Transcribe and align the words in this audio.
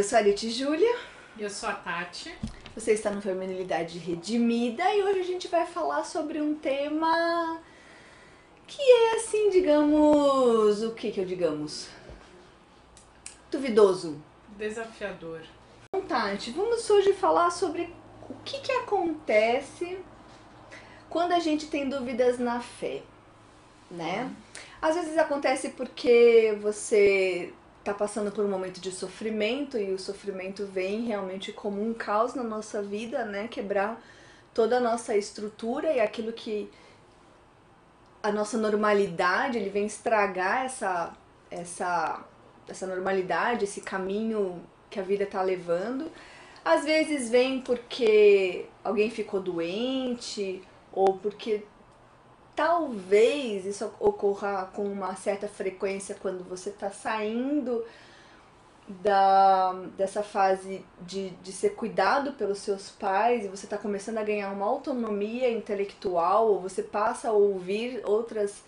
Eu 0.00 0.04
sou 0.04 0.16
a 0.16 0.22
Arite 0.22 0.50
Júlia. 0.50 0.96
Eu 1.38 1.50
sou 1.50 1.68
a 1.68 1.74
Tati. 1.74 2.34
Você 2.74 2.92
está 2.92 3.10
no 3.10 3.20
Feminilidade 3.20 3.98
Redimida 3.98 4.82
e 4.94 5.02
hoje 5.02 5.20
a 5.20 5.24
gente 5.24 5.46
vai 5.46 5.66
falar 5.66 6.04
sobre 6.04 6.40
um 6.40 6.54
tema 6.54 7.60
que 8.66 8.80
é 8.80 9.16
assim, 9.16 9.50
digamos, 9.50 10.82
o 10.82 10.94
que 10.94 11.12
que 11.12 11.20
eu 11.20 11.26
digamos? 11.26 11.90
Duvidoso. 13.50 14.18
Desafiador. 14.56 15.42
Então, 15.94 16.08
Tati, 16.08 16.50
vamos 16.52 16.88
hoje 16.88 17.12
falar 17.12 17.50
sobre 17.50 17.94
o 18.26 18.34
que 18.42 18.58
que 18.60 18.72
acontece 18.72 19.98
quando 21.10 21.32
a 21.32 21.40
gente 21.40 21.66
tem 21.66 21.90
dúvidas 21.90 22.38
na 22.38 22.58
fé, 22.58 23.02
né? 23.90 24.34
Às 24.80 24.96
vezes 24.96 25.18
acontece 25.18 25.68
porque 25.68 26.56
você 26.62 27.52
tá 27.84 27.94
passando 27.94 28.30
por 28.30 28.44
um 28.44 28.48
momento 28.48 28.80
de 28.80 28.92
sofrimento 28.92 29.78
e 29.78 29.92
o 29.92 29.98
sofrimento 29.98 30.66
vem 30.66 31.06
realmente 31.06 31.52
como 31.52 31.82
um 31.82 31.94
caos 31.94 32.34
na 32.34 32.42
nossa 32.42 32.82
vida, 32.82 33.24
né? 33.24 33.48
Quebrar 33.48 34.00
toda 34.52 34.76
a 34.76 34.80
nossa 34.80 35.16
estrutura 35.16 35.92
e 35.92 36.00
aquilo 36.00 36.32
que 36.32 36.70
a 38.22 38.30
nossa 38.30 38.58
normalidade, 38.58 39.58
ele 39.58 39.70
vem 39.70 39.86
estragar 39.86 40.66
essa 40.66 41.12
essa 41.50 42.24
essa 42.68 42.86
normalidade, 42.86 43.64
esse 43.64 43.80
caminho 43.80 44.62
que 44.88 45.00
a 45.00 45.02
vida 45.02 45.26
tá 45.26 45.42
levando. 45.42 46.10
Às 46.64 46.84
vezes 46.84 47.30
vem 47.30 47.60
porque 47.62 48.66
alguém 48.84 49.10
ficou 49.10 49.40
doente 49.40 50.62
ou 50.92 51.14
porque 51.18 51.64
talvez 52.54 53.64
isso 53.64 53.92
ocorra 53.98 54.70
com 54.74 54.84
uma 54.84 55.14
certa 55.16 55.48
frequência 55.48 56.16
quando 56.20 56.44
você 56.44 56.70
está 56.70 56.90
saindo 56.90 57.84
da, 59.02 59.72
dessa 59.96 60.22
fase 60.22 60.84
de, 61.02 61.30
de 61.30 61.52
ser 61.52 61.70
cuidado 61.70 62.32
pelos 62.32 62.58
seus 62.58 62.90
pais 62.90 63.44
e 63.44 63.48
você 63.48 63.66
está 63.66 63.78
começando 63.78 64.18
a 64.18 64.24
ganhar 64.24 64.50
uma 64.50 64.66
autonomia 64.66 65.50
intelectual, 65.50 66.48
ou 66.48 66.60
você 66.60 66.82
passa 66.82 67.28
a 67.28 67.32
ouvir 67.32 68.02
outras 68.04 68.62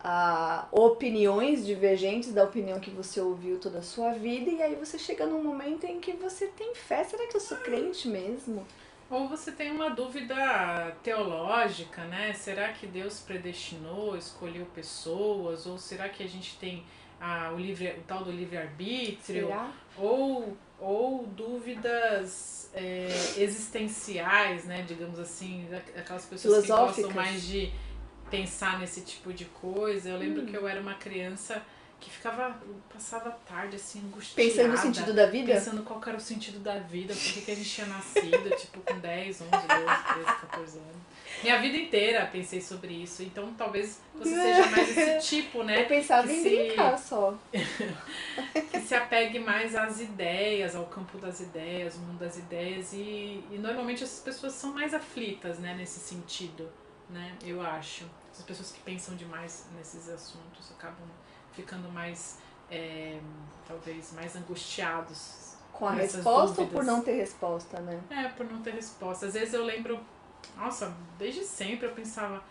uh, 0.00 0.66
opiniões 0.70 1.66
divergentes 1.66 2.32
da 2.32 2.44
opinião 2.44 2.80
que 2.80 2.90
você 2.90 3.20
ouviu 3.20 3.58
toda 3.58 3.80
a 3.80 3.82
sua 3.82 4.12
vida, 4.12 4.50
e 4.50 4.62
aí 4.62 4.74
você 4.74 4.98
chega 4.98 5.26
num 5.26 5.42
momento 5.42 5.84
em 5.84 6.00
que 6.00 6.12
você 6.12 6.46
tem 6.46 6.74
fé. 6.74 7.04
Será 7.04 7.26
que 7.26 7.36
eu 7.36 7.40
sou 7.40 7.58
crente 7.58 8.08
mesmo? 8.08 8.66
Ou 9.10 9.26
você 9.26 9.50
tem 9.50 9.72
uma 9.72 9.90
dúvida 9.90 10.96
teológica, 11.02 12.04
né? 12.04 12.32
Será 12.32 12.72
que 12.72 12.86
Deus 12.86 13.18
predestinou, 13.18 14.16
escolheu 14.16 14.64
pessoas? 14.66 15.66
Ou 15.66 15.76
será 15.76 16.08
que 16.08 16.22
a 16.22 16.28
gente 16.28 16.56
tem 16.58 16.84
ah, 17.20 17.50
o, 17.52 17.58
livre, 17.58 17.88
o 17.88 18.02
tal 18.06 18.22
do 18.22 18.30
livre-arbítrio? 18.30 19.48
Ou, 19.96 20.56
ou 20.78 21.26
dúvidas 21.26 22.70
é, 22.72 23.08
existenciais, 23.36 24.64
né? 24.64 24.84
Digamos 24.86 25.18
assim, 25.18 25.66
aquelas 25.96 26.24
pessoas 26.26 26.62
que 26.62 26.68
gostam 26.70 27.10
mais 27.10 27.44
de 27.44 27.72
pensar 28.30 28.78
nesse 28.78 29.00
tipo 29.00 29.32
de 29.32 29.46
coisa. 29.46 30.10
Eu 30.10 30.18
lembro 30.18 30.42
hum. 30.42 30.46
que 30.46 30.56
eu 30.56 30.68
era 30.68 30.80
uma 30.80 30.94
criança 30.94 31.60
que 32.00 32.10
ficava, 32.10 32.58
passava 32.92 33.30
tarde 33.46 33.76
assim, 33.76 34.00
angustiada. 34.00 34.48
Pensando 34.48 34.70
no 34.70 34.78
sentido 34.78 35.12
da 35.12 35.26
vida? 35.26 35.52
Pensando 35.52 35.82
qual 35.82 36.00
era 36.06 36.16
o 36.16 36.20
sentido 36.20 36.58
da 36.58 36.78
vida, 36.78 37.12
por 37.12 37.22
que, 37.22 37.42
que 37.42 37.50
a 37.50 37.54
gente 37.54 37.68
tinha 37.68 37.86
nascido, 37.86 38.50
tipo, 38.56 38.80
com 38.80 38.98
10, 38.98 39.40
11, 39.42 39.50
12, 39.50 39.66
13, 39.68 40.40
14 40.40 40.78
anos. 40.78 41.10
Minha 41.42 41.60
vida 41.60 41.76
inteira 41.76 42.26
pensei 42.26 42.60
sobre 42.60 42.92
isso, 42.92 43.22
então 43.22 43.52
talvez 43.54 44.00
você 44.14 44.34
seja 44.34 44.66
mais 44.66 44.96
esse 44.96 45.28
tipo, 45.36 45.62
né? 45.62 45.82
Eu 45.82 45.86
pensava 45.86 46.26
que 46.26 46.32
em 46.32 46.42
se... 46.42 46.48
brincar 46.48 46.98
só. 46.98 47.38
que 47.52 48.80
se 48.80 48.94
apegue 48.94 49.38
mais 49.38 49.74
às 49.74 50.00
ideias, 50.00 50.74
ao 50.74 50.86
campo 50.86 51.18
das 51.18 51.40
ideias, 51.40 51.96
ao 51.96 52.00
mundo 52.02 52.18
das 52.18 52.36
ideias, 52.36 52.92
e, 52.92 53.44
e 53.50 53.58
normalmente 53.58 54.02
essas 54.02 54.20
pessoas 54.20 54.54
são 54.54 54.72
mais 54.72 54.92
aflitas, 54.92 55.58
né, 55.58 55.74
nesse 55.74 56.00
sentido, 56.00 56.68
né, 57.08 57.34
eu 57.44 57.60
acho. 57.60 58.04
As 58.32 58.42
pessoas 58.42 58.72
que 58.72 58.80
pensam 58.80 59.16
demais 59.16 59.66
nesses 59.76 60.08
assuntos 60.08 60.70
acabam 60.72 61.06
ficando 61.60 61.90
mais, 61.90 62.38
é, 62.70 63.18
talvez, 63.66 64.12
mais 64.12 64.36
angustiados. 64.36 65.56
Com 65.72 65.86
a 65.86 65.92
resposta 65.92 66.56
dúvidas. 66.56 66.58
ou 66.58 66.66
por 66.68 66.84
não 66.84 67.02
ter 67.02 67.12
resposta, 67.12 67.80
né? 67.80 68.00
É, 68.10 68.28
por 68.28 68.44
não 68.46 68.60
ter 68.60 68.74
resposta. 68.74 69.26
Às 69.26 69.34
vezes 69.34 69.54
eu 69.54 69.64
lembro, 69.64 70.00
nossa, 70.56 70.94
desde 71.18 71.42
sempre 71.42 71.86
eu 71.86 71.92
pensava, 71.92 72.42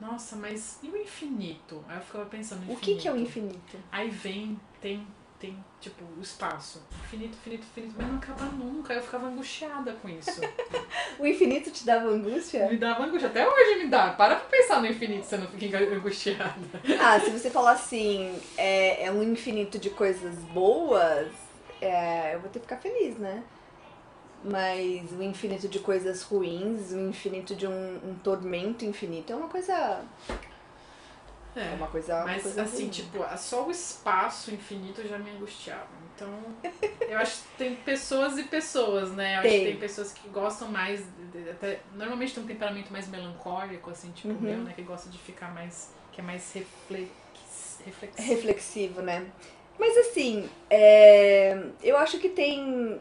nossa, 0.00 0.36
mas 0.36 0.78
e 0.82 0.88
o 0.88 0.96
infinito? 0.96 1.84
Aí 1.88 1.96
eu 1.96 2.02
ficava 2.02 2.26
pensando 2.26 2.58
infinito. 2.62 2.78
O 2.78 2.80
que, 2.80 2.96
que 2.96 3.08
é 3.08 3.12
o 3.12 3.16
infinito? 3.16 3.78
Aí 3.90 4.10
vem, 4.10 4.60
tem 4.80 5.06
tem, 5.44 5.56
tipo, 5.80 6.02
o 6.18 6.22
espaço. 6.22 6.82
Infinito, 7.04 7.36
infinito, 7.36 7.66
infinito, 7.70 7.94
mas 7.98 8.08
não 8.08 8.16
acaba 8.16 8.44
nunca. 8.46 8.94
Eu 8.94 9.02
ficava 9.02 9.26
angustiada 9.26 9.92
com 10.00 10.08
isso. 10.08 10.40
o 11.18 11.26
infinito 11.26 11.70
te 11.70 11.84
dava 11.84 12.08
angústia? 12.08 12.68
Me 12.68 12.78
dava 12.78 13.04
angústia. 13.04 13.28
Até 13.28 13.46
hoje 13.46 13.84
me 13.84 13.88
dá. 13.88 14.12
Para 14.12 14.36
pra 14.36 14.48
pensar 14.48 14.80
no 14.80 14.86
infinito, 14.86 15.26
você 15.26 15.36
não 15.36 15.46
fica 15.48 15.78
angustiada. 15.94 16.54
Ah, 16.98 17.20
se 17.20 17.30
você 17.30 17.50
falar 17.50 17.72
assim, 17.72 18.38
é, 18.56 19.04
é 19.04 19.12
um 19.12 19.22
infinito 19.22 19.78
de 19.78 19.90
coisas 19.90 20.36
boas, 20.52 21.28
é, 21.80 22.34
eu 22.34 22.40
vou 22.40 22.48
ter 22.48 22.60
que 22.60 22.66
ficar 22.66 22.78
feliz, 22.78 23.18
né? 23.18 23.42
Mas 24.42 25.10
o 25.12 25.22
infinito 25.22 25.68
de 25.68 25.78
coisas 25.78 26.22
ruins, 26.22 26.92
o 26.92 27.00
infinito 27.00 27.54
de 27.54 27.66
um, 27.66 27.96
um 27.96 28.14
tormento 28.22 28.84
infinito 28.84 29.32
é 29.32 29.36
uma 29.36 29.48
coisa 29.48 30.02
é, 31.56 31.72
é 31.72 31.74
uma 31.74 31.86
coisa. 31.86 32.24
Mas 32.24 32.36
uma 32.36 32.42
coisa 32.42 32.62
assim, 32.62 32.82
ruim. 32.82 32.90
tipo, 32.90 33.38
só 33.38 33.66
o 33.66 33.70
espaço 33.70 34.52
infinito 34.52 35.06
já 35.06 35.18
me 35.18 35.30
angustiava. 35.30 35.88
Então, 36.14 36.28
eu 37.08 37.18
acho 37.18 37.42
que 37.42 37.48
tem 37.58 37.76
pessoas 37.76 38.38
e 38.38 38.44
pessoas, 38.44 39.12
né? 39.12 39.38
Eu 39.38 39.42
tem. 39.42 39.50
acho 39.50 39.58
que 39.58 39.70
tem 39.70 39.76
pessoas 39.76 40.12
que 40.12 40.28
gostam 40.28 40.68
mais. 40.68 41.04
De, 41.32 41.50
até, 41.50 41.80
normalmente 41.94 42.34
tem 42.34 42.42
um 42.42 42.46
temperamento 42.46 42.92
mais 42.92 43.08
melancólico, 43.08 43.90
assim, 43.90 44.10
tipo 44.12 44.34
uhum. 44.34 44.40
meu, 44.40 44.58
né? 44.58 44.72
Que 44.74 44.82
gosta 44.82 45.08
de 45.10 45.18
ficar 45.18 45.52
mais. 45.52 45.92
que 46.12 46.20
é 46.20 46.24
mais 46.24 46.52
reflex, 46.52 47.10
reflexivo. 47.84 48.28
Reflexivo, 48.28 49.02
né? 49.02 49.26
Mas 49.78 49.96
assim, 49.96 50.48
é, 50.70 51.60
eu 51.82 51.96
acho 51.96 52.18
que 52.18 52.28
tem, 52.28 53.00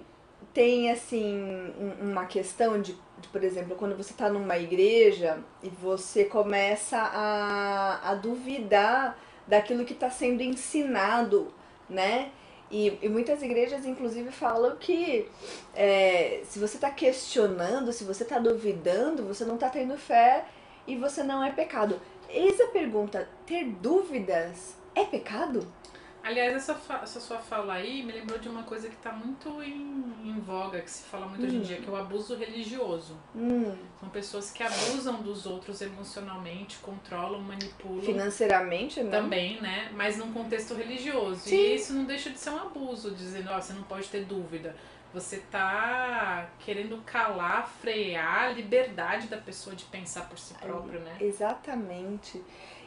tem 0.54 0.92
assim, 0.92 1.72
uma 2.02 2.26
questão 2.26 2.82
de 2.82 2.98
por 3.30 3.44
exemplo, 3.44 3.76
quando 3.76 3.96
você 3.96 4.12
está 4.12 4.30
numa 4.30 4.58
igreja 4.58 5.40
e 5.62 5.70
você 5.70 6.26
começa 6.26 6.98
a, 6.98 8.12
a 8.12 8.16
duvidar 8.16 9.18
daquilo 9.48 9.86
que 9.86 9.94
está 9.94 10.10
sendo 10.10 10.42
ensinado, 10.42 11.54
né? 11.90 12.32
E, 12.72 12.98
e, 13.02 13.10
muitas 13.10 13.44
igrejas, 13.44 13.86
inclusive, 13.86 14.32
falam 14.32 14.76
que 14.78 15.30
é, 15.76 16.42
se 16.44 16.58
você 16.58 16.78
está 16.78 16.90
questionando, 16.90 17.94
se 17.94 18.04
você 18.04 18.24
está 18.24 18.40
duvidando, 18.40 19.24
você 19.24 19.46
não 19.46 19.56
está 19.56 19.70
tendo 19.70 19.96
fé 19.98 20.46
e 20.88 20.96
você 20.96 21.22
não 21.22 21.44
é 21.44 21.52
pecado. 21.52 22.02
Eis 22.30 22.60
a 22.60 22.68
pergunta: 22.68 23.30
ter 23.46 23.66
dúvidas 23.66 24.76
é 24.96 25.04
pecado? 25.04 25.68
Aliás, 26.24 26.54
essa, 26.54 26.80
essa 27.04 27.20
sua 27.20 27.40
fala 27.40 27.74
aí 27.74 28.02
me 28.02 28.14
lembrou 28.14 28.40
de 28.40 28.48
uma 28.48 28.64
coisa 28.64 28.88
que 28.88 28.96
está 28.96 29.12
muito 29.12 29.62
em, 29.62 30.14
em, 30.24 30.40
voga, 30.40 30.80
que 30.80 30.90
se 30.90 31.04
fala 31.04 31.26
muito 31.26 31.42
hum. 31.42 31.48
hoje 31.48 31.56
em 31.58 31.60
hum. 31.60 31.64
dia, 31.64 31.78
que 31.82 31.90
é 31.90 31.92
o 31.92 31.98
abuso 31.98 32.38
religioso. 32.38 33.18
Hum. 33.36 33.76
São 34.00 34.08
pessoas 34.08 34.50
que 34.50 34.64
abusam 34.64 35.22
dos 35.22 35.46
outros 35.46 35.82
emocionalmente, 35.82 36.78
controlam, 36.78 37.42
manipulam. 37.42 38.02
Financeiramente, 38.02 39.04
né? 39.04 39.12
Também, 39.12 39.62
né? 39.62 39.92
Mas 39.94 40.16
num 40.16 40.32
contexto 40.32 40.74
religioso. 40.74 41.42
Sim. 41.42 41.58
E 41.58 41.76
isso 41.76 41.94
não 41.94 42.06
deixa 42.06 42.30
de 42.30 42.40
ser 42.40 42.52
um 42.52 42.58
abuso, 42.58 43.12
dizendo, 43.12 43.50
ó, 43.52 43.58
oh, 43.58 43.62
você 43.62 43.74
não 43.74 43.84
pode 43.84 44.08
ter 44.08 44.24
dúvida. 44.24 44.74
Você 45.14 45.38
tá 45.52 46.50
querendo 46.60 46.98
calar, 47.06 47.70
frear 47.82 48.46
a 48.46 48.50
liberdade 48.50 49.28
da 49.28 49.38
pessoa 49.38 49.76
de 49.76 49.84
pensar 49.86 50.28
por 50.30 50.40
si 50.40 50.54
própria, 50.56 51.02
né? 51.02 51.18
Exatamente. 51.20 52.42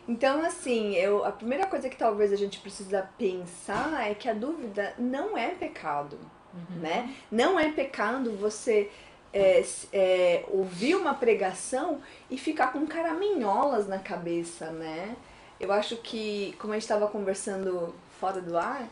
Então, 0.09 0.45
assim, 0.45 0.95
eu, 0.95 1.25
a 1.25 1.33
primeira 1.33 1.67
coisa 1.67 1.89
que 1.89 1.97
talvez 1.97 2.33
a 2.33 2.37
gente 2.37 2.61
precisa 2.61 3.09
pensar 3.19 4.09
é 4.09 4.15
que 4.15 4.29
a 4.29 4.35
dúvida 4.35 4.95
não 4.99 5.37
é 5.37 5.49
pecado, 5.49 6.19
uhum. 6.55 6.81
né? 6.81 7.15
Não 7.31 7.59
é 7.59 7.73
pecado 7.73 8.33
você 8.37 8.91
é, 9.33 9.65
é, 9.93 10.45
ouvir 10.49 10.95
uma 10.95 11.13
pregação 11.15 12.01
e 12.31 12.39
ficar 12.39 12.73
com 12.73 12.87
caraminholas 12.87 13.89
na 13.89 13.99
cabeça, 13.99 14.71
né? 14.71 15.17
Eu 15.59 15.73
acho 15.73 15.97
que, 15.97 16.55
como 16.59 16.73
a 16.73 16.77
gente 16.77 16.85
estava 16.85 17.09
conversando 17.09 17.95
fora 18.21 18.41
do 18.41 18.57
ar, 18.57 18.89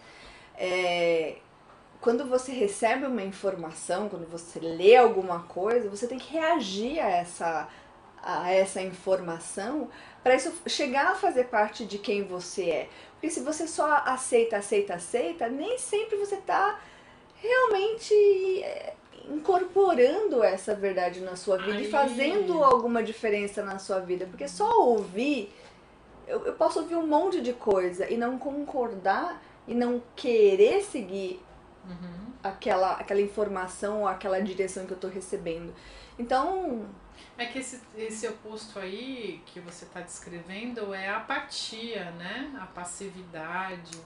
é, 0.56 1.36
quando 2.00 2.26
você 2.26 2.52
recebe 2.52 3.06
uma 3.06 3.22
informação, 3.22 4.08
quando 4.08 4.30
você 4.30 4.58
lê 4.60 4.96
alguma 4.96 5.40
coisa, 5.44 5.88
você 5.88 6.06
tem 6.06 6.18
que 6.18 6.32
reagir 6.32 7.00
a 7.00 7.08
essa, 7.08 7.68
a 8.24 8.50
essa 8.50 8.80
informação 8.80 9.88
para 10.22 10.34
isso 10.34 10.52
chegar 10.66 11.12
a 11.12 11.14
fazer 11.14 11.44
parte 11.44 11.84
de 11.84 11.98
quem 11.98 12.22
você 12.24 12.70
é. 12.70 12.88
Porque 13.12 13.30
se 13.30 13.40
você 13.40 13.66
só 13.66 14.02
aceita, 14.06 14.56
aceita, 14.56 14.94
aceita, 14.94 15.48
nem 15.48 15.78
sempre 15.78 16.16
você 16.16 16.36
está 16.36 16.80
realmente 17.36 18.14
é, 18.62 18.94
incorporando 19.28 20.42
essa 20.42 20.74
verdade 20.74 21.20
na 21.20 21.36
sua 21.36 21.58
vida 21.58 21.76
Ai. 21.76 21.82
e 21.82 21.90
fazendo 21.90 22.64
alguma 22.64 23.02
diferença 23.02 23.62
na 23.62 23.78
sua 23.78 24.00
vida. 24.00 24.26
Porque 24.26 24.48
só 24.48 24.80
ouvir, 24.80 25.52
eu, 26.26 26.46
eu 26.46 26.54
posso 26.54 26.80
ouvir 26.80 26.96
um 26.96 27.06
monte 27.06 27.40
de 27.40 27.52
coisa 27.52 28.10
e 28.10 28.16
não 28.16 28.38
concordar 28.38 29.42
e 29.68 29.74
não 29.74 30.02
querer 30.16 30.82
seguir 30.82 31.40
uhum 31.84 32.24
aquela, 32.44 32.92
aquela 32.92 33.22
informação 33.22 34.02
ou 34.02 34.08
aquela 34.08 34.38
direção 34.40 34.84
que 34.84 34.92
eu 34.92 34.98
tô 34.98 35.08
recebendo. 35.08 35.72
Então. 36.18 36.84
É 37.36 37.46
que 37.46 37.58
esse, 37.58 37.82
esse 37.96 38.28
oposto 38.28 38.78
aí 38.78 39.42
que 39.46 39.58
você 39.58 39.84
está 39.84 40.00
descrevendo 40.00 40.94
é 40.94 41.08
a 41.08 41.16
apatia, 41.16 42.12
né? 42.12 42.56
A 42.60 42.66
passividade 42.66 44.00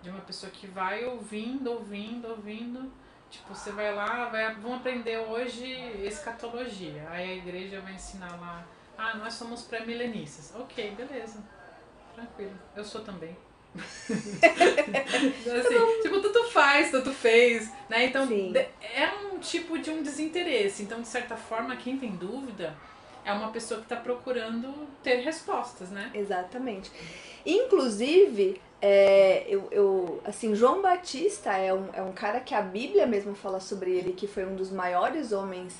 de 0.00 0.08
uma 0.08 0.20
pessoa 0.20 0.50
que 0.52 0.66
vai 0.66 1.04
ouvindo, 1.04 1.72
ouvindo, 1.72 2.28
ouvindo. 2.28 2.92
Tipo, 3.28 3.54
você 3.54 3.70
vai 3.72 3.94
lá, 3.94 4.28
vai, 4.28 4.54
vamos 4.54 4.78
aprender 4.78 5.18
hoje 5.18 5.64
escatologia. 6.04 7.08
Aí 7.10 7.30
a 7.30 7.36
igreja 7.36 7.80
vai 7.80 7.94
ensinar 7.94 8.40
lá, 8.40 8.64
ah, 8.96 9.16
nós 9.16 9.34
somos 9.34 9.62
pré-milenistas. 9.62 10.54
Ok, 10.54 10.94
beleza. 10.94 11.42
Tranquilo. 12.14 12.58
Eu 12.76 12.84
sou 12.84 13.02
também. 13.02 13.36
Assim, 13.78 16.02
tipo, 16.02 16.20
tanto 16.20 16.44
faz, 16.50 16.90
tanto 16.90 17.12
fez, 17.12 17.70
né? 17.88 18.06
Então, 18.06 18.26
Sim. 18.26 18.52
é 18.56 19.10
um 19.32 19.38
tipo 19.38 19.78
de 19.78 19.90
um 19.90 20.02
desinteresse. 20.02 20.82
Então, 20.82 21.00
de 21.00 21.08
certa 21.08 21.36
forma, 21.36 21.76
quem 21.76 21.96
tem 21.96 22.10
dúvida 22.10 22.76
é 23.24 23.32
uma 23.32 23.50
pessoa 23.50 23.78
que 23.78 23.86
está 23.86 23.96
procurando 23.96 24.72
ter 25.02 25.16
respostas, 25.16 25.90
né? 25.90 26.10
Exatamente. 26.14 26.90
Inclusive, 27.44 28.60
é, 28.82 29.44
eu, 29.48 29.68
eu, 29.70 30.20
assim, 30.24 30.54
João 30.54 30.82
Batista 30.82 31.52
é 31.52 31.72
um, 31.72 31.88
é 31.92 32.02
um 32.02 32.12
cara 32.12 32.40
que 32.40 32.54
a 32.54 32.62
Bíblia 32.62 33.06
mesmo 33.06 33.34
fala 33.34 33.60
sobre 33.60 33.90
ele, 33.90 34.12
que 34.12 34.26
foi 34.26 34.44
um 34.44 34.56
dos 34.56 34.70
maiores 34.70 35.32
homens 35.32 35.74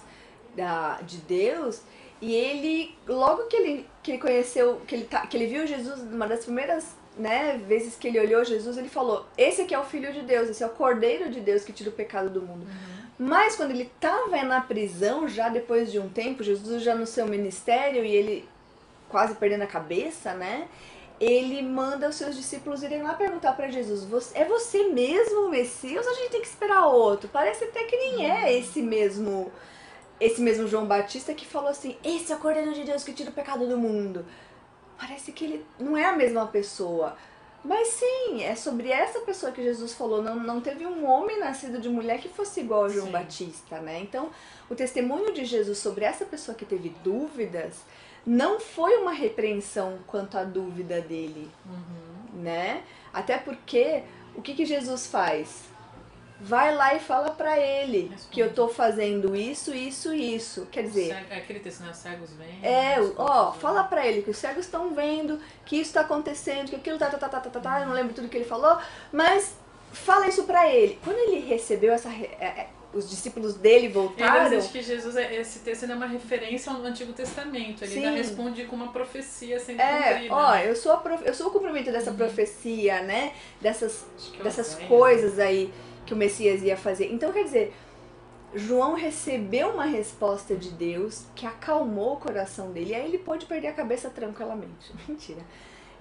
da, 0.54 1.00
de 1.02 1.19
Deus. 1.19 1.82
E 2.20 2.34
ele, 2.34 2.94
logo 3.08 3.44
que 3.44 3.56
ele, 3.56 3.87
que 4.02 4.12
ele 4.12 4.19
conheceu, 4.19 4.81
que 4.87 4.94
ele, 4.94 5.04
tá, 5.04 5.26
que 5.26 5.37
ele 5.37 5.46
viu 5.46 5.66
Jesus, 5.66 6.00
uma 6.00 6.28
das 6.28 6.44
primeiras 6.44 6.94
né, 7.16 7.60
vezes 7.66 7.96
que 7.96 8.08
ele 8.08 8.20
olhou 8.20 8.44
Jesus, 8.44 8.76
ele 8.76 8.88
falou: 8.88 9.26
Esse 9.36 9.62
aqui 9.62 9.74
é 9.74 9.78
o 9.78 9.84
Filho 9.84 10.12
de 10.12 10.22
Deus, 10.22 10.48
esse 10.48 10.62
é 10.62 10.66
o 10.66 10.70
Cordeiro 10.70 11.30
de 11.30 11.40
Deus 11.40 11.64
que 11.64 11.72
tira 11.72 11.90
o 11.90 11.92
pecado 11.92 12.30
do 12.30 12.42
mundo. 12.42 12.64
Uhum. 12.64 13.00
Mas 13.18 13.56
quando 13.56 13.72
ele 13.72 13.90
estava 13.94 14.42
na 14.44 14.60
prisão, 14.60 15.28
já 15.28 15.48
depois 15.48 15.92
de 15.92 15.98
um 15.98 16.08
tempo, 16.08 16.42
Jesus 16.42 16.82
já 16.82 16.94
no 16.94 17.06
seu 17.06 17.26
ministério 17.26 18.04
e 18.04 18.14
ele 18.14 18.48
quase 19.08 19.34
perdendo 19.34 19.62
a 19.62 19.66
cabeça, 19.66 20.32
né? 20.32 20.68
Ele 21.20 21.60
manda 21.60 22.08
os 22.08 22.14
seus 22.16 22.34
discípulos 22.34 22.82
irem 22.82 23.02
lá 23.02 23.12
perguntar 23.12 23.52
para 23.52 23.70
Jesus: 23.70 24.32
É 24.34 24.44
você 24.44 24.84
mesmo 24.84 25.46
o 25.46 25.50
Messias 25.50 26.06
ou 26.06 26.12
a 26.12 26.16
gente 26.16 26.30
tem 26.30 26.40
que 26.40 26.46
esperar 26.46 26.86
outro? 26.86 27.28
Parece 27.30 27.64
até 27.64 27.84
que 27.84 27.96
nem 27.96 28.30
é 28.30 28.44
uhum. 28.44 28.58
esse 28.58 28.80
mesmo 28.80 29.52
esse 30.18 30.40
mesmo 30.40 30.68
João 30.68 30.86
Batista 30.86 31.34
que 31.34 31.44
falou 31.44 31.68
assim: 31.68 31.96
Esse 32.02 32.32
é 32.32 32.36
o 32.36 32.38
Cordeiro 32.38 32.72
de 32.72 32.84
Deus 32.84 33.04
que 33.04 33.12
tira 33.12 33.30
o 33.30 33.34
pecado 33.34 33.66
do 33.66 33.76
mundo 33.76 34.24
parece 35.00 35.32
que 35.32 35.44
ele 35.44 35.67
não 35.79 35.97
é 35.97 36.05
a 36.05 36.17
mesma 36.17 36.47
pessoa. 36.47 37.17
Mas 37.64 37.88
sim, 37.88 38.43
é 38.43 38.55
sobre 38.55 38.91
essa 38.91 39.20
pessoa 39.20 39.52
que 39.52 39.62
Jesus 39.62 39.94
falou. 39.94 40.23
Não, 40.23 40.37
não 40.37 40.61
teve 40.61 40.87
um 40.87 41.06
homem 41.06 41.38
nascido 41.38 41.81
de 41.81 41.88
mulher 41.88 42.20
que 42.20 42.29
fosse 42.29 42.61
igual 42.61 42.85
a 42.85 42.88
João 42.88 43.06
sim. 43.06 43.12
Batista, 43.12 43.81
né? 43.81 44.00
Então, 44.00 44.31
o 44.69 44.75
testemunho 44.75 45.32
de 45.32 45.44
Jesus 45.44 45.79
sobre 45.79 46.05
essa 46.05 46.25
pessoa 46.25 46.56
que 46.56 46.64
teve 46.64 46.91
dúvidas 47.02 47.82
não 48.26 48.61
foi 48.61 48.97
uma 48.97 49.12
repreensão 49.12 49.99
quanto 50.06 50.37
à 50.37 50.44
dúvida 50.44 51.00
dele, 51.00 51.50
uhum. 51.67 52.43
né? 52.43 52.82
Até 53.12 53.38
porque 53.38 54.05
o 54.35 54.43
que, 54.43 54.55
que 54.55 54.64
Jesus 54.64 55.06
faz? 55.06 55.64
Vai 56.40 56.75
lá 56.75 56.94
e 56.94 57.00
fala 57.00 57.31
para 57.31 57.58
ele 57.58 58.08
Responde. 58.10 58.28
que 58.31 58.40
eu 58.40 58.52
tô 58.52 58.69
fazendo 58.69 59.37
isso, 59.37 59.75
isso, 59.75 60.12
isso. 60.14 60.66
Quer 60.70 60.84
dizer, 60.84 61.26
é 61.31 61.37
aquele 61.37 61.60
texto, 61.60 61.82
né? 61.82 61.90
Os 61.90 61.96
cegos 61.98 62.31
vêm. 62.32 62.58
É, 62.62 62.96
ó, 63.16 63.52
fala 63.52 63.84
para 63.84 64.06
ele 64.06 64.22
que 64.22 64.31
os 64.31 64.37
cegos 64.37 64.64
estão 64.64 64.94
vendo, 64.94 65.38
que 65.64 65.76
isso 65.76 65.92
tá 65.92 66.00
acontecendo, 66.00 66.70
que 66.70 66.76
aquilo 66.76 66.98
tá, 66.98 67.06
tá, 67.06 67.19
tá, 67.19 67.28
tá, 67.28 67.40
tá, 67.40 67.50
tá, 67.50 67.60
tá, 67.60 67.81
eu 67.81 67.87
não 67.87 67.94
lembro 67.94 68.14
tudo 68.14 68.28
que 68.28 68.37
ele 68.37 68.44
falou, 68.44 68.78
mas 69.12 69.54
fala 69.92 70.28
isso 70.28 70.44
para 70.44 70.69
ele. 70.69 70.98
Quando 71.04 71.19
ele 71.19 71.40
recebeu 71.40 71.92
essa 71.92 72.08
é, 72.08 72.25
é, 72.40 72.69
os 72.92 73.08
discípulos 73.08 73.54
dele 73.54 73.88
voltaram. 73.88 74.46
Ele 74.46 74.56
diz 74.56 74.66
que 74.69 74.82
Jesus, 74.82 75.16
é, 75.16 75.37
esse 75.37 75.60
texto 75.60 75.84
é 75.84 75.94
uma 75.94 76.06
referência 76.06 76.72
ao 76.72 76.82
Antigo 76.82 77.12
Testamento. 77.12 77.84
Ele 77.84 77.92
Sim. 77.92 78.04
ainda 78.04 78.16
responde 78.16 78.64
com 78.64 78.76
uma 78.76 78.92
profecia 78.92 79.60
sendo 79.60 79.81
é, 79.81 80.12
cumprida. 80.14 80.34
Ó, 80.34 80.56
eu 80.56 80.75
sou, 80.75 80.96
prof... 80.98 81.22
eu 81.25 81.34
sou 81.34 81.48
o 81.48 81.50
cumprimento 81.50 81.92
dessa 81.92 82.10
uhum. 82.10 82.16
profecia, 82.16 83.02
né? 83.02 83.32
Dessas, 83.60 84.04
dessas 84.42 84.75
coisas 84.88 85.38
aí 85.38 85.72
que 86.10 86.14
o 86.14 86.16
Messias 86.16 86.60
ia 86.62 86.76
fazer. 86.76 87.12
Então, 87.12 87.32
quer 87.32 87.44
dizer, 87.44 87.72
João 88.52 88.94
recebeu 88.94 89.68
uma 89.68 89.84
resposta 89.84 90.56
de 90.56 90.70
Deus 90.70 91.24
que 91.36 91.46
acalmou 91.46 92.14
o 92.14 92.16
coração 92.16 92.72
dele. 92.72 92.90
E 92.90 92.94
aí 92.96 93.04
ele 93.04 93.18
pôde 93.18 93.46
perder 93.46 93.68
a 93.68 93.72
cabeça 93.72 94.10
tranquilamente. 94.10 94.92
Mentira. 95.06 95.40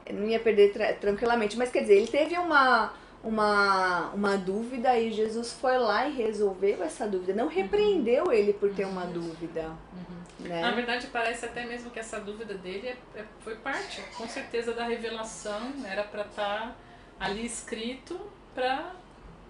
Ele 0.07 0.19
não 0.19 0.27
ia 0.27 0.39
perder 0.39 0.73
tra 0.73 0.93
tranquilamente. 0.93 1.55
Mas 1.55 1.69
quer 1.69 1.81
dizer, 1.81 1.97
ele 1.97 2.07
teve 2.07 2.35
uma, 2.39 2.91
uma, 3.23 4.09
uma 4.15 4.35
dúvida 4.35 4.97
e 4.97 5.11
Jesus 5.11 5.53
foi 5.53 5.77
lá 5.77 6.07
e 6.07 6.13
resolveu 6.13 6.83
essa 6.83 7.07
dúvida. 7.07 7.35
Não 7.35 7.47
repreendeu 7.47 8.23
uhum. 8.23 8.31
ele 8.31 8.53
por 8.53 8.73
ter 8.73 8.85
uma 8.85 9.03
uhum. 9.03 9.13
dúvida. 9.13 9.69
Uhum. 9.93 10.47
Né? 10.47 10.59
Na 10.59 10.71
verdade, 10.71 11.05
parece 11.13 11.45
até 11.45 11.67
mesmo 11.67 11.91
que 11.91 11.99
essa 11.99 12.19
dúvida 12.19 12.55
dele 12.55 12.87
é, 12.87 12.97
é, 13.19 13.25
foi 13.41 13.57
parte, 13.57 14.01
com 14.17 14.27
certeza, 14.27 14.73
da 14.73 14.85
revelação. 14.85 15.71
Era 15.85 16.03
para 16.03 16.23
estar 16.23 16.59
tá 16.59 16.75
ali 17.19 17.45
escrito 17.45 18.19
para 18.55 18.95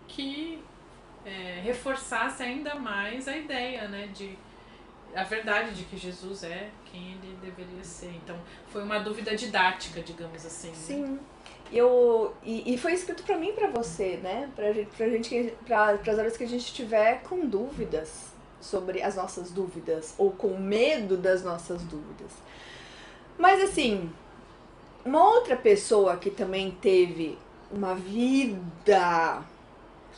que 0.10 0.62
é, 1.26 1.62
reforçasse 1.64 2.44
ainda 2.44 2.76
mais 2.76 3.28
a 3.28 3.38
ideia, 3.38 3.88
né, 3.88 4.10
de 4.14 4.38
a 5.16 5.24
verdade 5.24 5.74
de 5.74 5.84
que 5.86 5.98
Jesus 5.98 6.44
é 6.44 6.70
quem 6.86 7.14
ele 7.14 7.38
deveria 7.42 7.84
ser. 7.84 8.12
Então, 8.24 8.38
foi 8.68 8.84
uma 8.84 9.00
dúvida 9.00 9.36
didática, 9.36 10.02
digamos 10.02 10.46
assim. 10.46 10.70
Né? 10.70 10.76
Sim. 10.76 11.20
Eu, 11.72 12.36
e, 12.44 12.74
e 12.74 12.78
foi 12.78 12.94
escrito 12.94 13.24
para 13.24 13.38
mim 13.38 13.54
para 13.54 13.70
você, 13.70 14.20
né? 14.24 14.50
Pra 14.56 14.72
gente, 14.72 14.90
pra 14.96 15.10
gente 15.10 15.54
pra, 15.66 15.92
as 15.92 16.18
horas 16.18 16.38
que 16.38 16.44
a 16.44 16.48
gente 16.48 16.74
tiver 16.74 17.22
com 17.24 17.46
dúvidas 17.46 18.30
sobre 18.60 19.02
as 19.02 19.16
nossas 19.16 19.52
dúvidas 19.52 20.16
ou 20.18 20.32
com 20.32 20.58
medo 20.58 21.16
das 21.16 21.44
nossas 21.44 21.84
dúvidas. 21.84 22.32
Mas 23.38 23.64
assim, 23.64 24.12
uma 25.06 25.24
outra 25.24 25.56
pessoa 25.56 26.18
que 26.18 26.30
também 26.30 26.72
teve 26.72 27.38
uma 27.72 27.96
vida 27.96 29.44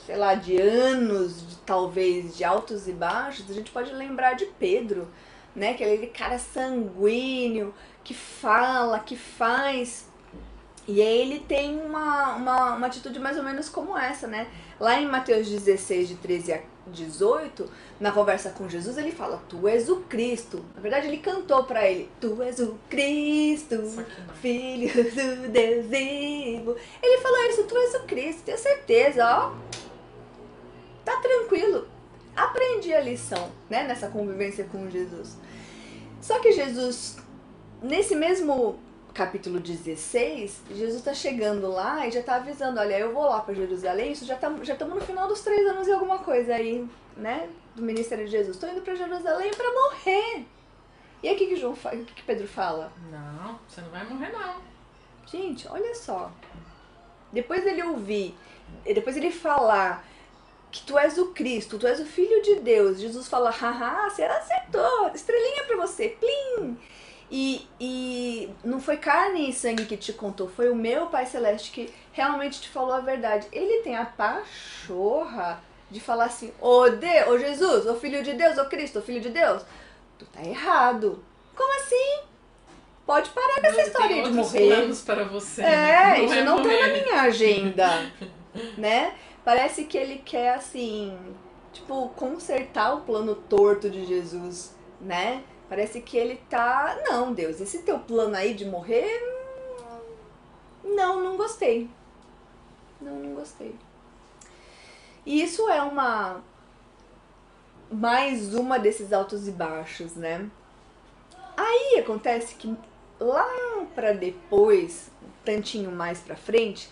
sei 0.06 0.16
lá, 0.16 0.36
de 0.36 0.60
anos, 0.60 1.48
de, 1.48 1.56
talvez 1.58 2.36
de 2.36 2.44
altos 2.44 2.88
e 2.88 2.92
baixos, 2.92 3.50
a 3.50 3.54
gente 3.54 3.72
pode 3.72 3.94
lembrar 3.94 4.34
de 4.34 4.46
Pedro, 4.46 5.08
né? 5.56 5.74
Que 5.74 5.84
é 5.84 5.94
aquele 5.94 6.08
cara 6.08 6.40
sanguíneo, 6.40 7.74
que 8.04 8.14
fala, 8.14 9.00
que 9.00 9.16
faz. 9.16 10.10
E 10.88 11.02
aí 11.02 11.22
ele 11.22 11.40
tem 11.40 11.80
uma, 11.80 12.36
uma, 12.36 12.76
uma 12.76 12.88
atitude 12.88 13.20
mais 13.20 13.38
ou 13.38 13.44
menos 13.44 13.70
como 13.70 13.98
essa, 13.98 14.28
né? 14.28 14.48
Lá 14.80 15.00
em 15.00 15.08
Mateus 15.08 15.48
16, 15.48 16.08
de 16.08 16.16
13 16.16 16.54
a 16.54 16.62
18, 16.88 17.70
na 18.00 18.12
conversa 18.12 18.50
com 18.50 18.68
Jesus, 18.68 18.98
ele 18.98 19.12
fala: 19.12 19.42
Tu 19.48 19.68
és 19.68 19.88
o 19.90 19.98
Cristo. 20.02 20.66
Na 20.76 20.82
verdade, 20.82 21.08
ele 21.08 21.18
cantou 21.18 21.64
para 21.64 21.88
ele: 21.88 22.10
Tu 22.20 22.42
és 22.42 22.60
o 22.60 22.78
Cristo, 22.90 23.78
filho 24.42 24.92
do 24.92 25.50
Deus 25.50 25.86
vivo. 25.86 26.76
Ele 27.02 27.22
falou 27.22 27.38
isso: 27.50 27.64
Tu 27.64 27.78
és 27.78 27.94
o 27.94 28.04
Cristo, 28.04 28.42
tenho 28.44 28.58
certeza, 28.58 29.24
ó 29.24 29.71
tá 31.04 31.18
tranquilo. 31.18 31.88
Aprendi 32.36 32.94
a 32.94 33.02
lição, 33.02 33.52
né, 33.70 33.84
nessa 33.84 34.08
convivência 34.08 34.66
com 34.66 34.90
Jesus. 34.90 35.38
Só 36.22 36.40
que 36.40 36.52
Jesus, 36.52 37.18
nesse 37.82 38.16
mesmo 38.16 38.80
capítulo 39.14 39.60
16, 39.60 40.62
Jesus 40.70 40.96
está 40.96 41.14
chegando 41.14 41.70
lá 41.70 42.08
e 42.08 42.12
já 42.12 42.22
está 42.22 42.36
avisando, 42.36 42.80
olha, 42.80 42.98
eu 42.98 43.14
vou 43.14 43.26
lá 43.26 43.42
para 43.42 43.54
Jerusalém, 43.54 44.14
isso 44.14 44.26
já 44.26 44.36
tá, 44.38 44.54
já 44.62 44.74
estamos 44.74 44.96
no 44.96 45.02
final 45.02 45.28
dos 45.28 45.42
três 45.42 45.68
anos 45.68 45.88
e 45.88 45.92
alguma 45.92 46.20
coisa 46.20 46.56
aí, 46.56 46.88
né, 47.18 47.50
do 47.76 47.82
ministério 47.82 48.26
de 48.26 48.32
Jesus. 48.32 48.56
Estou 48.56 48.70
indo 48.70 48.82
para 48.82 48.96
Jerusalém 48.96 49.52
para 49.52 49.72
morrer. 49.74 50.46
E 51.22 51.28
aí 51.28 51.36
o 51.36 51.38
que, 51.38 51.48
que, 51.48 51.56
João, 51.56 51.74
o 51.74 52.06
que, 52.06 52.14
que 52.14 52.24
Pedro 52.24 52.48
fala? 52.48 52.92
Não, 53.12 53.60
você 53.68 53.82
não 53.82 53.90
vai 53.90 54.04
morrer 54.06 54.32
não. 54.32 54.56
Gente, 55.28 55.68
olha 55.68 55.94
só. 55.94 56.32
Depois 57.32 57.66
ele 57.66 57.84
ouvir, 57.84 58.36
depois 58.86 59.16
ele 59.16 59.32
falar 59.32 60.06
que 60.72 60.82
tu 60.84 60.98
és 60.98 61.18
o 61.18 61.28
Cristo, 61.28 61.78
tu 61.78 61.86
és 61.86 62.00
o 62.00 62.06
Filho 62.06 62.42
de 62.42 62.56
Deus. 62.56 63.00
Jesus 63.00 63.28
fala, 63.28 63.50
haha, 63.50 64.10
você 64.10 64.24
acertou, 64.24 65.12
estrelinha 65.14 65.66
para 65.66 65.78
você, 65.78 66.10
plim! 66.10 66.78
E, 67.30 67.68
e 67.80 68.50
não 68.64 68.82
foi 68.82 68.98
carne 68.98 69.50
e 69.50 69.54
sangue 69.54 69.86
que 69.86 69.96
te 69.96 70.12
contou, 70.12 70.50
foi 70.50 70.70
o 70.70 70.76
meu 70.76 71.08
Pai 71.08 71.26
Celeste 71.26 71.72
que 71.72 71.94
realmente 72.12 72.62
te 72.62 72.70
falou 72.70 72.94
a 72.94 73.00
verdade. 73.00 73.48
Ele 73.52 73.82
tem 73.84 73.96
a 73.96 74.06
pachorra 74.06 75.62
de 75.90 76.00
falar 76.00 76.26
assim, 76.26 76.52
ô 76.60 76.90
Deus, 76.90 77.28
ô 77.28 77.38
Jesus, 77.38 77.86
ô 77.86 77.96
Filho 77.96 78.24
de 78.24 78.34
Deus, 78.34 78.58
ô 78.58 78.66
Cristo, 78.66 79.00
ô 79.00 79.02
Filho 79.02 79.22
de 79.22 79.30
Deus, 79.30 79.64
tu 80.18 80.26
tá 80.26 80.42
errado. 80.44 81.24
Como 81.56 81.74
assim? 81.80 82.20
Pode 83.06 83.30
parar 83.32 83.62
com 83.62 83.68
essa 83.68 83.82
história 83.82 84.24
de 84.24 84.32
morrer. 84.32 84.94
para 85.06 85.24
você. 85.26 85.62
É, 85.62 85.66
né? 85.66 86.24
isso 86.24 86.46
não 86.46 86.64
tá 86.64 86.70
na 86.70 86.88
minha 86.88 87.22
agenda, 87.22 88.12
né? 88.78 89.14
Parece 89.44 89.86
que 89.86 89.98
ele 89.98 90.20
quer, 90.20 90.56
assim, 90.56 91.18
tipo, 91.74 92.10
consertar 92.10 92.94
o 92.96 93.02
plano 93.02 93.36
torto 93.36 93.90
de 93.90 94.06
Jesus, 94.06 94.76
né? 95.00 95.44
Parece 95.68 96.02
que 96.02 96.18
ele 96.18 96.36
tá. 96.50 97.00
Não, 97.04 97.34
Deus, 97.34 97.60
esse 97.62 97.80
teu 97.84 97.98
plano 98.00 98.36
aí 98.36 98.54
de 98.54 98.66
morrer. 98.66 99.10
Não, 100.84 101.22
não 101.24 101.38
gostei. 101.38 101.90
Não, 103.00 103.16
não 103.16 103.34
gostei. 103.34 103.76
E 105.26 105.42
isso 105.42 105.70
é 105.70 105.82
uma 105.82 106.44
mais 107.92 108.54
uma 108.56 108.80
desses 108.80 109.12
altos 109.12 109.48
e 109.48 109.52
baixos, 109.52 110.16
né? 110.16 110.50
Aí 111.58 112.00
acontece 112.00 112.56
que 112.56 112.76
lá 113.20 113.48
para 113.94 114.14
depois, 114.14 115.12
um 115.22 115.30
tantinho 115.44 115.92
mais 115.92 116.20
para 116.20 116.36
frente, 116.36 116.90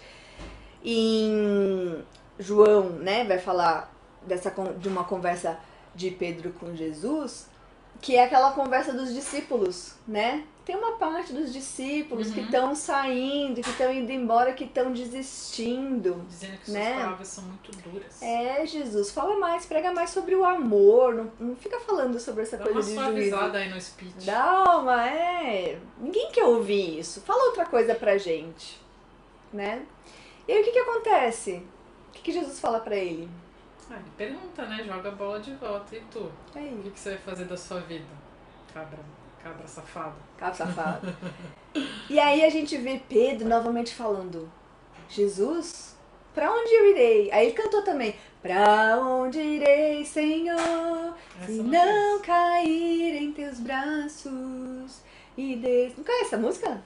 em 0.83 2.03
João, 2.39 2.89
né, 2.89 3.25
vai 3.25 3.37
falar 3.37 3.93
dessa 4.25 4.49
de 4.77 4.87
uma 4.87 5.03
conversa 5.03 5.59
de 5.93 6.09
Pedro 6.11 6.51
com 6.53 6.75
Jesus, 6.75 7.47
que 8.01 8.15
é 8.15 8.23
aquela 8.23 8.51
conversa 8.53 8.93
dos 8.93 9.13
discípulos, 9.13 9.95
né? 10.07 10.45
Tem 10.63 10.75
uma 10.75 10.97
parte 10.97 11.33
dos 11.33 11.51
discípulos 11.51 12.27
uhum. 12.27 12.33
que 12.33 12.39
estão 12.41 12.75
saindo, 12.75 13.59
que 13.59 13.69
estão 13.69 13.91
indo 13.91 14.11
embora, 14.11 14.53
que 14.53 14.65
estão 14.65 14.93
desistindo. 14.93 16.23
Dizendo 16.29 16.57
que 16.59 16.71
né? 16.71 16.85
suas 16.85 16.95
palavras 17.01 17.27
são 17.27 17.43
muito 17.45 17.71
duras. 17.71 18.21
É, 18.21 18.65
Jesus, 18.67 19.09
fala 19.09 19.37
mais, 19.39 19.65
prega 19.65 19.91
mais 19.91 20.11
sobre 20.11 20.35
o 20.35 20.45
amor, 20.45 21.15
não, 21.15 21.31
não 21.39 21.55
fica 21.55 21.79
falando 21.79 22.19
sobre 22.19 22.43
essa 22.43 22.55
Dá 22.55 22.65
coisa 22.65 22.79
uma 22.79 22.85
de 22.87 22.93
suavizada 22.93 23.41
juízo. 23.41 23.57
aí 23.57 23.69
no 23.69 23.81
speech. 23.81 24.25
Dá 24.25 24.77
uma, 24.77 25.09
é. 25.09 25.79
Ninguém 25.99 26.31
quer 26.31 26.45
ouvir 26.45 26.99
isso. 26.99 27.21
Fala 27.21 27.45
outra 27.45 27.65
coisa 27.65 27.95
pra 27.95 28.17
gente, 28.19 28.79
né? 29.51 29.81
E 30.47 30.51
aí 30.51 30.61
o 30.61 30.63
que 30.63 30.71
que 30.71 30.79
acontece? 30.79 31.63
O 32.09 32.11
que 32.11 32.21
que 32.23 32.31
Jesus 32.31 32.59
fala 32.59 32.79
pra 32.79 32.95
ele? 32.95 33.29
Ah, 33.89 33.95
ele 33.95 34.11
pergunta, 34.17 34.65
né? 34.65 34.83
Joga 34.83 35.09
a 35.09 35.11
bola 35.11 35.39
de 35.39 35.53
volta. 35.55 35.95
E 35.95 36.01
tu? 36.11 36.31
É 36.55 36.59
O 36.59 36.83
que, 36.83 36.91
que 36.91 36.99
você 36.99 37.11
vai 37.11 37.19
fazer 37.19 37.45
da 37.45 37.55
sua 37.55 37.79
vida? 37.81 38.05
Cabra, 38.73 38.99
cabra 39.41 39.67
safado. 39.67 40.15
Cabo 40.37 40.55
safado. 40.55 41.15
e 42.09 42.19
aí 42.19 42.43
a 42.43 42.49
gente 42.49 42.77
vê 42.77 43.01
Pedro 43.07 43.47
novamente 43.47 43.93
falando: 43.95 44.51
Jesus, 45.07 45.95
pra 46.33 46.51
onde 46.51 46.71
eu 46.71 46.89
irei? 46.91 47.31
Aí 47.31 47.47
ele 47.47 47.55
cantou 47.55 47.83
também: 47.83 48.15
Pra 48.41 48.97
onde 49.01 49.39
irei, 49.39 50.05
Senhor, 50.05 51.13
se 51.45 51.57
eu 51.57 51.63
não 51.63 52.21
cair 52.21 53.21
em 53.21 53.33
teus 53.33 53.59
braços 53.59 55.01
e 55.37 55.55
des... 55.57 55.97
Não 55.97 56.03
conhece 56.03 56.25
essa 56.25 56.37
música? 56.37 56.81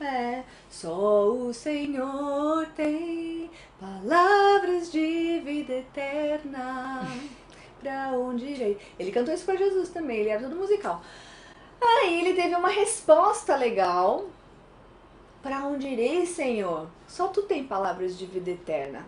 É. 0.00 0.44
Só 0.70 1.30
o 1.30 1.52
Senhor 1.52 2.66
tem 2.76 3.50
palavras 3.80 4.92
de 4.92 5.40
vida 5.40 5.74
eterna. 5.74 7.02
Pra 7.80 8.10
onde 8.12 8.44
irei? 8.44 8.78
Ele 8.98 9.12
cantou 9.12 9.32
isso 9.32 9.44
pra 9.44 9.54
Jesus 9.54 9.88
também, 9.90 10.18
ele 10.18 10.30
era 10.30 10.42
todo 10.42 10.56
musical. 10.56 11.00
Aí 11.80 12.20
ele 12.20 12.34
teve 12.34 12.54
uma 12.56 12.70
resposta 12.70 13.54
legal. 13.54 14.26
Pra 15.40 15.58
onde 15.64 15.86
irei, 15.86 16.26
Senhor? 16.26 16.88
Só 17.06 17.28
tu 17.28 17.42
tem 17.42 17.62
palavras 17.62 18.18
de 18.18 18.26
vida 18.26 18.50
eterna. 18.50 19.06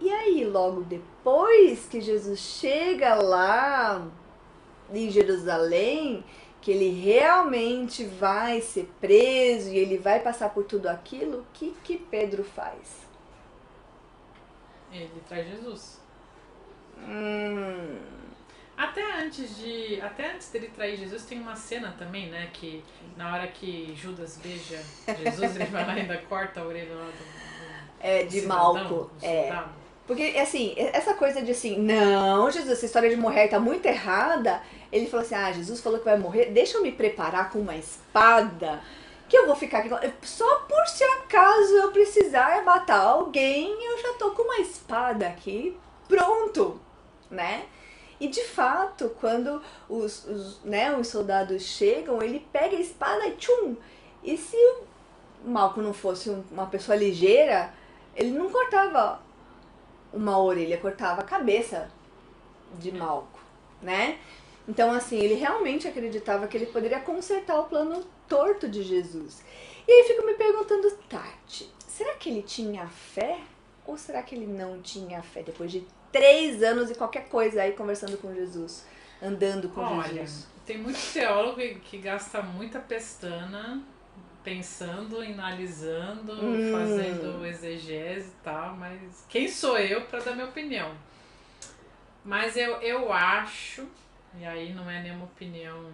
E 0.00 0.10
aí, 0.10 0.44
logo 0.44 0.82
depois 0.82 1.86
que 1.86 2.00
Jesus 2.00 2.40
chega 2.40 3.14
lá 3.14 4.04
em 4.92 5.08
Jerusalém, 5.08 6.24
que 6.64 6.70
ele 6.72 6.88
realmente 6.98 8.04
vai 8.06 8.58
ser 8.62 8.90
preso 8.98 9.68
e 9.70 9.76
ele 9.76 9.98
vai 9.98 10.20
passar 10.20 10.48
por 10.48 10.64
tudo 10.64 10.86
aquilo, 10.88 11.40
o 11.40 11.46
que 11.52 11.76
que 11.84 11.98
Pedro 11.98 12.42
faz? 12.42 13.04
Ele 14.90 15.22
traz 15.28 15.46
Jesus. 15.46 16.00
Hum, 16.96 17.98
Até 18.76 19.02
antes 19.20 19.56
de. 19.58 20.00
Até 20.00 20.32
antes 20.32 20.50
dele 20.50 20.68
trair 20.68 20.96
Jesus, 20.96 21.26
tem 21.26 21.38
uma 21.38 21.54
cena 21.54 21.94
também, 21.98 22.30
né? 22.30 22.50
Que 22.52 22.82
na 23.16 23.32
hora 23.34 23.46
que 23.48 23.94
Judas 23.94 24.38
beija 24.38 24.82
Jesus, 25.06 25.56
ele 25.56 25.66
vai 25.66 25.86
lá 25.86 25.94
e 25.96 26.00
ainda 26.00 26.16
corta 26.22 26.60
a 26.60 26.64
orelha 26.64 26.94
lá 26.94 27.04
do. 27.04 27.12
do 27.12 27.90
é 28.00 28.24
de 28.24 28.40
cidadão, 28.40 28.84
Malco. 28.84 29.10
do 29.10 29.10
É. 29.22 29.50
Porque, 30.06 30.22
assim, 30.38 30.74
essa 30.76 31.14
coisa 31.14 31.40
de 31.40 31.52
assim, 31.52 31.78
não, 31.78 32.50
Jesus, 32.50 32.72
essa 32.72 32.84
história 32.84 33.08
de 33.08 33.16
morrer 33.16 33.48
tá 33.48 33.58
muito 33.58 33.86
errada. 33.86 34.60
Ele 34.92 35.06
falou 35.06 35.24
assim: 35.24 35.34
ah, 35.34 35.50
Jesus 35.50 35.80
falou 35.80 35.98
que 35.98 36.04
vai 36.04 36.18
morrer, 36.18 36.46
deixa 36.46 36.76
eu 36.76 36.82
me 36.82 36.92
preparar 36.92 37.50
com 37.50 37.60
uma 37.60 37.74
espada, 37.74 38.82
que 39.28 39.36
eu 39.36 39.46
vou 39.46 39.56
ficar 39.56 39.78
aqui. 39.78 39.88
Só 40.22 40.60
por 40.68 40.86
se 40.88 41.02
acaso 41.02 41.74
eu 41.76 41.90
precisar 41.90 42.62
matar 42.64 43.00
alguém, 43.00 43.70
eu 43.82 43.98
já 43.98 44.12
tô 44.14 44.32
com 44.32 44.42
uma 44.42 44.58
espada 44.58 45.26
aqui, 45.26 45.74
pronto, 46.06 46.78
né? 47.30 47.64
E 48.20 48.28
de 48.28 48.44
fato, 48.44 49.10
quando 49.20 49.60
os, 49.88 50.24
os, 50.26 50.60
né, 50.64 50.94
os 50.96 51.08
soldados 51.08 51.62
chegam, 51.62 52.22
ele 52.22 52.46
pega 52.52 52.76
a 52.76 52.80
espada 52.80 53.26
e 53.26 53.32
tchum! 53.32 53.74
E 54.22 54.36
se 54.36 54.56
o 55.44 55.48
Malco 55.50 55.80
não 55.82 55.92
fosse 55.92 56.30
um- 56.30 56.44
uma 56.50 56.66
pessoa 56.66 56.96
ligeira, 56.96 57.72
ele 58.14 58.30
não 58.30 58.48
cortava 58.50 59.20
uma 60.14 60.38
orelha, 60.38 60.78
cortava 60.78 61.20
a 61.20 61.24
cabeça 61.24 61.90
de 62.78 62.92
Malco, 62.92 63.40
né? 63.82 64.18
Então, 64.66 64.90
assim, 64.92 65.18
ele 65.18 65.34
realmente 65.34 65.86
acreditava 65.86 66.46
que 66.46 66.56
ele 66.56 66.66
poderia 66.66 67.00
consertar 67.00 67.58
o 67.60 67.64
plano 67.64 68.04
torto 68.28 68.68
de 68.68 68.82
Jesus. 68.82 69.42
E 69.86 69.92
aí 69.92 70.04
fico 70.04 70.24
me 70.24 70.34
perguntando, 70.34 70.90
Tati, 71.08 71.70
será 71.86 72.14
que 72.14 72.30
ele 72.30 72.42
tinha 72.42 72.86
fé? 72.86 73.40
Ou 73.86 73.98
será 73.98 74.22
que 74.22 74.34
ele 74.34 74.46
não 74.46 74.80
tinha 74.80 75.22
fé? 75.22 75.42
Depois 75.42 75.70
de 75.70 75.86
três 76.10 76.62
anos 76.62 76.90
e 76.90 76.94
qualquer 76.94 77.28
coisa 77.28 77.62
aí 77.62 77.72
conversando 77.72 78.16
com 78.16 78.32
Jesus, 78.34 78.86
andando 79.20 79.68
com 79.68 79.82
Olha, 79.82 80.22
Jesus. 80.22 80.46
tem 80.64 80.78
muito 80.78 80.98
teólogo 81.12 81.60
que 81.80 81.98
gasta 81.98 82.40
muita 82.40 82.78
pestana 82.80 83.82
pensando, 84.44 85.20
analisando, 85.20 86.32
Hum. 86.32 86.70
fazendo 86.70 87.44
exegese 87.46 88.28
e 88.28 88.44
tal, 88.44 88.76
mas 88.76 89.24
quem 89.28 89.48
sou 89.48 89.78
eu 89.78 90.02
para 90.02 90.20
dar 90.20 90.32
minha 90.34 90.46
opinião? 90.46 90.94
Mas 92.24 92.56
eu, 92.56 92.74
eu 92.82 93.12
acho, 93.12 93.86
e 94.38 94.44
aí 94.44 94.72
não 94.72 94.88
é 94.90 95.02
nenhuma 95.02 95.24
opinião 95.24 95.90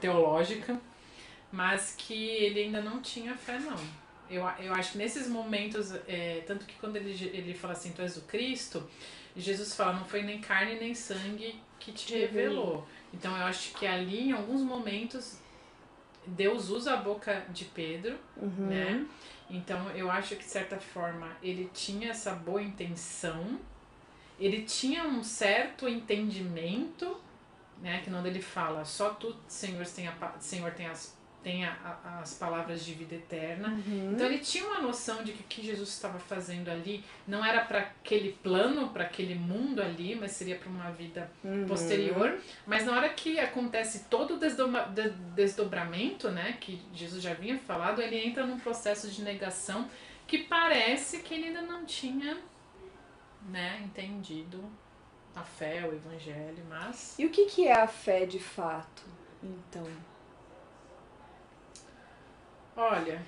teológica, 0.00 0.78
mas 1.50 1.94
que 1.96 2.14
ele 2.14 2.62
ainda 2.64 2.80
não 2.80 3.00
tinha 3.00 3.34
fé, 3.36 3.58
não. 3.58 3.78
Eu, 4.30 4.46
eu 4.60 4.74
acho 4.74 4.92
que 4.92 4.98
nesses 4.98 5.26
momentos, 5.28 5.94
é, 6.06 6.42
tanto 6.46 6.66
que 6.66 6.74
quando 6.78 6.96
ele, 6.96 7.12
ele 7.32 7.54
fala 7.54 7.72
assim, 7.72 7.92
tu 7.92 8.02
és 8.02 8.16
o 8.16 8.22
Cristo, 8.22 8.88
Jesus 9.36 9.74
fala, 9.74 9.94
não 9.94 10.04
foi 10.04 10.22
nem 10.22 10.40
carne 10.40 10.74
nem 10.78 10.94
sangue 10.94 11.60
que 11.80 11.92
te 11.92 12.14
revelou. 12.16 12.86
Então 13.14 13.36
eu 13.36 13.44
acho 13.46 13.72
que 13.74 13.86
ali, 13.86 14.28
em 14.28 14.32
alguns 14.32 14.60
momentos, 14.62 15.38
Deus 16.28 16.68
usa 16.70 16.94
a 16.94 16.96
boca 16.96 17.44
de 17.50 17.64
Pedro, 17.66 18.16
Uhum. 18.36 18.66
né? 18.66 19.06
Então 19.50 19.90
eu 19.90 20.10
acho 20.10 20.36
que 20.36 20.44
de 20.44 20.50
certa 20.50 20.78
forma 20.78 21.30
ele 21.42 21.70
tinha 21.72 22.10
essa 22.10 22.32
boa 22.32 22.62
intenção, 22.62 23.58
ele 24.38 24.62
tinha 24.62 25.04
um 25.04 25.22
certo 25.24 25.88
entendimento, 25.88 27.18
né? 27.82 28.00
Que 28.04 28.10
quando 28.10 28.26
ele 28.26 28.42
fala, 28.42 28.84
só 28.84 29.10
tu, 29.10 29.34
Senhor, 29.48 29.84
tem, 29.86 30.06
a, 30.06 30.14
Senhor, 30.38 30.70
tem, 30.72 30.86
as, 30.86 31.17
tem 31.42 31.64
a- 31.64 31.98
a- 32.04 32.20
as 32.20 32.34
palavras 32.34 32.84
de 32.84 32.92
vida 32.94 33.14
eterna. 33.14 33.68
Uhum. 33.68 34.12
Então 34.12 34.26
ele 34.26 34.38
tinha 34.38 34.66
uma 34.66 34.80
noção 34.80 35.22
de 35.22 35.32
que 35.32 35.40
o 35.42 35.46
que 35.46 35.62
Jesus 35.62 35.88
estava 35.90 36.18
fazendo 36.18 36.68
ali 36.68 37.04
não 37.26 37.44
era 37.44 37.64
para 37.64 37.78
aquele 37.78 38.32
plano, 38.42 38.88
para 38.90 39.04
aquele 39.04 39.34
mundo 39.34 39.80
ali, 39.80 40.14
mas 40.16 40.32
seria 40.32 40.56
para 40.56 40.68
uma 40.68 40.90
vida 40.90 41.30
Uhum. 41.44 41.64
posterior. 41.66 42.38
Mas 42.66 42.84
na 42.84 42.92
hora 42.92 43.08
que 43.10 43.38
acontece 43.38 44.06
todo 44.10 44.34
o 44.34 44.38
desdobra- 44.38 44.86
de- 44.88 45.10
desdobramento, 45.34 46.28
né, 46.30 46.56
que 46.60 46.82
Jesus 46.92 47.22
já 47.22 47.30
havia 47.30 47.56
falado, 47.58 48.02
ele 48.02 48.16
entra 48.18 48.44
num 48.44 48.58
processo 48.58 49.08
de 49.08 49.22
negação 49.22 49.88
que 50.26 50.38
parece 50.38 51.20
que 51.20 51.32
ele 51.34 51.46
ainda 51.48 51.62
não 51.62 51.86
tinha, 51.86 52.36
né, 53.48 53.80
entendido 53.84 54.62
a 55.34 55.42
fé, 55.42 55.88
o 55.88 55.94
evangelho, 55.94 56.64
mas 56.68 57.16
E 57.18 57.24
o 57.24 57.30
que, 57.30 57.46
que 57.46 57.66
é 57.68 57.80
a 57.80 57.86
fé 57.86 58.26
de 58.26 58.40
fato? 58.40 59.04
Então. 59.42 59.86
Olha, 62.80 63.20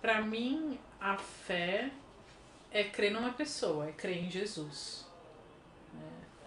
pra 0.00 0.22
mim 0.22 0.78
a 1.00 1.16
fé 1.18 1.90
é 2.70 2.84
crer 2.84 3.10
numa 3.10 3.32
pessoa, 3.32 3.88
é 3.88 3.92
crer 3.92 4.18
em 4.24 4.30
Jesus. 4.30 5.04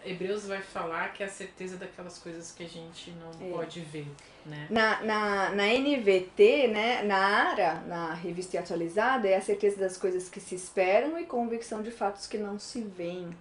É, 0.05 0.09
Hebreus 0.11 0.45
vai 0.47 0.61
falar 0.61 1.11
que 1.11 1.21
é 1.21 1.25
a 1.25 1.29
certeza 1.29 1.75
daquelas 1.75 2.17
coisas 2.19 2.53
que 2.53 2.63
a 2.63 2.67
gente 2.69 3.11
não 3.11 3.29
É. 3.45 3.51
pode 3.51 3.81
ver, 3.81 4.07
né? 4.45 4.67
Na, 4.69 5.01
na, 5.03 5.49
na 5.49 5.67
NVT, 5.67 6.69
né, 6.69 7.03
na 7.03 7.17
ARA, 7.17 7.81
na 7.81 8.13
revista 8.13 8.57
atualizada, 8.57 9.27
é 9.27 9.35
a 9.35 9.41
certeza 9.41 9.77
das 9.81 9.97
coisas 9.97 10.29
que 10.29 10.39
se 10.39 10.55
esperam 10.55 11.19
e 11.19 11.25
convicção 11.25 11.81
de 11.83 11.91
fatos 11.91 12.25
que 12.25 12.37
não 12.37 12.57
se 12.57 12.81
veem. 12.83 13.35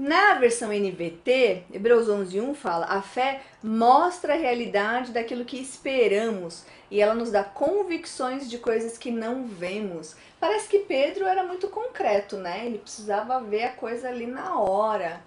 Na 0.00 0.32
versão 0.32 0.70
NVT, 0.72 1.64
Hebreus 1.70 2.08
11.1 2.08 2.54
fala, 2.54 2.86
a 2.86 3.02
fé 3.02 3.42
mostra 3.62 4.32
a 4.32 4.36
realidade 4.38 5.12
daquilo 5.12 5.44
que 5.44 5.60
esperamos 5.60 6.64
e 6.90 7.02
ela 7.02 7.12
nos 7.12 7.30
dá 7.30 7.44
convicções 7.44 8.48
de 8.48 8.56
coisas 8.56 8.96
que 8.96 9.10
não 9.10 9.44
vemos. 9.44 10.16
Parece 10.40 10.70
que 10.70 10.78
Pedro 10.78 11.26
era 11.26 11.44
muito 11.44 11.68
concreto, 11.68 12.38
né? 12.38 12.64
Ele 12.64 12.78
precisava 12.78 13.42
ver 13.42 13.64
a 13.64 13.72
coisa 13.72 14.08
ali 14.08 14.26
na 14.26 14.58
hora. 14.58 15.20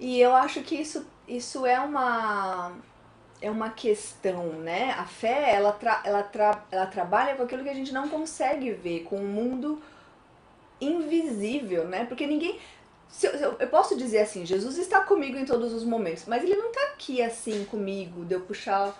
E 0.00 0.20
eu 0.20 0.34
acho 0.34 0.62
que 0.62 0.74
isso, 0.74 1.06
isso 1.28 1.64
é 1.64 1.78
uma 1.78 2.72
é 3.40 3.48
uma 3.48 3.70
questão, 3.70 4.48
né? 4.54 4.96
A 4.98 5.04
fé, 5.04 5.54
ela, 5.54 5.70
tra 5.70 6.02
ela, 6.04 6.24
tra 6.24 6.64
ela 6.72 6.86
trabalha 6.86 7.36
com 7.36 7.44
aquilo 7.44 7.62
que 7.62 7.70
a 7.70 7.74
gente 7.74 7.94
não 7.94 8.08
consegue 8.08 8.72
ver, 8.72 9.04
com 9.04 9.14
o 9.14 9.28
mundo 9.28 9.80
invisível, 10.80 11.86
né? 11.86 12.04
Porque 12.04 12.26
ninguém. 12.26 12.58
Eu 13.58 13.68
posso 13.68 13.96
dizer 13.96 14.18
assim, 14.18 14.44
Jesus 14.44 14.76
está 14.76 15.00
comigo 15.00 15.38
em 15.38 15.44
todos 15.44 15.72
os 15.72 15.84
momentos, 15.84 16.24
mas 16.26 16.42
ele 16.42 16.56
não 16.56 16.68
está 16.68 16.82
aqui 16.88 17.22
assim 17.22 17.64
comigo, 17.64 18.24
de 18.24 18.34
eu 18.34 18.40
puxar, 18.40 18.94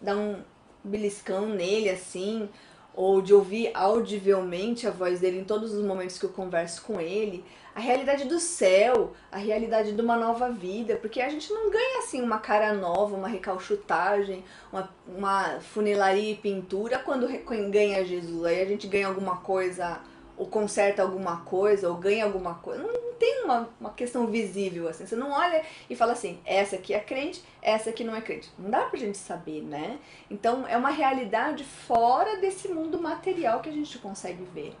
dar 0.00 0.16
um 0.16 0.42
beliscão 0.84 1.48
nele 1.48 1.90
assim, 1.90 2.48
ou 2.94 3.20
de 3.22 3.32
ouvir 3.32 3.70
audivelmente 3.74 4.86
a 4.86 4.90
voz 4.90 5.20
dele 5.20 5.40
em 5.40 5.44
todos 5.44 5.72
os 5.72 5.84
momentos 5.84 6.18
que 6.18 6.24
eu 6.24 6.30
converso 6.30 6.82
com 6.82 7.00
ele, 7.00 7.44
a 7.74 7.80
realidade 7.80 8.24
do 8.24 8.40
céu, 8.40 9.12
a 9.30 9.36
realidade 9.36 9.92
de 9.92 10.02
uma 10.02 10.16
nova 10.16 10.50
vida, 10.50 10.96
porque 10.96 11.20
a 11.20 11.28
gente 11.28 11.52
não 11.52 11.70
ganha 11.70 12.00
assim 12.00 12.20
uma 12.20 12.38
cara 12.38 12.74
nova, 12.74 13.14
uma 13.14 13.28
recalchutagem, 13.28 14.44
uma, 14.72 14.90
uma 15.06 15.60
funilaria 15.60 16.32
e 16.32 16.34
pintura 16.34 16.98
quando 16.98 17.28
ganha 17.70 18.04
Jesus. 18.04 18.44
Aí 18.44 18.60
a 18.60 18.64
gente 18.64 18.88
ganha 18.88 19.06
alguma 19.06 19.36
coisa 19.36 20.00
ou 20.38 20.46
conserta 20.46 21.02
alguma 21.02 21.38
coisa, 21.38 21.88
ou 21.88 21.96
ganha 21.96 22.24
alguma 22.24 22.54
coisa. 22.54 22.82
Não, 22.82 22.92
não 22.92 23.12
tem 23.14 23.42
uma, 23.42 23.68
uma 23.80 23.90
questão 23.90 24.28
visível, 24.28 24.88
assim. 24.88 25.04
Você 25.04 25.16
não 25.16 25.32
olha 25.32 25.64
e 25.90 25.96
fala 25.96 26.12
assim, 26.12 26.40
essa 26.46 26.76
aqui 26.76 26.94
é 26.94 27.00
crente, 27.00 27.42
essa 27.60 27.90
aqui 27.90 28.04
não 28.04 28.14
é 28.14 28.20
crente. 28.20 28.48
Não 28.56 28.70
dá 28.70 28.84
pra 28.84 28.98
gente 28.98 29.18
saber, 29.18 29.62
né? 29.62 29.98
Então 30.30 30.66
é 30.66 30.76
uma 30.76 30.90
realidade 30.90 31.64
fora 31.64 32.36
desse 32.36 32.68
mundo 32.68 33.00
material 33.00 33.60
que 33.60 33.68
a 33.68 33.72
gente 33.72 33.98
consegue 33.98 34.44
ver. 34.54 34.74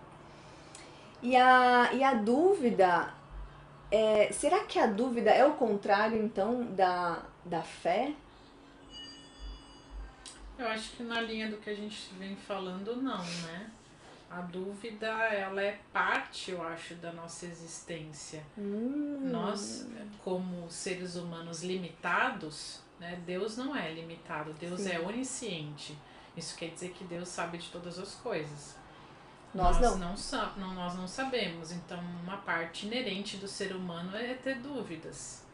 E 1.20 1.34
a, 1.34 1.90
e 1.92 2.04
a 2.04 2.14
dúvida, 2.14 3.12
é, 3.90 4.30
será 4.30 4.60
que 4.60 4.78
a 4.78 4.86
dúvida 4.86 5.30
é 5.30 5.44
o 5.44 5.54
contrário, 5.54 6.22
então, 6.22 6.64
da, 6.66 7.22
da 7.44 7.62
fé? 7.62 8.12
Eu 10.56 10.68
acho 10.68 10.90
que 10.92 11.02
na 11.02 11.20
linha 11.20 11.50
do 11.50 11.56
que 11.56 11.70
a 11.70 11.74
gente 11.74 12.14
vem 12.16 12.36
falando, 12.36 12.94
não, 12.96 13.24
né? 13.24 13.70
A 14.30 14.42
dúvida, 14.42 15.06
ela 15.06 15.62
é 15.62 15.80
parte, 15.92 16.50
eu 16.50 16.62
acho, 16.62 16.94
da 16.96 17.12
nossa 17.12 17.46
existência. 17.46 18.42
Hum. 18.58 19.30
Nós, 19.30 19.86
como 20.22 20.70
seres 20.70 21.16
humanos 21.16 21.62
limitados, 21.62 22.82
né? 23.00 23.20
Deus 23.24 23.56
não 23.56 23.74
é 23.74 23.92
limitado, 23.92 24.52
Deus 24.54 24.80
Sim. 24.82 24.90
é 24.90 25.00
onisciente. 25.00 25.96
Isso 26.36 26.56
quer 26.56 26.70
dizer 26.70 26.90
que 26.90 27.04
Deus 27.04 27.28
sabe 27.28 27.58
de 27.58 27.68
todas 27.70 27.98
as 27.98 28.14
coisas. 28.16 28.76
Nós, 29.54 29.80
nós 29.80 29.98
não. 29.98 30.14
Não, 30.14 30.56
não. 30.56 30.74
Nós 30.74 30.94
não 30.94 31.08
sabemos. 31.08 31.72
Então, 31.72 31.98
uma 32.22 32.36
parte 32.38 32.86
inerente 32.86 33.36
do 33.38 33.48
ser 33.48 33.74
humano 33.74 34.16
é 34.16 34.34
ter 34.34 34.56
dúvidas. 34.56 35.44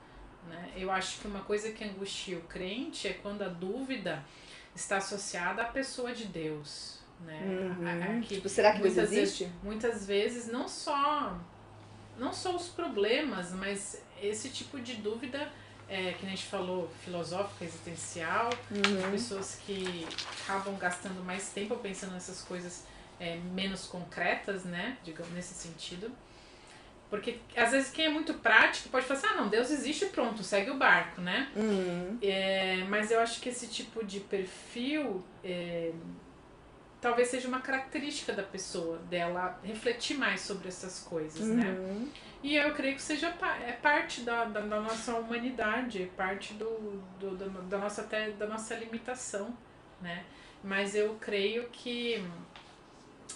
Né? 0.48 0.72
Eu 0.76 0.90
acho 0.90 1.20
que 1.20 1.28
uma 1.28 1.40
coisa 1.40 1.70
que 1.70 1.84
angustia 1.84 2.38
o 2.38 2.42
crente 2.42 3.08
é 3.08 3.14
quando 3.14 3.42
a 3.42 3.48
dúvida 3.48 4.24
está 4.74 4.98
associada 4.98 5.62
à 5.62 5.66
pessoa 5.66 6.12
de 6.12 6.26
Deus. 6.26 6.98
Né? 7.20 7.40
Uhum. 7.44 8.20
tipo, 8.20 8.48
será 8.48 8.72
que 8.72 8.82
Deus 8.82 8.96
existe? 8.96 9.44
Vezes, 9.44 9.58
muitas 9.62 10.06
vezes 10.06 10.46
não 10.46 10.68
só 10.68 11.38
não 12.18 12.32
só 12.32 12.54
os 12.54 12.68
problemas, 12.68 13.52
mas 13.52 14.00
esse 14.22 14.48
tipo 14.48 14.80
de 14.80 14.94
dúvida 14.96 15.50
é, 15.88 16.12
que 16.12 16.24
a 16.24 16.28
gente 16.28 16.44
falou, 16.44 16.90
filosófica, 17.04 17.64
existencial, 17.64 18.50
uhum. 18.70 19.10
pessoas 19.10 19.60
que 19.66 20.06
acabam 20.42 20.76
gastando 20.76 21.22
mais 21.24 21.50
tempo 21.50 21.76
pensando 21.76 22.12
nessas 22.12 22.42
coisas 22.42 22.86
é, 23.20 23.36
menos 23.36 23.86
concretas, 23.86 24.64
né? 24.64 24.96
Digamos, 25.04 25.32
nesse 25.32 25.54
sentido. 25.54 26.10
Porque 27.10 27.38
às 27.56 27.70
vezes 27.70 27.90
quem 27.90 28.06
é 28.06 28.08
muito 28.08 28.34
prático 28.34 28.88
pode 28.88 29.06
falar 29.06 29.20
assim, 29.20 29.28
ah 29.30 29.36
não, 29.36 29.48
Deus 29.48 29.70
existe 29.70 30.06
pronto, 30.06 30.42
segue 30.42 30.70
o 30.70 30.76
barco, 30.76 31.20
né? 31.20 31.48
Uhum. 31.54 32.18
É, 32.20 32.84
mas 32.88 33.10
eu 33.10 33.20
acho 33.20 33.40
que 33.40 33.50
esse 33.50 33.68
tipo 33.68 34.04
de 34.04 34.20
perfil 34.20 35.22
é, 35.44 35.92
talvez 37.04 37.28
seja 37.28 37.46
uma 37.46 37.60
característica 37.60 38.32
da 38.32 38.42
pessoa, 38.42 38.96
dela 39.10 39.60
refletir 39.62 40.16
mais 40.16 40.40
sobre 40.40 40.68
essas 40.68 41.00
coisas, 41.00 41.46
né? 41.46 41.66
uhum. 41.66 42.00
né? 42.00 42.08
E 42.42 42.56
eu 42.56 42.72
creio 42.72 42.94
que 42.96 43.02
seja 43.02 43.28
é 43.28 43.72
parte 43.72 44.22
da, 44.22 44.46
da, 44.46 44.60
da 44.62 44.80
nossa 44.80 45.14
humanidade, 45.14 46.02
é 46.02 46.06
parte 46.06 46.54
do, 46.54 47.02
do, 47.20 47.36
do, 47.36 47.62
da, 47.68 47.76
nossa, 47.76 48.00
até, 48.00 48.30
da 48.30 48.46
nossa 48.46 48.74
limitação, 48.74 49.54
né? 50.00 50.24
Mas 50.62 50.94
eu 50.94 51.14
creio 51.20 51.68
que 51.70 52.26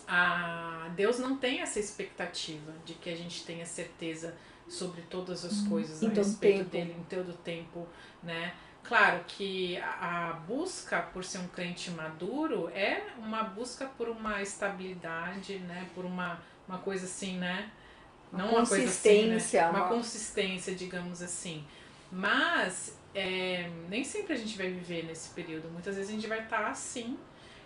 a 0.07 0.90
Deus 0.96 1.18
não 1.18 1.37
tem 1.37 1.61
essa 1.61 1.78
expectativa 1.78 2.72
de 2.87 2.94
que 2.94 3.11
a 3.11 3.16
gente 3.16 3.44
tenha 3.44 3.66
certeza 3.66 4.35
sobre 4.68 5.02
todas 5.02 5.44
as 5.44 5.62
coisas 5.62 6.02
a 6.02 6.09
respeito 6.09 6.59
tempo. 6.59 6.70
dele 6.70 6.96
em 6.98 7.04
todo 7.04 7.31
o 7.31 7.37
tempo, 7.37 7.87
né? 8.22 8.54
Claro 8.83 9.22
que 9.26 9.76
a, 9.78 10.40
busca 10.46 11.00
por 11.02 11.22
ser 11.24 11.38
um 11.38 11.48
crente 11.48 11.90
maduro 11.90 12.70
é 12.70 13.02
uma 13.18 13.42
busca 13.42 13.87
por 13.87 14.09
uma 14.09 14.40
estabilidade, 14.40 15.59
né? 15.59 15.88
Por 15.94 16.04
uma, 16.04 16.40
uma 16.66 16.78
coisa 16.78 17.04
assim, 17.04 17.37
né? 17.38 17.70
Não 18.33 18.50
uma 18.50 18.61
consistência. 18.61 19.28
Uma, 19.28 19.37
assim, 19.37 19.57
né? 19.57 19.68
uma 19.68 19.88
consistência, 19.88 20.74
digamos 20.74 21.20
assim. 21.20 21.64
Mas 22.11 22.96
é, 23.14 23.70
nem 23.88 24.04
sempre 24.04 24.33
a 24.33 24.37
gente 24.37 24.57
vai 24.57 24.70
viver 24.70 25.04
nesse 25.04 25.31
período. 25.31 25.68
Muitas 25.70 25.96
vezes 25.96 26.11
a 26.11 26.14
gente 26.14 26.26
vai 26.26 26.42
estar 26.42 26.66
assim 26.66 27.18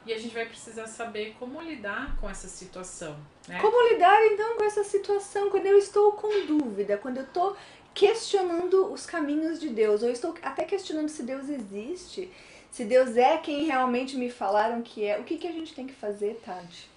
e 0.05 0.13
a 0.13 0.19
gente 0.19 0.35
vai 0.35 0.47
precisar 0.47 0.87
saber 0.87 1.37
como 1.39 1.61
lidar 1.61 2.17
com 2.21 2.29
essa 2.29 2.49
situação. 2.49 3.17
Né? 3.47 3.61
Como 3.61 3.93
lidar 3.93 4.27
então 4.27 4.57
com 4.57 4.65
essa 4.65 4.85
situação 4.85 5.51
quando 5.51 5.67
eu 5.67 5.79
estou 5.79 6.13
com 6.13 6.47
dúvida, 6.47 6.97
quando 6.99 7.19
eu 7.19 7.25
estou 7.25 7.57
questionando 7.95 8.93
os 8.93 9.07
caminhos 9.07 9.61
de 9.61 9.69
Deus, 9.69 10.03
ou 10.03 10.11
estou 10.11 10.35
até 10.43 10.65
questionando 10.65 11.09
se 11.09 11.23
Deus 11.23 11.49
existe, 11.49 12.33
se 12.71 12.85
Deus 12.85 13.17
é 13.17 13.37
quem 13.37 13.67
realmente 13.67 14.17
me 14.17 14.31
falaram 14.31 14.83
que 14.83 15.05
é. 15.05 15.19
O 15.19 15.25
que, 15.25 15.37
que 15.37 15.47
a 15.47 15.53
gente 15.53 15.75
tem 15.75 15.87
que 15.87 15.93
fazer, 15.93 16.41
Tati? 16.45 16.91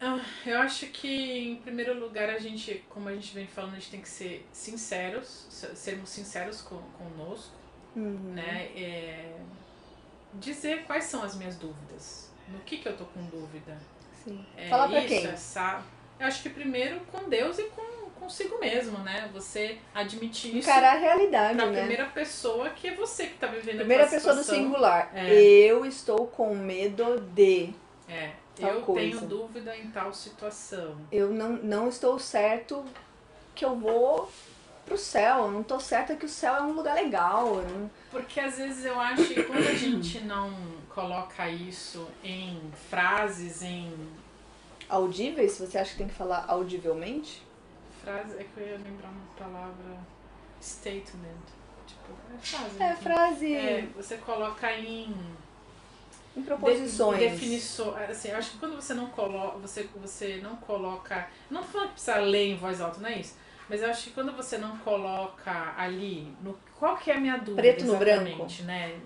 Ah, 0.00 0.24
eu 0.46 0.58
acho 0.60 0.86
que, 0.86 1.50
em 1.50 1.56
primeiro 1.56 1.98
lugar, 1.98 2.30
a 2.30 2.38
gente, 2.38 2.82
como 2.88 3.08
a 3.08 3.12
gente 3.12 3.34
vem 3.34 3.46
falando, 3.46 3.72
a 3.72 3.74
gente 3.74 3.90
tem 3.90 4.00
que 4.00 4.08
ser 4.08 4.46
sinceros, 4.50 5.46
sermos 5.74 6.08
sinceros 6.08 6.62
com, 6.62 6.78
conosco, 6.96 7.54
uhum. 7.94 8.32
né? 8.32 8.70
É, 8.74 9.34
dizer 10.34 10.84
quais 10.84 11.04
são 11.04 11.22
as 11.22 11.34
minhas 11.36 11.56
dúvidas. 11.56 12.30
No 12.48 12.58
que, 12.60 12.78
que 12.78 12.88
eu 12.88 12.96
tô 12.96 13.04
com 13.04 13.22
dúvida. 13.26 13.76
Sim. 14.24 14.44
É, 14.56 14.68
Fala 14.68 14.88
pra 14.88 14.98
isso, 14.98 15.08
quem? 15.08 15.26
Essa, 15.26 15.82
eu 16.18 16.26
acho 16.26 16.42
que 16.42 16.50
primeiro 16.50 17.00
com 17.12 17.28
Deus 17.28 17.58
e 17.58 17.64
com 17.64 18.00
consigo 18.20 18.58
mesmo, 18.60 18.98
né? 18.98 19.28
Você 19.32 19.78
admitir 19.94 20.56
isso. 20.56 20.68
Encarar 20.68 20.96
a 20.96 20.98
realidade, 20.98 21.56
pra 21.56 21.66
né? 21.66 21.78
primeira 21.78 22.04
pessoa 22.06 22.68
que 22.70 22.88
é 22.88 22.94
você 22.94 23.26
que 23.26 23.38
tá 23.38 23.46
vivendo 23.46 23.78
Primeira 23.78 24.04
pessoa 24.04 24.34
situação. 24.34 24.54
do 24.54 24.64
singular. 24.64 25.10
É. 25.14 25.32
Eu 25.34 25.84
estou 25.86 26.26
com 26.26 26.54
medo 26.54 27.18
de. 27.34 27.70
É. 28.08 28.32
eu 28.58 28.82
coisa. 28.82 29.00
tenho 29.00 29.20
dúvida 29.26 29.74
em 29.76 29.90
tal 29.90 30.12
situação. 30.12 30.96
Eu 31.10 31.30
não, 31.30 31.52
não 31.54 31.88
estou 31.88 32.18
certo 32.18 32.84
que 33.54 33.64
eu 33.64 33.74
vou 33.74 34.30
pro 34.90 34.98
céu. 34.98 35.44
Eu 35.44 35.50
não 35.52 35.62
tô 35.62 35.78
certa 35.78 36.16
que 36.16 36.26
o 36.26 36.28
céu 36.28 36.56
é 36.56 36.62
um 36.62 36.72
lugar 36.72 36.96
legal. 36.96 37.62
Não... 37.62 37.88
Porque 38.10 38.40
às 38.40 38.58
vezes 38.58 38.84
eu 38.84 38.98
acho 38.98 39.24
que 39.28 39.44
quando 39.44 39.66
a 39.68 39.74
gente 39.74 40.20
não 40.22 40.52
coloca 40.88 41.48
isso 41.48 42.08
em 42.24 42.60
frases, 42.90 43.62
em. 43.62 43.94
Audíveis? 44.88 45.56
Você 45.58 45.78
acha 45.78 45.92
que 45.92 45.98
tem 45.98 46.08
que 46.08 46.14
falar 46.14 46.44
audivelmente? 46.48 47.42
Frase, 48.02 48.34
é 48.36 48.44
que 48.44 48.60
eu 48.60 48.66
ia 48.66 48.78
lembrar 48.78 49.08
uma 49.08 49.26
palavra. 49.38 49.98
Statement. 50.60 51.44
Tipo, 51.86 52.12
é 52.34 52.38
frase. 52.38 52.76
É 52.76 52.78
né? 52.78 52.96
frase. 52.96 53.54
É, 53.54 53.88
você 53.94 54.16
coloca 54.16 54.72
em. 54.72 55.14
Em 56.36 56.42
proposições. 56.42 57.18
De, 57.18 57.28
definições. 57.28 58.10
Assim, 58.10 58.28
eu 58.30 58.36
acho 58.36 58.50
que 58.52 58.58
quando 58.58 58.74
você 58.74 58.94
não 58.94 59.06
coloca. 59.06 59.58
Você, 59.58 59.88
você 60.02 60.40
não 60.42 60.56
coloca. 60.56 61.28
Não 61.48 61.62
tô 61.62 61.68
falando 61.68 61.88
que 61.88 61.94
precisa 61.94 62.16
ler 62.16 62.48
em 62.48 62.56
voz 62.56 62.80
alta, 62.80 62.98
não 63.00 63.08
é 63.08 63.20
isso? 63.20 63.34
Mas 63.70 63.82
eu 63.82 63.88
acho 63.88 64.04
que 64.04 64.10
quando 64.10 64.32
você 64.32 64.58
não 64.58 64.76
coloca 64.78 65.74
ali, 65.76 66.34
no, 66.42 66.58
qual 66.76 66.96
que 66.96 67.08
é 67.08 67.14
a 67.14 67.20
minha 67.20 67.36
dúvida 67.36 67.62
Preto 67.62 67.84
no 67.84 67.96
branco. 67.96 68.46
né? 68.64 68.98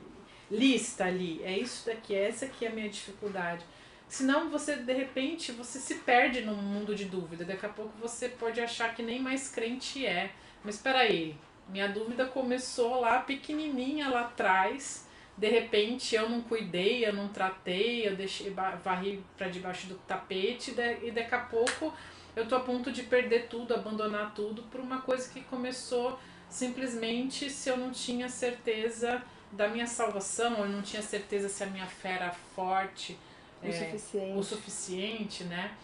Lista 0.51 1.05
ali, 1.05 1.43
é 1.45 1.59
isso 1.59 1.85
daqui, 1.85 2.15
essa 2.15 2.47
aqui 2.47 2.65
é 2.65 2.69
a 2.69 2.73
minha 2.73 2.89
dificuldade. 2.89 3.63
Senão 4.09 4.49
você, 4.49 4.77
de 4.77 4.93
repente, 4.93 5.53
você 5.53 5.79
se 5.79 5.97
perde 5.97 6.41
num 6.41 6.57
mundo 6.57 6.95
de 6.95 7.05
dúvida. 7.05 7.45
Daqui 7.45 7.67
a 7.67 7.69
pouco 7.69 7.93
você 8.01 8.27
pode 8.27 8.59
achar 8.59 8.95
que 8.95 9.03
nem 9.03 9.21
mais 9.21 9.51
crente 9.51 10.07
é. 10.07 10.31
Mas 10.63 10.77
espera 10.77 11.01
aí, 11.01 11.37
minha 11.69 11.89
dúvida 11.89 12.25
começou 12.25 13.01
lá 13.01 13.19
pequenininha 13.19 14.09
lá 14.09 14.23
atrás. 14.23 15.07
De 15.37 15.49
repente 15.49 16.15
eu 16.15 16.27
não 16.29 16.41
cuidei, 16.41 17.05
eu 17.05 17.13
não 17.13 17.29
tratei, 17.29 18.09
eu 18.09 18.17
deixei 18.17 18.51
varri 18.51 19.23
para 19.37 19.49
debaixo 19.49 19.89
do 19.89 19.97
tapete 20.07 20.75
e 21.03 21.11
daqui 21.11 21.35
a 21.35 21.41
pouco 21.41 21.93
eu 22.37 22.47
tô 22.47 22.57
a 22.57 22.61
ponto 22.61 22.91
de 22.91 23.03
perder 23.03 23.49
tudo, 23.49 23.75
abandonar 23.75 24.35
tudo 24.35 24.63
por 24.65 24.81
uma 24.81 25.01
coisa 25.01 25.29
que 25.29 25.41
começou 25.43 26.19
simplesmente 26.49 27.51
se 27.51 27.69
eu 27.69 27.77
não 27.77 27.91
tinha 27.91 28.29
certeza 28.29 29.23
da 29.51 29.69
minha 29.69 29.87
salvação, 29.87 30.59
eu 30.59 30.69
não 30.69 30.83
tinha 30.83 31.03
certeza 31.03 31.49
se 31.49 31.63
a 31.63 31.67
minha 31.67 31.87
fé 31.87 32.13
era 32.13 32.33
forte 32.33 33.19
o, 33.63 33.67
é, 33.67 33.73
suficiente. 33.73 34.39
o 34.39 34.43
suficiente, 34.43 35.45
né? 35.45 35.75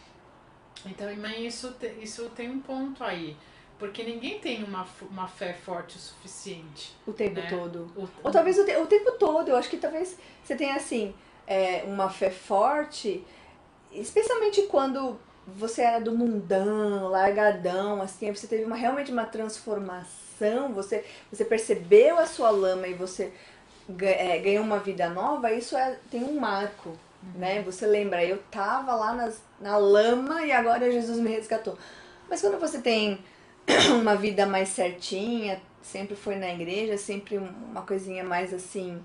Então, 0.87 1.15
mas 1.17 1.39
isso, 1.39 1.75
isso 2.01 2.29
tem 2.31 2.51
um 2.51 2.61
ponto 2.61 3.03
aí. 3.05 3.37
Porque 3.79 4.03
ninguém 4.03 4.39
tem 4.39 4.63
uma, 4.63 4.87
uma 5.11 5.27
fé 5.27 5.55
forte 5.55 5.97
o 5.97 5.99
suficiente. 5.99 6.95
O 7.07 7.13
tempo 7.13 7.41
né? 7.41 7.49
todo. 7.49 7.91
O, 7.97 8.09
Ou 8.23 8.31
talvez 8.31 8.59
o, 8.59 8.65
te, 8.65 8.77
o 8.77 8.87
tempo 8.87 9.13
todo. 9.13 9.49
Eu 9.49 9.57
acho 9.57 9.71
que 9.71 9.79
talvez 9.79 10.19
você 10.45 10.55
tenha, 10.55 10.75
assim, 10.75 11.15
é, 11.47 11.83
uma 11.87 12.11
fé 12.11 12.31
forte, 12.31 13.25
especialmente 13.91 14.63
quando 14.63 15.19
você 15.47 15.83
era 15.83 16.01
do 16.01 16.17
mundão, 16.17 17.09
largadão, 17.09 18.01
assim, 18.03 18.33
você 18.33 18.47
teve 18.47 18.65
uma, 18.65 18.77
realmente 18.77 19.11
uma 19.11 19.25
transformação, 19.25 20.73
você, 20.73 21.05
você 21.31 21.45
percebeu 21.45 22.19
a 22.19 22.27
sua 22.27 22.51
lama 22.51 22.87
e 22.87 22.95
você 22.95 23.33
é, 24.03 24.39
ganhou 24.39 24.65
uma 24.65 24.79
vida 24.79 25.09
nova, 25.09 25.53
isso 25.53 25.77
é, 25.77 25.99
tem 26.11 26.23
um 26.23 26.39
marco, 26.39 26.91
uhum. 26.91 27.41
né? 27.41 27.63
Você 27.63 27.87
lembra, 27.87 28.25
eu 28.25 28.39
tava 28.51 28.95
lá 28.95 29.15
nas, 29.15 29.43
na 29.61 29.77
lama 29.77 30.45
e 30.45 30.53
agora 30.53 30.91
Jesus 30.91 31.19
me 31.19 31.31
resgatou. 31.31 31.77
Mas 32.29 32.41
quando 32.41 32.59
você 32.59 32.81
tem 32.81 33.19
uma 34.01 34.15
vida 34.15 34.47
mais 34.47 34.69
certinha, 34.69 35.61
sempre 35.83 36.15
foi 36.15 36.37
na 36.37 36.53
igreja, 36.53 36.97
sempre 36.97 37.39
uma 37.39 37.83
coisinha 37.83 38.23
mais 38.23 38.55
assim, 38.55 39.03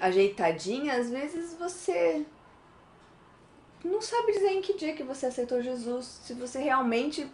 ajeitadinha, 0.00 0.94
às 0.94 1.10
vezes 1.10 1.54
você 1.58 2.24
não 3.84 4.00
sabe 4.00 4.32
dizer 4.32 4.50
em 4.50 4.60
que 4.60 4.76
dia 4.76 4.94
que 4.94 5.02
você 5.02 5.26
aceitou 5.26 5.62
Jesus, 5.62 6.20
se 6.22 6.34
você 6.34 6.58
realmente 6.58 7.26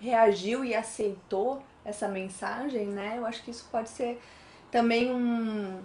reagiu 0.00 0.64
e 0.64 0.74
aceitou 0.74 1.62
essa 1.84 2.08
mensagem, 2.08 2.86
né? 2.86 3.18
Eu 3.18 3.26
acho 3.26 3.42
que 3.42 3.50
isso 3.50 3.68
pode 3.70 3.88
ser 3.88 4.20
também 4.70 5.12
um, 5.12 5.80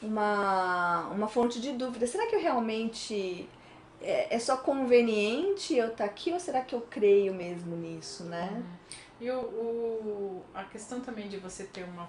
uma, 0.00 1.08
uma 1.08 1.28
fonte 1.28 1.60
de 1.60 1.72
dúvida. 1.72 2.06
Será 2.06 2.26
que 2.26 2.36
eu 2.36 2.40
realmente 2.40 3.48
é, 4.00 4.34
é 4.34 4.38
só 4.38 4.56
conveniente 4.56 5.74
eu 5.74 5.88
estar 5.88 6.04
tá 6.04 6.04
aqui 6.04 6.32
ou 6.32 6.40
será 6.40 6.60
que 6.60 6.74
eu 6.74 6.80
creio 6.82 7.34
mesmo 7.34 7.76
nisso, 7.76 8.24
né? 8.24 8.50
Uhum. 8.52 8.86
E 9.20 9.30
o, 9.30 9.40
o, 9.40 10.44
a 10.54 10.64
questão 10.64 11.00
também 11.00 11.28
de 11.28 11.38
você 11.38 11.64
ter 11.64 11.84
uma 11.84 12.08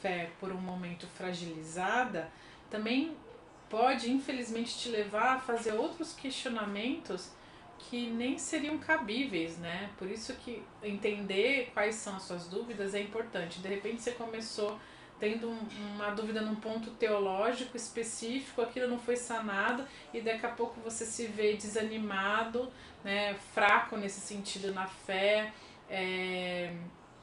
fé 0.00 0.30
por 0.40 0.50
um 0.50 0.60
momento 0.60 1.06
fragilizada 1.06 2.28
também 2.68 3.16
pode, 3.72 4.12
infelizmente, 4.12 4.78
te 4.78 4.90
levar 4.90 5.36
a 5.36 5.40
fazer 5.40 5.72
outros 5.72 6.12
questionamentos 6.12 7.30
que 7.78 8.10
nem 8.10 8.36
seriam 8.36 8.76
cabíveis, 8.76 9.56
né? 9.56 9.88
Por 9.96 10.10
isso 10.10 10.34
que 10.34 10.62
entender 10.82 11.70
quais 11.72 11.94
são 11.94 12.16
as 12.16 12.24
suas 12.24 12.46
dúvidas 12.46 12.94
é 12.94 13.00
importante. 13.00 13.60
De 13.60 13.68
repente 13.68 14.02
você 14.02 14.12
começou 14.12 14.78
tendo 15.18 15.48
um, 15.48 15.58
uma 15.94 16.10
dúvida 16.10 16.42
num 16.42 16.54
ponto 16.56 16.90
teológico 16.90 17.74
específico, 17.74 18.60
aquilo 18.60 18.88
não 18.88 18.98
foi 18.98 19.16
sanado 19.16 19.86
e 20.12 20.20
daqui 20.20 20.44
a 20.44 20.50
pouco 20.50 20.78
você 20.80 21.06
se 21.06 21.26
vê 21.26 21.54
desanimado, 21.54 22.70
né, 23.02 23.34
fraco 23.54 23.96
nesse 23.96 24.20
sentido 24.20 24.74
na 24.74 24.86
fé, 24.86 25.50
é, 25.88 26.74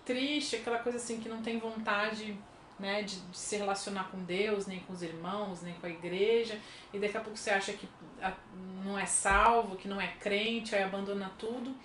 triste, 0.04 0.56
aquela 0.56 0.80
coisa 0.80 0.98
assim 0.98 1.20
que 1.20 1.30
não 1.30 1.44
tem 1.44 1.60
vontade 1.60 2.36
né, 2.80 3.04
de, 3.04 3.20
de, 3.20 3.38
se 3.38 3.58
relacionar 3.58 4.06
com 4.06 4.24
Deus, 4.24 4.65
nem 4.65 4.80
com 4.80 4.94
os 4.94 5.02
irmãos, 5.02 5.62
nem 5.62 5.74
com 5.76 5.86
a 5.86 5.89
igreja, 5.89 6.58
e 6.94 7.00
daqui 7.00 7.18
a 7.18 7.22
pouco 7.22 7.38
você 7.38 7.50
acha 7.50 7.74
que 7.74 7.88
não 8.86 8.98
é 8.98 9.06
salvo, 9.06 9.76
que 9.76 9.88
não 9.88 10.00
é 10.00 10.08
crente, 10.20 10.76
aí 10.76 10.84
abandona 10.84 11.32
tudo, 11.38 11.76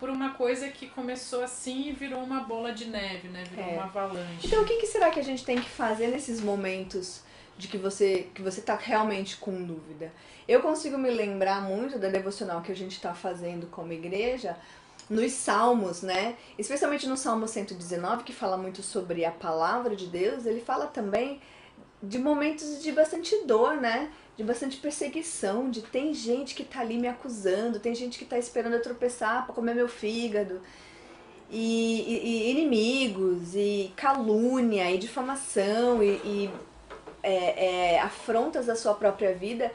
por 0.00 0.08
uma 0.08 0.30
coisa 0.34 0.68
que 0.68 0.88
começou 0.88 1.42
assim 1.42 1.88
e 1.88 1.92
virou 1.92 2.22
uma 2.22 2.40
bola 2.40 2.72
de 2.72 2.86
neve, 2.86 3.28
né? 3.28 3.44
Virou 3.50 3.70
é. 3.70 3.72
uma 3.74 3.84
avalanche. 3.84 4.46
Então 4.46 4.62
o 4.62 4.64
que, 4.64 4.76
que 4.76 4.86
será 4.86 5.10
que 5.10 5.18
a 5.18 5.24
gente 5.24 5.44
tem 5.44 5.60
que 5.60 5.68
fazer 5.68 6.08
nesses 6.08 6.40
momentos 6.40 7.22
de 7.56 7.66
que 7.66 7.76
você 7.76 8.28
que 8.32 8.40
você 8.40 8.60
está 8.60 8.76
realmente 8.76 9.36
com 9.36 9.64
dúvida? 9.64 10.12
Eu 10.46 10.62
consigo 10.62 10.96
me 10.96 11.10
lembrar 11.10 11.62
muito 11.62 11.98
da 11.98 12.08
devocional 12.08 12.62
que 12.62 12.70
a 12.70 12.76
gente 12.76 12.92
está 12.92 13.12
fazendo 13.12 13.66
como 13.66 13.92
igreja, 13.92 14.56
nos 15.08 15.32
Salmos, 15.32 16.02
né? 16.02 16.36
Especialmente 16.58 17.06
no 17.06 17.16
Salmo 17.16 17.48
119, 17.48 18.24
que 18.24 18.32
fala 18.32 18.56
muito 18.56 18.82
sobre 18.82 19.24
a 19.24 19.30
palavra 19.30 19.96
de 19.96 20.06
Deus, 20.06 20.44
ele 20.44 20.60
fala 20.60 20.86
também 20.86 21.40
de 22.02 22.18
momentos 22.18 22.82
de 22.82 22.92
bastante 22.92 23.34
dor, 23.44 23.76
né? 23.76 24.12
De 24.36 24.44
bastante 24.44 24.76
perseguição, 24.76 25.70
de 25.70 25.82
tem 25.82 26.14
gente 26.14 26.54
que 26.54 26.62
tá 26.62 26.80
ali 26.80 26.98
me 26.98 27.08
acusando, 27.08 27.80
tem 27.80 27.94
gente 27.94 28.18
que 28.18 28.24
tá 28.24 28.38
esperando 28.38 28.74
eu 28.74 28.82
tropeçar 28.82 29.44
para 29.44 29.54
comer 29.54 29.74
meu 29.74 29.88
fígado. 29.88 30.60
E, 31.50 32.02
e, 32.02 32.26
e, 32.26 32.50
inimigos, 32.50 33.54
e 33.54 33.90
calúnia, 33.96 34.90
e 34.90 34.98
difamação, 34.98 36.02
e, 36.02 36.20
e 36.22 36.50
é, 37.22 37.94
é, 37.94 38.00
afrontas 38.00 38.66
da 38.66 38.76
sua 38.76 38.94
própria 38.94 39.34
vida. 39.34 39.72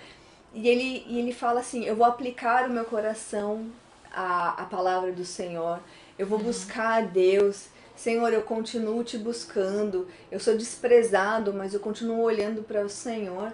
E 0.54 0.70
ele, 0.70 1.04
e 1.08 1.20
ele 1.20 1.34
fala 1.34 1.60
assim: 1.62 1.84
Eu 1.84 1.96
vou 1.96 2.06
aplicar 2.06 2.70
o 2.70 2.72
meu 2.72 2.86
coração 2.86 3.72
a, 4.14 4.62
a 4.62 4.66
palavra 4.66 5.12
do 5.12 5.26
Senhor, 5.26 5.80
eu 6.18 6.28
vou 6.28 6.40
buscar 6.40 7.02
a 7.02 7.06
Deus. 7.06 7.68
Senhor, 7.96 8.32
eu 8.34 8.42
continuo 8.42 9.04
te 9.04 9.18
buscando, 9.18 10.08
eu 10.32 10.40
sou 10.40 10.58
desprezado, 10.58 11.54
mas 11.54 11.74
eu 11.74 11.80
continuo 11.80 12.22
olhando 12.22 12.64
para 12.64 12.84
o 12.84 12.90
Senhor. 12.90 13.54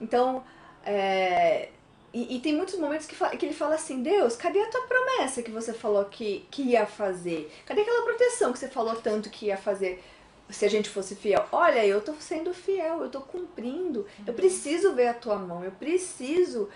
Então, 0.00 0.44
é, 0.84 1.70
e, 2.12 2.36
e, 2.36 2.40
tem 2.40 2.54
muitos 2.54 2.76
momentos 2.76 3.06
que, 3.06 3.14
que 3.36 3.46
ele 3.46 3.54
fala 3.54 3.74
assim: 3.74 4.02
Deus, 4.02 4.36
cadê 4.36 4.60
a 4.60 4.68
tua 4.68 4.82
promessa 4.82 5.42
que 5.42 5.50
você 5.50 5.72
falou 5.72 6.04
que, 6.06 6.46
que 6.50 6.62
ia 6.62 6.86
fazer? 6.86 7.52
Cadê 7.66 7.82
aquela 7.82 8.04
proteção 8.04 8.52
que 8.52 8.58
você 8.58 8.68
falou 8.68 8.96
tanto 8.96 9.30
que 9.30 9.46
ia 9.46 9.56
fazer 9.56 10.02
se 10.48 10.64
a 10.64 10.68
gente 10.68 10.88
fosse 10.88 11.14
fiel? 11.14 11.46
Olha, 11.52 11.86
eu 11.86 11.98
estou 11.98 12.16
sendo 12.18 12.52
fiel, 12.52 13.00
eu 13.00 13.06
estou 13.06 13.20
cumprindo, 13.20 14.06
eu 14.26 14.34
preciso 14.34 14.92
ver 14.94 15.08
a 15.08 15.14
tua 15.14 15.36
mão, 15.36 15.64
eu 15.64 15.70
preciso 15.72 16.68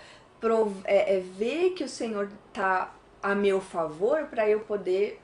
é, 0.85 1.17
é, 1.17 1.19
ver 1.19 1.71
que 1.71 1.83
o 1.83 1.89
Senhor 1.89 2.29
está 2.47 2.93
a 3.25 3.33
meu 3.33 3.59
favor 3.59 4.27
para 4.27 4.47
eu 4.47 4.59
poder 4.59 5.19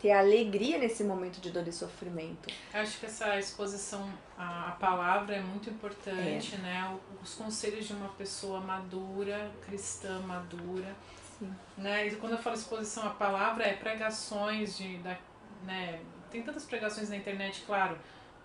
ter 0.00 0.12
alegria 0.12 0.78
nesse 0.78 1.04
momento 1.04 1.40
de 1.42 1.50
dor 1.50 1.68
e 1.68 1.72
sofrimento. 1.72 2.48
Acho 2.72 2.98
que 2.98 3.04
essa 3.04 3.38
exposição 3.38 4.10
à 4.38 4.74
palavra 4.80 5.36
é 5.36 5.40
muito 5.40 5.68
importante, 5.68 6.54
é. 6.54 6.58
né? 6.58 6.98
Os 7.22 7.34
conselhos 7.34 7.86
de 7.86 7.92
uma 7.92 8.08
pessoa 8.10 8.62
madura, 8.62 9.50
cristã 9.66 10.20
madura. 10.20 10.96
Sim. 11.38 11.54
Né? 11.76 12.06
E 12.06 12.16
quando 12.16 12.32
eu 12.32 12.38
falo 12.38 12.56
exposição 12.56 13.06
à 13.06 13.10
palavra, 13.10 13.64
é 13.64 13.74
pregações 13.74 14.78
de. 14.78 14.96
Da, 14.98 15.18
né? 15.64 16.00
Tem 16.30 16.42
tantas 16.42 16.64
pregações 16.64 17.10
na 17.10 17.16
internet, 17.16 17.62
claro 17.66 17.98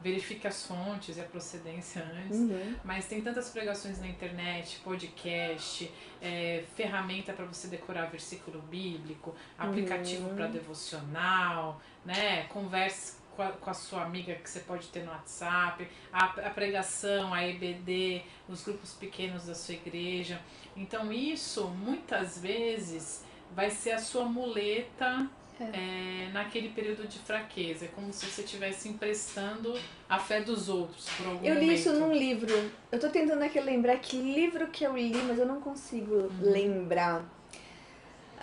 verifique 0.03 0.45
as 0.45 0.65
fontes 0.67 1.17
e 1.17 1.21
a 1.21 1.23
procedência 1.23 2.03
antes. 2.03 2.37
Uhum. 2.37 2.75
Mas 2.83 3.07
tem 3.07 3.21
tantas 3.21 3.49
pregações 3.49 3.99
na 3.99 4.07
internet, 4.07 4.81
podcast, 4.83 5.89
é, 6.21 6.63
ferramenta 6.75 7.31
para 7.31 7.45
você 7.45 7.67
decorar 7.67 8.07
versículo 8.07 8.61
bíblico, 8.63 9.33
aplicativo 9.57 10.29
uhum. 10.29 10.35
para 10.35 10.47
devocional, 10.47 11.81
né? 12.05 12.43
Converse 12.49 13.23
com 13.35 13.41
a, 13.41 13.49
com 13.49 13.69
a, 13.69 13.73
sua 13.73 14.03
amiga 14.03 14.35
que 14.35 14.49
você 14.49 14.59
pode 14.59 14.87
ter 14.87 15.03
no 15.03 15.11
WhatsApp, 15.11 15.87
a, 16.11 16.25
a 16.25 16.49
pregação, 16.49 17.33
a 17.33 17.47
EBD, 17.47 18.23
os 18.47 18.63
grupos 18.63 18.93
pequenos 18.93 19.45
da 19.45 19.55
sua 19.55 19.75
igreja. 19.75 20.39
Então 20.75 21.11
isso 21.11 21.67
muitas 21.69 22.37
vezes 22.37 23.23
vai 23.55 23.69
ser 23.69 23.91
a 23.91 23.99
sua 23.99 24.25
muleta 24.25 25.29
é. 25.59 26.25
É, 26.25 26.29
naquele 26.31 26.69
período 26.69 27.07
de 27.07 27.19
fraqueza. 27.19 27.85
É 27.85 27.87
como 27.89 28.11
se 28.11 28.25
você 28.25 28.41
estivesse 28.41 28.89
emprestando 28.89 29.77
a 30.09 30.17
fé 30.19 30.41
dos 30.41 30.69
outros 30.69 31.07
por 31.17 31.27
algum 31.27 31.45
Eu 31.45 31.55
li 31.55 31.61
momento. 31.61 31.79
isso 31.79 31.93
num 31.93 32.13
livro. 32.13 32.71
Eu 32.91 32.99
tô 32.99 33.09
tentando 33.09 33.43
aqui 33.43 33.59
lembrar 33.59 33.97
que 33.97 34.17
livro 34.17 34.67
que 34.67 34.83
eu 34.83 34.95
li, 34.95 35.13
mas 35.13 35.37
eu 35.37 35.45
não 35.45 35.61
consigo 35.61 36.15
uhum. 36.15 36.31
lembrar. 36.41 37.23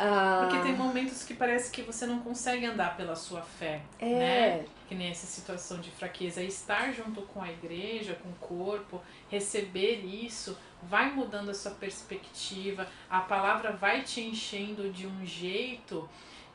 Ah, 0.02 0.48
Porque 0.48 0.62
tem 0.62 0.74
momentos 0.74 1.24
que 1.24 1.34
parece 1.34 1.70
que 1.70 1.82
você 1.82 2.06
não 2.06 2.20
consegue 2.20 2.64
andar 2.64 2.96
pela 2.96 3.14
sua 3.14 3.42
fé, 3.42 3.82
é. 3.98 4.06
né? 4.06 4.64
Que 4.88 4.94
nem 4.94 5.10
essa 5.10 5.26
situação 5.26 5.78
de 5.78 5.90
fraqueza. 5.90 6.40
E 6.40 6.46
estar 6.46 6.90
junto 6.92 7.20
com 7.22 7.42
a 7.42 7.50
igreja, 7.50 8.14
com 8.14 8.30
o 8.30 8.34
corpo, 8.34 9.02
receber 9.28 10.02
isso, 10.04 10.56
vai 10.82 11.10
mudando 11.10 11.50
a 11.50 11.54
sua 11.54 11.72
perspectiva, 11.72 12.88
a 13.10 13.20
palavra 13.20 13.72
vai 13.72 14.02
te 14.02 14.22
enchendo 14.22 14.90
de 14.90 15.06
um 15.06 15.26
jeito 15.26 16.08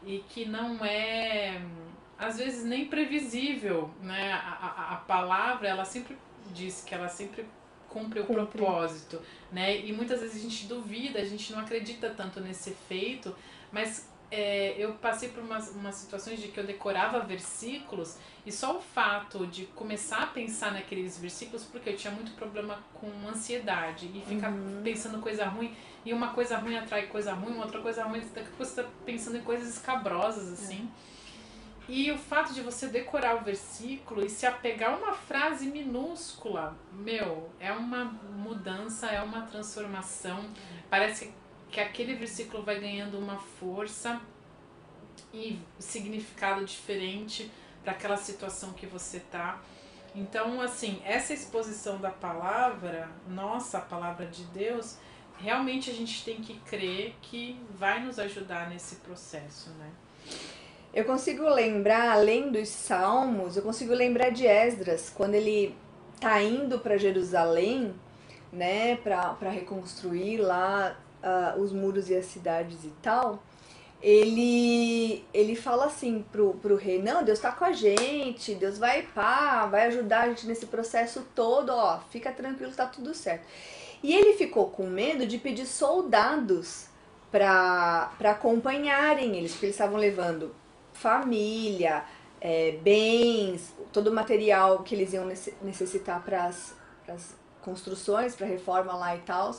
e 0.06 0.24
que 0.30 0.46
não 0.46 0.84
é 0.86 1.62
às 2.18 2.38
vezes 2.38 2.64
nem 2.64 2.86
previsível, 2.86 3.90
né? 4.02 4.32
A, 4.32 4.38
a, 4.38 4.94
a 4.94 4.96
palavra 4.98 5.68
ela 5.68 5.84
sempre 5.84 6.18
diz 6.54 6.84
que 6.84 6.94
ela 6.94 7.10
sempre 7.10 7.46
cumpre 7.90 8.20
o 8.20 8.26
cumpre. 8.26 8.46
propósito, 8.46 9.22
né? 9.52 9.86
E 9.86 9.92
muitas 9.92 10.22
vezes 10.22 10.38
a 10.38 10.50
gente 10.50 10.68
duvida, 10.68 11.20
a 11.20 11.26
gente 11.26 11.52
não 11.52 11.60
acredita 11.60 12.10
tanto 12.10 12.40
nesse 12.40 12.70
efeito, 12.70 13.36
mas 13.72 14.10
é, 14.32 14.76
eu 14.78 14.94
passei 14.94 15.30
por 15.30 15.44
umas, 15.44 15.70
umas 15.70 15.96
situações 15.96 16.42
de 16.42 16.48
que 16.48 16.60
eu 16.60 16.66
decorava 16.66 17.20
versículos 17.20 18.18
e 18.46 18.52
só 18.52 18.78
o 18.78 18.82
fato 18.82 19.46
de 19.48 19.66
começar 19.68 20.24
a 20.24 20.28
pensar 20.28 20.72
naqueles 20.72 21.18
versículos, 21.18 21.64
porque 21.64 21.90
eu 21.90 21.96
tinha 21.96 22.12
muito 22.12 22.32
problema 22.34 22.80
com 22.94 23.08
ansiedade 23.28 24.10
e 24.14 24.22
ficar 24.22 24.52
uhum. 24.52 24.82
pensando 24.84 25.20
coisa 25.20 25.46
ruim, 25.46 25.76
e 26.06 26.14
uma 26.14 26.30
coisa 26.30 26.58
ruim 26.58 26.78
atrai 26.78 27.08
coisa 27.08 27.34
ruim, 27.34 27.54
uma 27.54 27.66
outra 27.66 27.82
coisa 27.82 28.04
ruim, 28.04 28.20
daqui 28.20 28.50
pouco 28.50 28.66
você 28.66 28.84
tá 28.84 28.90
pensando 29.06 29.38
em 29.38 29.42
coisas 29.42 29.68
escabrosas, 29.70 30.54
assim. 30.54 30.90
É. 31.12 31.16
E 31.88 32.12
o 32.12 32.18
fato 32.18 32.54
de 32.54 32.62
você 32.62 32.88
decorar 32.88 33.36
o 33.36 33.44
versículo 33.44 34.26
e 34.26 34.30
se 34.30 34.46
apegar 34.46 34.94
a 34.94 34.98
uma 34.98 35.14
frase 35.14 35.68
minúscula, 35.68 36.76
meu, 36.92 37.50
é 37.60 37.72
uma 37.72 38.06
mudança, 38.06 39.08
é 39.08 39.22
uma 39.22 39.44
transformação. 39.44 40.50
Parece 40.90 41.28
que 41.28 41.34
aquele 41.80 42.16
versículo 42.16 42.64
vai 42.64 42.80
ganhando 42.80 43.18
uma 43.18 43.38
força 43.38 44.22
e 45.34 45.60
significado 45.80 46.64
diferente 46.66 47.52
para 47.84 47.94
aquela 47.94 48.18
situação 48.18 48.74
que 48.74 48.86
você 48.86 49.20
tá. 49.20 49.62
Então, 50.16 50.62
assim, 50.62 51.02
essa 51.04 51.34
exposição 51.34 51.98
da 51.98 52.10
palavra, 52.10 53.10
nossa, 53.28 53.80
a 53.80 53.82
palavra 53.82 54.26
de 54.26 54.44
Deus, 54.46 54.98
realmente 55.38 55.92
a 55.92 55.94
gente 55.94 56.24
tem 56.24 56.38
que 56.38 56.58
crer 56.62 57.16
que 57.22 57.60
vai 57.78 58.04
nos 58.04 58.18
ajudar 58.18 58.70
nesse 58.70 58.96
processo, 58.98 59.70
né? 59.72 59.92
Eu 60.94 61.04
consigo 61.04 61.44
lembrar, 61.50 62.14
além 62.14 62.50
dos 62.50 62.70
salmos, 62.70 63.58
eu 63.58 63.64
consigo 63.64 63.94
lembrar 63.94 64.30
de 64.30 64.48
Esdras, 64.48 65.10
quando 65.14 65.36
ele 65.36 65.76
tá 66.22 66.42
indo 66.42 66.80
para 66.80 66.98
Jerusalém, 66.98 67.94
né, 68.52 68.96
para 68.96 69.50
reconstruir 69.50 70.38
lá 70.38 70.98
uh, 71.26 71.60
os 71.60 71.74
muros 71.74 72.10
e 72.10 72.16
as 72.16 72.26
cidades 72.26 72.84
e 72.84 72.94
tal, 73.02 73.44
ele 74.02 75.26
ele 75.34 75.56
fala 75.56 75.86
assim 75.86 76.24
pro, 76.32 76.54
pro 76.56 76.76
rei, 76.76 77.02
não, 77.02 77.24
Deus 77.24 77.40
tá 77.40 77.52
com 77.52 77.66
a 77.66 77.72
gente, 77.72 78.54
Deus 78.54 78.78
vai 78.78 79.02
pá, 79.02 79.66
vai 79.66 79.88
ajudar 79.88 80.22
a 80.22 80.30
gente 80.30 80.46
nesse 80.46 80.68
processo 80.68 81.26
todo, 81.34 81.72
ó, 81.72 82.00
fica 82.12 82.32
tranquilo, 82.32 82.72
tá 82.72 82.86
tudo 82.86 83.14
certo. 83.14 83.46
E 84.04 84.14
ele 84.14 84.34
ficou 84.34 84.70
com 84.70 84.86
medo 84.86 85.26
de 85.26 85.40
pedir 85.40 85.66
soldados 85.66 86.86
para 87.32 88.12
acompanharem 88.24 89.36
eles, 89.36 89.52
porque 89.52 89.66
eles 89.66 89.76
estavam 89.76 89.98
levando 89.98 90.56
família, 90.94 92.04
é, 92.40 92.78
bens, 92.84 93.74
todo 93.92 94.08
o 94.08 94.14
material 94.14 94.84
que 94.84 94.94
eles 94.94 95.12
iam 95.14 95.26
necessitar 95.62 96.24
para 96.24 96.46
as 96.46 97.36
construções, 97.62 98.36
para 98.36 98.46
reforma 98.46 98.94
lá 98.94 99.16
e 99.16 99.20
tal. 99.22 99.56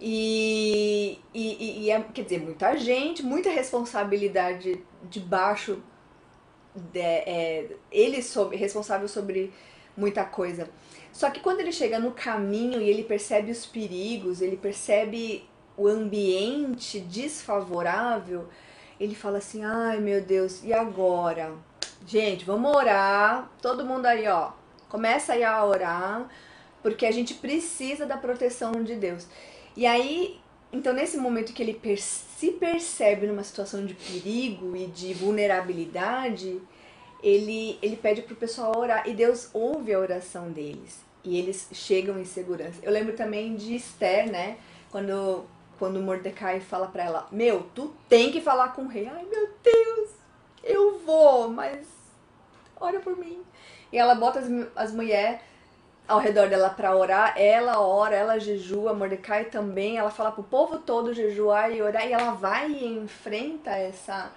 E, 0.00 1.18
e, 1.32 1.84
e, 1.84 1.90
é, 1.90 2.00
quer 2.02 2.22
dizer, 2.22 2.40
muita 2.40 2.76
gente, 2.76 3.22
muita 3.22 3.48
responsabilidade 3.50 4.84
debaixo 5.04 5.82
de, 6.74 7.00
é, 7.00 7.66
ele 7.90 8.22
sobre, 8.22 8.56
responsável 8.56 9.08
sobre 9.08 9.52
muita 9.96 10.24
coisa. 10.24 10.68
Só 11.12 11.30
que 11.30 11.40
quando 11.40 11.60
ele 11.60 11.72
chega 11.72 11.98
no 11.98 12.10
caminho 12.10 12.80
e 12.80 12.90
ele 12.90 13.02
percebe 13.02 13.50
os 13.50 13.64
perigos, 13.64 14.42
ele 14.42 14.56
percebe 14.56 15.48
o 15.76 15.88
ambiente 15.88 17.00
desfavorável, 17.00 18.48
ele 19.00 19.14
fala 19.14 19.38
assim: 19.38 19.64
ai 19.64 19.98
meu 19.98 20.20
Deus, 20.20 20.62
e 20.62 20.74
agora? 20.74 21.54
Gente, 22.06 22.44
vamos 22.44 22.74
orar. 22.74 23.50
Todo 23.62 23.84
mundo 23.84 24.04
aí, 24.06 24.28
ó, 24.28 24.52
começa 24.88 25.32
aí 25.32 25.42
a 25.42 25.64
orar, 25.64 26.28
porque 26.82 27.06
a 27.06 27.10
gente 27.10 27.32
precisa 27.34 28.04
da 28.04 28.18
proteção 28.18 28.72
de 28.84 28.94
Deus. 28.94 29.26
E 29.76 29.84
aí, 29.84 30.40
então 30.72 30.92
nesse 30.92 31.18
momento 31.18 31.52
que 31.52 31.62
ele 31.62 31.80
se 31.98 32.52
percebe 32.52 33.26
numa 33.26 33.42
situação 33.42 33.84
de 33.84 33.94
perigo 33.94 34.74
e 34.74 34.86
de 34.86 35.12
vulnerabilidade, 35.12 36.60
ele, 37.22 37.78
ele 37.82 37.96
pede 37.96 38.22
pro 38.22 38.36
pessoal 38.36 38.76
orar 38.76 39.08
e 39.08 39.12
Deus 39.12 39.50
ouve 39.52 39.92
a 39.92 39.98
oração 39.98 40.50
deles. 40.50 41.04
E 41.22 41.38
eles 41.38 41.68
chegam 41.72 42.18
em 42.18 42.24
segurança. 42.24 42.78
Eu 42.82 42.92
lembro 42.92 43.14
também 43.14 43.56
de 43.56 43.74
Esther, 43.74 44.30
né? 44.30 44.58
Quando, 44.90 45.44
quando 45.76 46.00
Mordecai 46.00 46.60
fala 46.60 46.86
para 46.86 47.04
ela: 47.04 47.28
Meu, 47.32 47.66
tu 47.74 47.92
tem 48.08 48.30
que 48.30 48.40
falar 48.40 48.68
com 48.68 48.82
o 48.82 48.88
rei. 48.88 49.08
Ai, 49.08 49.24
meu 49.24 49.50
Deus, 49.62 50.10
eu 50.62 51.00
vou, 51.00 51.48
mas 51.48 51.86
ora 52.78 53.00
por 53.00 53.16
mim. 53.16 53.42
E 53.92 53.98
ela 53.98 54.14
bota 54.14 54.38
as, 54.38 54.46
as 54.76 54.92
mulheres 54.92 55.40
ao 56.06 56.20
redor 56.20 56.48
dela 56.48 56.70
para 56.70 56.96
orar, 56.96 57.34
ela 57.36 57.80
ora, 57.80 58.14
ela 58.14 58.38
jejua, 58.38 58.94
Mordecai 58.94 59.46
também, 59.46 59.98
ela 59.98 60.10
fala 60.10 60.30
pro 60.30 60.42
povo 60.42 60.78
todo 60.78 61.12
jejuar 61.12 61.72
e 61.72 61.82
orar, 61.82 62.06
e 62.06 62.12
ela 62.12 62.32
vai 62.32 62.70
e 62.70 62.86
enfrenta 62.86 63.70
essa 63.70 64.30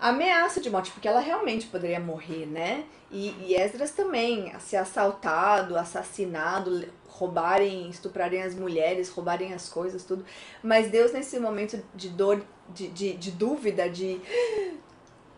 ameaça 0.00 0.60
de 0.60 0.70
morte, 0.70 0.90
porque 0.90 1.06
ela 1.06 1.20
realmente 1.20 1.66
poderia 1.66 2.00
morrer, 2.00 2.46
né? 2.46 2.84
E, 3.10 3.30
e 3.40 3.54
Esdras 3.54 3.90
também, 3.90 4.52
ser 4.58 4.76
assaltado, 4.76 5.76
assassinado, 5.76 6.88
roubarem, 7.06 7.90
estuprarem 7.90 8.42
as 8.42 8.54
mulheres, 8.54 9.10
roubarem 9.10 9.52
as 9.52 9.68
coisas, 9.68 10.04
tudo. 10.04 10.24
Mas 10.62 10.90
Deus, 10.90 11.12
nesse 11.12 11.38
momento 11.38 11.82
de 11.94 12.08
dor, 12.08 12.42
de, 12.70 12.88
de, 12.88 13.12
de 13.14 13.30
dúvida, 13.30 13.88
de. 13.88 14.20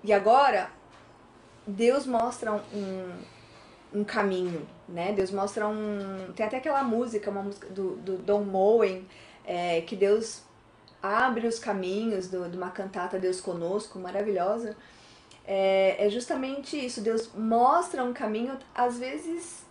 E 0.05 0.13
agora? 0.13 0.69
Deus 1.65 2.07
mostra 2.07 2.53
um, 2.53 3.13
um 3.95 4.03
caminho, 4.03 4.67
né? 4.93 5.13
Deus 5.13 5.31
mostra 5.31 5.67
um. 5.67 6.33
Tem 6.37 6.47
até 6.47 6.59
aquela 6.59 6.85
música, 6.85 7.31
uma 7.31 7.43
música 7.43 7.69
do, 7.69 7.97
do 7.97 8.19
Don 8.19 8.45
Moen, 8.45 9.07
é, 9.45 9.81
que 9.81 9.97
Deus 9.97 10.43
abre 11.03 11.47
os 11.47 11.59
caminhos 11.59 12.29
do, 12.29 12.49
de 12.49 12.57
uma 12.57 12.71
cantata 12.71 13.19
Deus 13.19 13.41
Conosco, 13.41 13.99
maravilhosa. 13.99 14.77
É, 15.45 16.07
é 16.07 16.09
justamente 16.09 16.77
isso, 16.77 17.01
Deus 17.01 17.31
mostra 17.35 18.05
um 18.05 18.13
caminho, 18.13 18.57
às 18.75 18.99
vezes 18.99 19.65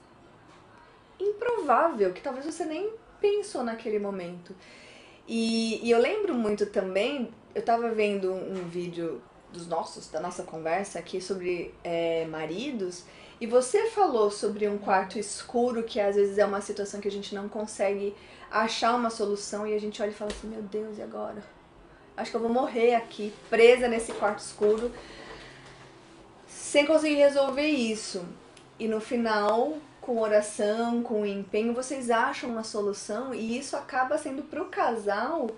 improvável, 1.17 2.11
que 2.11 2.21
talvez 2.21 2.45
você 2.45 2.65
nem 2.65 2.91
pensou 3.21 3.63
naquele 3.63 3.99
momento. 3.99 4.53
E, 5.27 5.79
e 5.85 5.91
eu 5.91 5.99
lembro 5.99 6.33
muito 6.33 6.65
também, 6.65 7.29
eu 7.55 7.61
estava 7.61 7.89
vendo 7.91 8.33
um 8.33 8.67
vídeo 8.67 9.21
dos 9.53 9.67
nossos, 9.67 10.09
da 10.09 10.19
nossa 10.19 10.43
conversa 10.43 10.99
aqui 10.99 11.21
sobre 11.21 11.73
é, 11.83 12.25
maridos, 12.25 13.05
e 13.41 13.47
você 13.47 13.87
falou 13.87 14.29
sobre 14.29 14.67
um 14.67 14.77
quarto 14.77 15.17
escuro, 15.17 15.81
que 15.81 15.99
às 15.99 16.15
vezes 16.15 16.37
é 16.37 16.45
uma 16.45 16.61
situação 16.61 17.01
que 17.01 17.07
a 17.07 17.11
gente 17.11 17.33
não 17.33 17.49
consegue 17.49 18.15
achar 18.51 18.93
uma 18.93 19.09
solução 19.09 19.65
e 19.65 19.73
a 19.73 19.79
gente 19.79 19.99
olha 19.99 20.11
e 20.11 20.13
fala 20.13 20.29
assim: 20.31 20.47
meu 20.47 20.61
Deus, 20.61 20.99
e 20.99 21.01
agora? 21.01 21.43
Acho 22.15 22.29
que 22.29 22.37
eu 22.37 22.41
vou 22.41 22.51
morrer 22.51 22.93
aqui, 22.93 23.33
presa 23.49 23.87
nesse 23.87 24.11
quarto 24.11 24.37
escuro, 24.37 24.91
sem 26.45 26.85
conseguir 26.85 27.15
resolver 27.15 27.65
isso. 27.65 28.23
E 28.77 28.87
no 28.87 29.01
final, 29.01 29.75
com 29.99 30.19
oração, 30.19 31.01
com 31.01 31.25
empenho, 31.25 31.73
vocês 31.73 32.11
acham 32.11 32.47
uma 32.47 32.63
solução 32.63 33.33
e 33.33 33.57
isso 33.57 33.75
acaba 33.75 34.19
sendo 34.19 34.43
pro 34.43 34.65
casal 34.65 35.49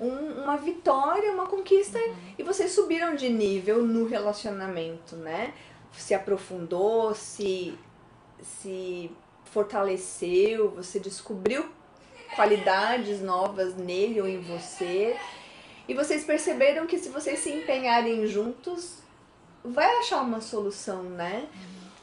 uhum. 0.00 0.08
um, 0.08 0.42
uma 0.42 0.56
vitória, 0.56 1.30
uma 1.30 1.46
conquista 1.46 1.98
uhum. 1.98 2.14
e 2.36 2.42
vocês 2.42 2.72
subiram 2.72 3.14
de 3.14 3.28
nível 3.28 3.84
no 3.84 4.08
relacionamento, 4.08 5.14
né? 5.14 5.54
Se 5.92 6.14
aprofundou, 6.14 7.14
se, 7.14 7.76
se 8.42 9.10
fortaleceu, 9.44 10.70
você 10.70 10.98
descobriu 10.98 11.68
qualidades 12.34 13.20
novas 13.20 13.74
nele 13.74 14.20
ou 14.20 14.28
em 14.28 14.40
você. 14.40 15.16
E 15.88 15.94
vocês 15.94 16.24
perceberam 16.24 16.86
que 16.86 16.98
se 16.98 17.08
vocês 17.08 17.38
se 17.38 17.50
empenharem 17.50 18.26
juntos, 18.26 18.98
vai 19.64 19.86
achar 19.98 20.22
uma 20.22 20.40
solução, 20.40 21.02
né? 21.02 21.48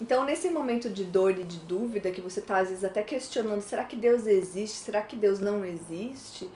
Então, 0.02 0.26
nesse 0.26 0.50
momento 0.50 0.90
de 0.90 1.06
dor 1.06 1.38
e 1.38 1.44
de 1.44 1.60
dúvida, 1.60 2.12
que 2.12 2.20
você 2.20 2.40
está 2.40 2.58
às 2.58 2.70
vezes 2.70 2.84
até 2.84 3.02
questionando: 3.02 3.62
será 3.62 3.86
que 3.86 3.96
Deus 3.96 4.26
existe? 4.26 4.78
Será 4.78 5.02
que 5.02 5.16
Deus 5.16 5.40
não 5.40 5.64
existe? 5.64 6.50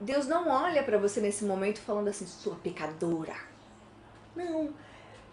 Deus 0.00 0.26
não 0.26 0.48
olha 0.48 0.82
para 0.82 0.96
você 0.96 1.20
nesse 1.20 1.44
momento 1.44 1.80
falando 1.80 2.08
assim, 2.08 2.26
sua 2.26 2.54
pecadora. 2.56 3.34
Não 4.34 4.72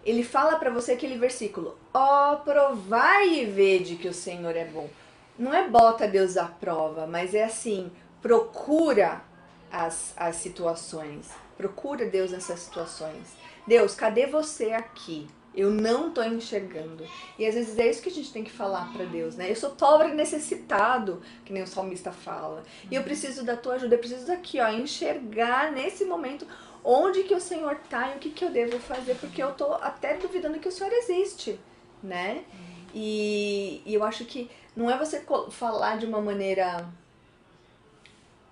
ele 0.05 0.23
fala 0.23 0.57
para 0.57 0.69
você 0.69 0.93
aquele 0.93 1.17
versículo: 1.17 1.77
Ó, 1.93 2.33
oh, 2.33 2.37
provai 2.37 3.41
e 3.41 3.45
vede 3.45 3.95
que 3.95 4.07
o 4.07 4.13
Senhor 4.13 4.55
é 4.55 4.65
bom. 4.65 4.89
Não 5.37 5.53
é 5.53 5.67
bota 5.67 6.07
Deus 6.07 6.37
à 6.37 6.45
prova, 6.45 7.07
mas 7.07 7.33
é 7.33 7.43
assim: 7.43 7.91
procura 8.21 9.21
as, 9.71 10.13
as 10.17 10.35
situações. 10.37 11.29
Procura 11.57 12.05
Deus 12.05 12.31
nessas 12.31 12.59
situações. 12.59 13.35
Deus, 13.67 13.93
cadê 13.93 14.25
você 14.25 14.71
aqui? 14.71 15.27
Eu 15.53 15.69
não 15.69 16.11
tô 16.11 16.23
enxergando. 16.23 17.05
E 17.37 17.45
às 17.45 17.53
vezes 17.55 17.77
é 17.77 17.89
isso 17.89 18.01
que 18.01 18.09
a 18.09 18.13
gente 18.13 18.31
tem 18.31 18.43
que 18.43 18.51
falar 18.51 18.91
para 18.93 19.05
Deus, 19.05 19.35
né? 19.35 19.51
Eu 19.51 19.55
sou 19.55 19.71
pobre 19.71 20.09
e 20.09 20.15
necessitado, 20.15 21.21
que 21.43 21.51
nem 21.51 21.61
o 21.61 21.67
salmista 21.67 22.11
fala. 22.11 22.63
E 22.89 22.95
eu 22.95 23.03
preciso 23.03 23.43
da 23.43 23.57
tua 23.57 23.75
ajuda. 23.75 23.95
Eu 23.95 23.99
preciso 23.99 24.31
aqui, 24.31 24.61
ó, 24.61 24.69
enxergar 24.69 25.71
nesse 25.71 26.05
momento 26.05 26.47
onde 26.83 27.23
que 27.23 27.35
o 27.35 27.39
Senhor 27.39 27.73
está 27.73 28.11
e 28.11 28.17
o 28.17 28.19
que, 28.19 28.29
que 28.29 28.43
eu 28.43 28.51
devo 28.51 28.79
fazer, 28.79 29.15
porque 29.15 29.41
eu 29.41 29.51
estou 29.51 29.75
até 29.75 30.17
duvidando 30.17 30.59
que 30.59 30.67
o 30.67 30.71
Senhor 30.71 30.91
existe, 30.93 31.59
né? 32.01 32.43
E, 32.93 33.81
e 33.85 33.93
eu 33.93 34.03
acho 34.03 34.25
que 34.25 34.49
não 34.75 34.89
é 34.89 34.97
você 34.97 35.23
falar 35.49 35.97
de 35.97 36.05
uma 36.05 36.21
maneira 36.21 36.87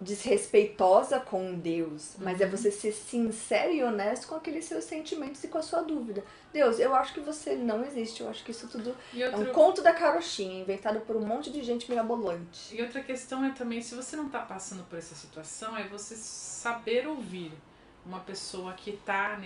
desrespeitosa 0.01 1.19
com 1.19 1.55
Deus, 1.55 2.15
mas 2.19 2.39
é 2.39 2.45
uhum. 2.45 2.49
é 2.49 2.55
você 2.55 2.71
ser 2.71 2.93
sincero 2.93 3.73
e 3.73 3.83
honesto 3.83 4.27
com 4.27 4.35
aqueles 4.35 4.63
seus 4.63 4.85
sentimentos 4.85 5.43
e 5.43 5.49
com 5.49 5.57
a 5.57 5.61
sua 5.61 5.81
dúvida. 5.81 6.23
Deus, 6.53 6.79
eu 6.79 6.95
acho 6.95 7.13
que 7.13 7.19
você 7.19 7.55
não 7.55 7.83
existe, 7.83 8.21
eu 8.21 8.29
acho 8.29 8.43
que 8.43 8.51
isso 8.51 8.67
tudo 8.69 8.89
outro... 8.89 9.21
é 9.21 9.35
um 9.35 9.45
conto 9.47 9.81
da 9.81 9.91
carochinha, 9.91 10.61
inventado 10.61 11.01
por 11.01 11.17
um 11.17 11.25
monte 11.25 11.51
de 11.51 11.61
gente 11.61 11.89
mirabolante. 11.89 12.73
E 12.73 12.81
outra 12.81 13.03
questão 13.03 13.43
é 13.43 13.51
também, 13.51 13.81
se 13.81 13.93
você 13.93 14.15
não 14.15 14.27
está 14.27 14.39
passando 14.39 14.83
por 14.85 14.97
essa 14.97 15.15
situação, 15.15 15.75
é 15.75 15.85
você 15.87 16.15
saber 16.15 17.05
ouvir 17.05 17.51
uma 18.05 18.19
pessoa 18.19 18.73
que 18.73 18.91
está 18.91 19.37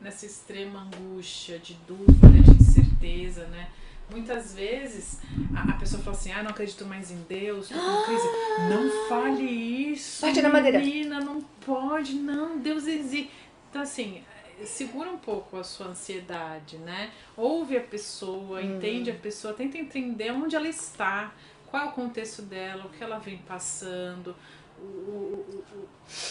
nessa 0.00 0.26
extrema 0.26 0.80
angústia, 0.80 1.58
de 1.58 1.74
dúvida, 1.86 2.28
de 2.28 2.50
incerteza, 2.50 3.46
né? 3.46 3.68
Muitas 4.10 4.54
vezes 4.54 5.18
a, 5.54 5.72
a, 5.72 5.72
pessoa 5.74 6.00
fala 6.00 6.16
assim: 6.16 6.30
ah, 6.32 6.42
não 6.42 6.50
acredito 6.50 6.86
mais 6.86 7.10
em 7.10 7.20
Deus, 7.28 7.68
tô 7.68 7.74
com 7.74 8.02
crise. 8.04 8.26
Não 8.70 9.08
fale 9.08 9.42
isso. 9.42 10.24
Bate 10.24 10.40
na 10.40 10.48
madeira. 10.48 10.78
Menina, 10.78 11.20
não 11.20 11.40
pode, 11.64 12.14
não, 12.14 12.58
Deus 12.58 12.86
existe. 12.86 13.30
Então, 13.68 13.82
assim, 13.82 14.22
segura 14.64 15.10
um 15.10 15.18
pouco 15.18 15.58
a 15.58 15.64
sua 15.64 15.88
ansiedade, 15.88 16.78
né? 16.78 17.10
Ouve 17.36 17.76
a 17.76 17.80
pessoa, 17.80 18.60
hum. 18.60 18.76
entende 18.76 19.10
a 19.10 19.14
pessoa, 19.14 19.52
tenta 19.52 19.76
entender 19.76 20.30
onde 20.30 20.56
ela 20.56 20.68
está, 20.68 21.32
qual 21.66 21.84
é 21.84 21.86
o 21.86 21.92
contexto 21.92 22.42
dela, 22.42 22.86
o 22.86 22.88
que 22.88 23.02
ela 23.02 23.18
vem 23.18 23.38
passando 23.38 24.34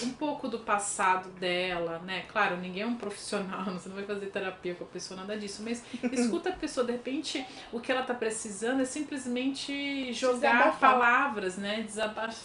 um 0.04 0.14
pouco 0.14 0.48
do 0.48 0.60
passado 0.60 1.30
dela, 1.32 2.00
né? 2.00 2.24
Claro, 2.28 2.58
ninguém 2.58 2.84
é 2.84 2.86
um 2.86 2.96
profissional, 2.96 3.66
você 3.74 3.90
não 3.90 3.96
vai 3.96 4.06
fazer 4.06 4.28
terapia 4.28 4.76
com 4.76 4.84
a 4.84 4.88
pessoa, 4.88 5.20
nada 5.20 5.38
disso, 5.38 5.62
mas 5.64 5.84
escuta 6.12 6.50
a 6.50 6.54
pessoa, 6.54 6.86
de 6.86 6.94
repente, 6.94 7.46
o 7.72 7.80
que 7.80 7.92
ela 7.92 8.04
tá 8.04 8.14
precisando 8.14 8.82
é 8.82 8.86
simplesmente 8.86 10.14
jogar 10.14 10.58
Desabafar. 10.58 10.80
palavras, 10.80 11.58
né? 11.58 11.82
Desabaf 11.84 12.36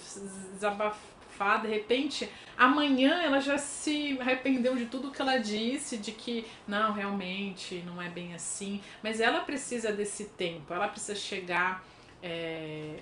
desabafar, 0.55 1.63
de 1.63 1.69
repente, 1.69 2.31
amanhã 2.57 3.23
ela 3.23 3.41
já 3.41 3.57
se 3.57 4.19
arrependeu 4.21 4.77
de 4.77 4.87
tudo 4.87 5.11
que 5.11 5.23
ela 5.23 5.39
disse, 5.39 5.97
de 5.97 6.13
que 6.13 6.45
não, 6.67 6.93
realmente 6.93 7.83
não 7.87 8.01
é 8.01 8.09
bem 8.09 8.35
assim, 8.35 8.81
mas 9.03 9.21
ela 9.21 9.41
precisa 9.41 9.93
desse 9.93 10.27
tempo, 10.27 10.75
ela 10.75 10.89
precisa 10.89 11.15
chegar. 11.15 11.85
É, 12.23 12.99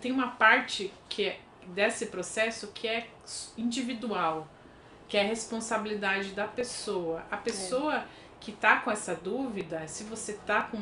tem 0.00 0.10
uma 0.10 0.28
parte 0.28 0.90
que 1.08 1.24
é 1.26 1.40
desse 1.68 2.06
processo 2.06 2.68
que 2.68 2.86
é 2.86 3.08
individual, 3.56 4.48
que 5.08 5.16
é 5.16 5.22
responsabilidade 5.22 6.32
da 6.32 6.46
pessoa. 6.46 7.24
A 7.30 7.36
pessoa 7.36 7.96
é. 7.96 8.04
que 8.40 8.50
está 8.50 8.80
com 8.80 8.90
essa 8.90 9.14
dúvida, 9.14 9.86
se 9.88 10.04
você 10.04 10.32
está 10.32 10.62
com 10.62 10.78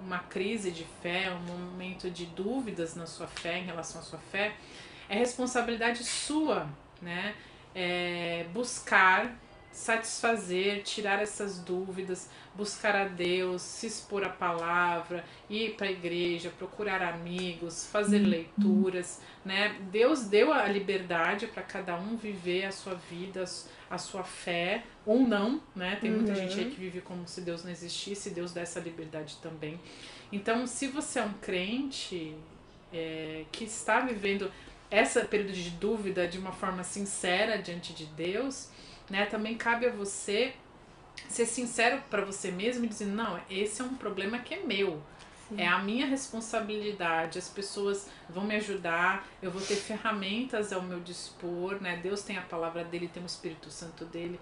uma 0.00 0.20
crise 0.20 0.70
de 0.70 0.84
fé, 1.02 1.32
um 1.32 1.56
momento 1.56 2.10
de 2.10 2.26
dúvidas 2.26 2.94
na 2.94 3.06
sua 3.06 3.26
fé, 3.26 3.58
em 3.58 3.64
relação 3.64 4.00
à 4.00 4.04
sua 4.04 4.18
fé, 4.18 4.54
é 5.08 5.16
responsabilidade 5.16 6.04
sua, 6.04 6.68
né? 7.00 7.34
É 7.74 8.46
buscar 8.52 9.34
satisfazer, 9.78 10.82
tirar 10.82 11.22
essas 11.22 11.60
dúvidas, 11.60 12.28
buscar 12.54 12.96
a 12.96 13.04
Deus, 13.04 13.62
se 13.62 13.86
expor 13.86 14.24
à 14.24 14.28
palavra, 14.28 15.24
ir 15.48 15.74
para 15.76 15.86
a 15.86 15.90
igreja, 15.90 16.50
procurar 16.58 17.00
amigos, 17.00 17.86
fazer 17.86 18.20
uhum. 18.20 18.28
leituras, 18.28 19.20
né? 19.44 19.76
Deus 19.92 20.24
deu 20.24 20.52
a 20.52 20.66
liberdade 20.66 21.46
para 21.46 21.62
cada 21.62 21.96
um 21.96 22.16
viver 22.16 22.64
a 22.64 22.72
sua 22.72 22.94
vida, 22.94 23.44
a 23.88 23.98
sua 23.98 24.24
fé 24.24 24.82
ou 25.06 25.20
não, 25.20 25.62
né? 25.76 25.96
Tem 26.00 26.10
muita 26.10 26.32
uhum. 26.32 26.36
gente 26.36 26.58
aí 26.58 26.70
que 26.70 26.80
vive 26.80 27.00
como 27.00 27.26
se 27.28 27.40
Deus 27.40 27.62
não 27.62 27.70
existisse, 27.70 28.30
Deus 28.30 28.52
dá 28.52 28.62
essa 28.62 28.80
liberdade 28.80 29.36
também. 29.40 29.78
Então, 30.32 30.66
se 30.66 30.88
você 30.88 31.20
é 31.20 31.22
um 31.22 31.34
crente 31.34 32.34
é, 32.92 33.44
que 33.52 33.62
está 33.62 34.00
vivendo 34.00 34.50
esse 34.90 35.22
período 35.26 35.52
de 35.52 35.70
dúvida 35.70 36.26
de 36.26 36.36
uma 36.36 36.52
forma 36.52 36.82
sincera 36.82 37.56
diante 37.58 37.92
de 37.92 38.06
Deus, 38.06 38.70
né? 39.10 39.26
Também 39.26 39.56
cabe 39.56 39.86
a 39.86 39.90
você 39.90 40.54
ser 41.28 41.46
sincero 41.46 42.02
para 42.08 42.24
você 42.24 42.50
mesmo 42.50 42.84
e 42.84 42.88
dizer, 42.88 43.06
não, 43.06 43.40
esse 43.50 43.80
é 43.80 43.84
um 43.84 43.94
problema 43.94 44.38
que 44.38 44.54
é 44.54 44.62
meu. 44.62 45.02
Sim. 45.48 45.60
É 45.60 45.66
a 45.66 45.78
minha 45.78 46.06
responsabilidade, 46.06 47.38
as 47.38 47.48
pessoas 47.48 48.08
vão 48.28 48.44
me 48.44 48.54
ajudar, 48.56 49.26
eu 49.42 49.50
vou 49.50 49.62
ter 49.62 49.76
ferramentas 49.76 50.72
ao 50.72 50.82
meu 50.82 51.00
dispor, 51.00 51.80
né? 51.80 51.98
Deus 52.02 52.22
tem 52.22 52.36
a 52.36 52.42
palavra 52.42 52.84
dele, 52.84 53.08
tem 53.08 53.22
o 53.22 53.26
Espírito 53.26 53.70
Santo 53.70 54.04
dele. 54.04 54.38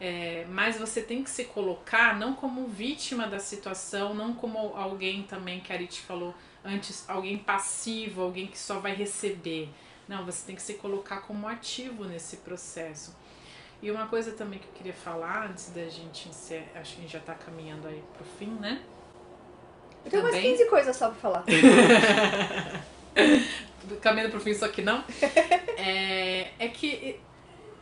É, 0.00 0.46
mas 0.50 0.78
você 0.78 1.00
tem 1.00 1.24
que 1.24 1.30
se 1.30 1.44
colocar 1.46 2.16
não 2.16 2.34
como 2.34 2.66
vítima 2.68 3.26
da 3.26 3.38
situação, 3.38 4.14
não 4.14 4.32
como 4.32 4.58
alguém 4.76 5.24
também 5.24 5.60
que 5.60 5.72
a 5.72 5.76
Arit 5.76 6.00
falou 6.00 6.34
antes, 6.64 7.08
alguém 7.08 7.38
passivo, 7.38 8.22
alguém 8.22 8.46
que 8.46 8.58
só 8.58 8.78
vai 8.78 8.94
receber. 8.94 9.68
Não, 10.06 10.24
você 10.24 10.46
tem 10.46 10.56
que 10.56 10.62
se 10.62 10.74
colocar 10.74 11.20
como 11.22 11.46
ativo 11.46 12.04
nesse 12.04 12.38
processo. 12.38 13.14
E 13.80 13.90
uma 13.90 14.06
coisa 14.06 14.32
também 14.32 14.58
que 14.58 14.66
eu 14.66 14.72
queria 14.72 14.92
falar 14.92 15.46
antes 15.48 15.70
da 15.70 15.84
gente 15.88 16.28
encerrar, 16.28 16.80
acho 16.80 16.94
que 16.94 16.98
a 16.98 17.02
gente 17.02 17.12
já 17.12 17.20
está 17.20 17.34
caminhando 17.34 17.86
aí 17.86 18.02
pro 18.16 18.24
fim, 18.24 18.50
né? 18.60 18.82
Eu 20.04 20.10
tenho 20.10 20.22
também. 20.24 20.40
umas 20.40 20.58
15 20.58 20.70
coisas 20.70 20.96
só 20.96 21.10
pra 21.10 21.16
falar. 21.16 21.44
Caminhando 24.00 24.30
pro 24.32 24.40
fim, 24.40 24.54
só 24.54 24.68
que 24.68 24.82
não. 24.82 25.04
É, 25.80 26.50
é 26.58 26.66
que 26.66 27.20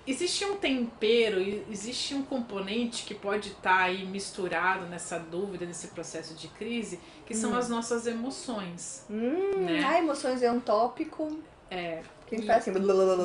existe 0.07 0.45
um 0.45 0.57
tempero, 0.57 1.41
existe 1.71 2.15
um 2.15 2.23
componente 2.23 3.05
que 3.05 3.15
pode 3.15 3.49
estar 3.49 3.79
tá 3.79 3.83
aí 3.85 4.05
misturado 4.05 4.85
nessa 4.85 5.19
dúvida, 5.19 5.65
nesse 5.65 5.89
processo 5.89 6.35
de 6.35 6.47
crise, 6.49 7.01
que 7.25 7.35
são 7.35 7.53
hum. 7.53 7.57
as 7.57 7.71
nossas 7.71 8.07
emoções. 8.07 9.05
Hum, 9.11 9.65
né? 9.65 9.83
Ah, 9.83 9.99
emoções 9.99 10.43
é 10.43 10.53
um 10.53 10.61
tópico. 10.61 11.39
É, 11.71 12.03
que 12.27 12.43
faz 12.43 12.69
assim, 12.69 12.73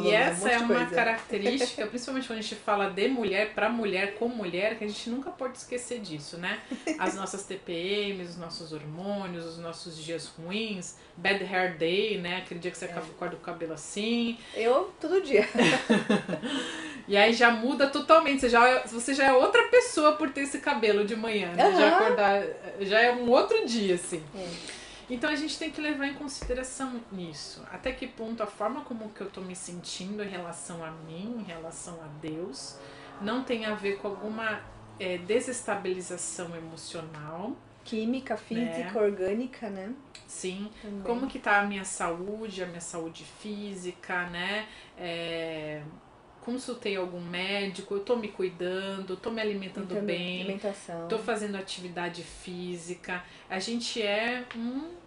e 0.04 0.12
essa 0.12 0.46
um 0.46 0.48
é 0.48 0.58
uma 0.60 0.76
coisa. 0.76 0.96
característica, 0.96 1.88
principalmente 1.88 2.28
quando 2.28 2.40
a 2.40 2.42
gente 2.42 2.56
fala 2.56 2.90
de 2.90 3.08
mulher 3.08 3.54
para 3.56 3.68
mulher 3.68 4.14
com 4.16 4.28
mulher, 4.28 4.78
que 4.78 4.84
a 4.84 4.88
gente 4.88 5.10
nunca 5.10 5.32
pode 5.32 5.58
esquecer 5.58 6.00
disso, 6.00 6.38
né? 6.38 6.60
As 7.00 7.16
nossas 7.16 7.44
TPMs, 7.44 8.30
os 8.30 8.38
nossos 8.38 8.72
hormônios, 8.72 9.46
os 9.46 9.58
nossos 9.58 9.98
dias 9.98 10.28
ruins, 10.28 10.98
bad 11.18 11.44
hair 11.44 11.78
day, 11.78 12.20
né? 12.20 12.38
Aquele 12.38 12.60
dia 12.60 12.70
que 12.70 12.78
você 12.78 12.86
é. 12.86 12.92
acorda 12.92 13.36
com 13.36 13.42
o 13.42 13.46
cabelo 13.46 13.74
assim. 13.74 14.38
Eu, 14.54 14.94
todo 15.00 15.20
dia. 15.22 15.50
e 17.08 17.18
aí 17.18 17.34
já 17.34 17.50
muda 17.50 17.88
totalmente, 17.88 18.42
você 18.42 18.50
já, 18.50 18.68
é, 18.68 18.84
você 18.88 19.14
já 19.16 19.26
é 19.26 19.34
outra 19.34 19.64
pessoa 19.64 20.14
por 20.14 20.30
ter 20.30 20.42
esse 20.42 20.60
cabelo 20.60 21.06
de 21.06 21.16
manhã, 21.16 21.52
né? 21.54 21.70
Uhum. 21.70 21.80
Já 21.80 21.98
acordar, 21.98 22.44
já 22.82 23.02
é 23.02 23.12
um 23.12 23.28
outro 23.30 23.66
dia, 23.66 23.96
assim. 23.96 24.24
É. 24.36 24.81
Então 25.12 25.30
a 25.30 25.36
gente 25.36 25.60
tem 25.60 25.70
que 25.70 25.82
levar 25.82 26.08
em 26.08 26.14
consideração 26.14 27.02
nisso. 27.12 27.62
Até 27.70 27.92
que 27.92 28.08
ponto 28.08 28.42
a 28.42 28.48
forma 28.48 28.80
como 28.86 29.10
que 29.10 29.20
eu 29.20 29.28
estou 29.28 29.44
me 29.44 29.56
sentindo 29.56 30.24
em 30.24 30.30
relação 30.30 30.82
a 30.86 30.90
mim, 30.90 31.36
em 31.40 31.44
relação 31.44 31.96
a 32.02 32.08
Deus, 32.22 32.78
não 33.20 33.44
tem 33.44 33.66
a 33.66 33.76
ver 33.76 33.98
com 33.98 34.08
alguma 34.08 34.62
é, 34.98 35.18
desestabilização 35.18 36.56
emocional. 36.56 37.58
Química, 37.84 38.38
física, 38.38 38.94
né? 38.94 39.02
orgânica, 39.02 39.70
né? 39.70 39.94
Sim. 40.28 40.72
Também. 40.82 41.02
Como 41.02 41.28
que 41.28 41.40
tá 41.40 41.60
a 41.60 41.66
minha 41.66 41.84
saúde, 41.84 42.64
a 42.64 42.68
minha 42.68 42.80
saúde 42.80 43.26
física, 43.26 44.30
né? 44.30 44.66
É, 44.98 45.82
consultei 46.40 46.96
algum 46.96 47.20
médico, 47.20 47.96
eu 47.96 48.00
tô 48.00 48.16
me 48.16 48.30
cuidando, 48.30 49.18
tô 49.18 49.30
me 49.30 49.42
alimentando 49.42 49.94
bem, 50.02 50.42
alimentação. 50.42 51.08
tô 51.10 51.20
fazendo 51.20 51.56
atividade 51.56 52.24
física. 52.24 53.24
A 53.50 53.60
gente 53.60 54.02
é 54.02 54.46
um 54.56 55.01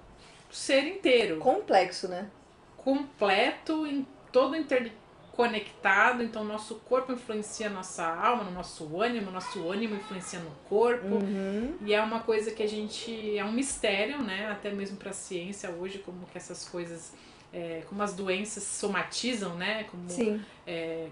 ser 0.55 0.87
inteiro. 0.87 1.38
Complexo, 1.38 2.09
né? 2.09 2.31
Completo, 2.77 3.87
em 3.87 4.07
todo 4.31 4.55
interconectado. 4.57 6.23
Então, 6.23 6.45
nosso 6.45 6.77
corpo 6.77 7.12
influencia 7.12 7.67
a 7.67 7.71
nossa 7.71 8.07
alma, 8.07 8.45
no 8.45 8.53
nosso 8.53 9.01
ânimo, 9.01 9.31
nosso 9.31 9.69
ânimo 9.69 9.97
influencia 9.97 10.38
no 10.38 10.51
corpo. 10.69 11.17
Uhum. 11.17 11.77
E 11.85 11.93
é 11.93 12.01
uma 12.01 12.21
coisa 12.21 12.53
que 12.53 12.62
a 12.62 12.69
gente. 12.69 13.37
É 13.37 13.45
um 13.45 13.53
mistério, 13.53 14.23
né? 14.23 14.49
Até 14.51 14.71
mesmo 14.71 14.97
para 14.97 15.11
a 15.11 15.14
ciência 15.14 15.71
hoje, 15.71 15.99
como 15.99 16.27
que 16.27 16.38
essas 16.38 16.69
coisas. 16.69 17.12
É, 17.53 17.83
como 17.88 18.03
as 18.03 18.14
doenças 18.14 18.62
somatizam, 18.64 19.55
né? 19.57 19.85
Como, 19.85 20.11
Sim. 20.11 20.40
É, 20.67 21.07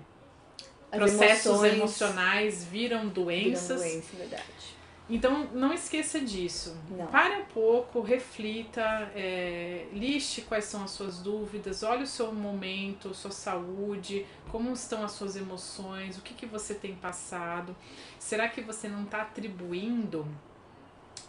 processos 0.91 1.63
emocionais 1.65 2.65
viram 2.65 3.09
doenças. 3.09 3.83
Viram 3.83 3.95
doença, 3.95 4.17
verdade. 4.17 4.72
Então, 5.11 5.49
não 5.53 5.73
esqueça 5.73 6.21
disso. 6.21 6.77
Não. 6.89 7.07
Pare 7.09 7.43
um 7.43 7.45
pouco, 7.47 8.01
reflita, 8.01 8.81
é, 9.15 9.87
liste 9.93 10.43
quais 10.43 10.65
são 10.65 10.85
as 10.85 10.91
suas 10.93 11.19
dúvidas, 11.19 11.83
olhe 11.83 12.05
o 12.05 12.07
seu 12.07 12.33
momento, 12.33 13.13
sua 13.13 13.33
saúde, 13.33 14.25
como 14.51 14.73
estão 14.73 15.05
as 15.05 15.13
suas 15.13 15.37
emoções, 15.37 16.17
o 16.17 16.23
que, 16.23 16.35
que 16.35 16.47
você 16.47 16.75
tem 16.75 16.95
passado. 16.95 17.75
Será 18.19 18.49
que 18.49 18.61
você 18.61 18.89
não 18.89 19.03
está 19.03 19.23
atribuindo 19.23 20.27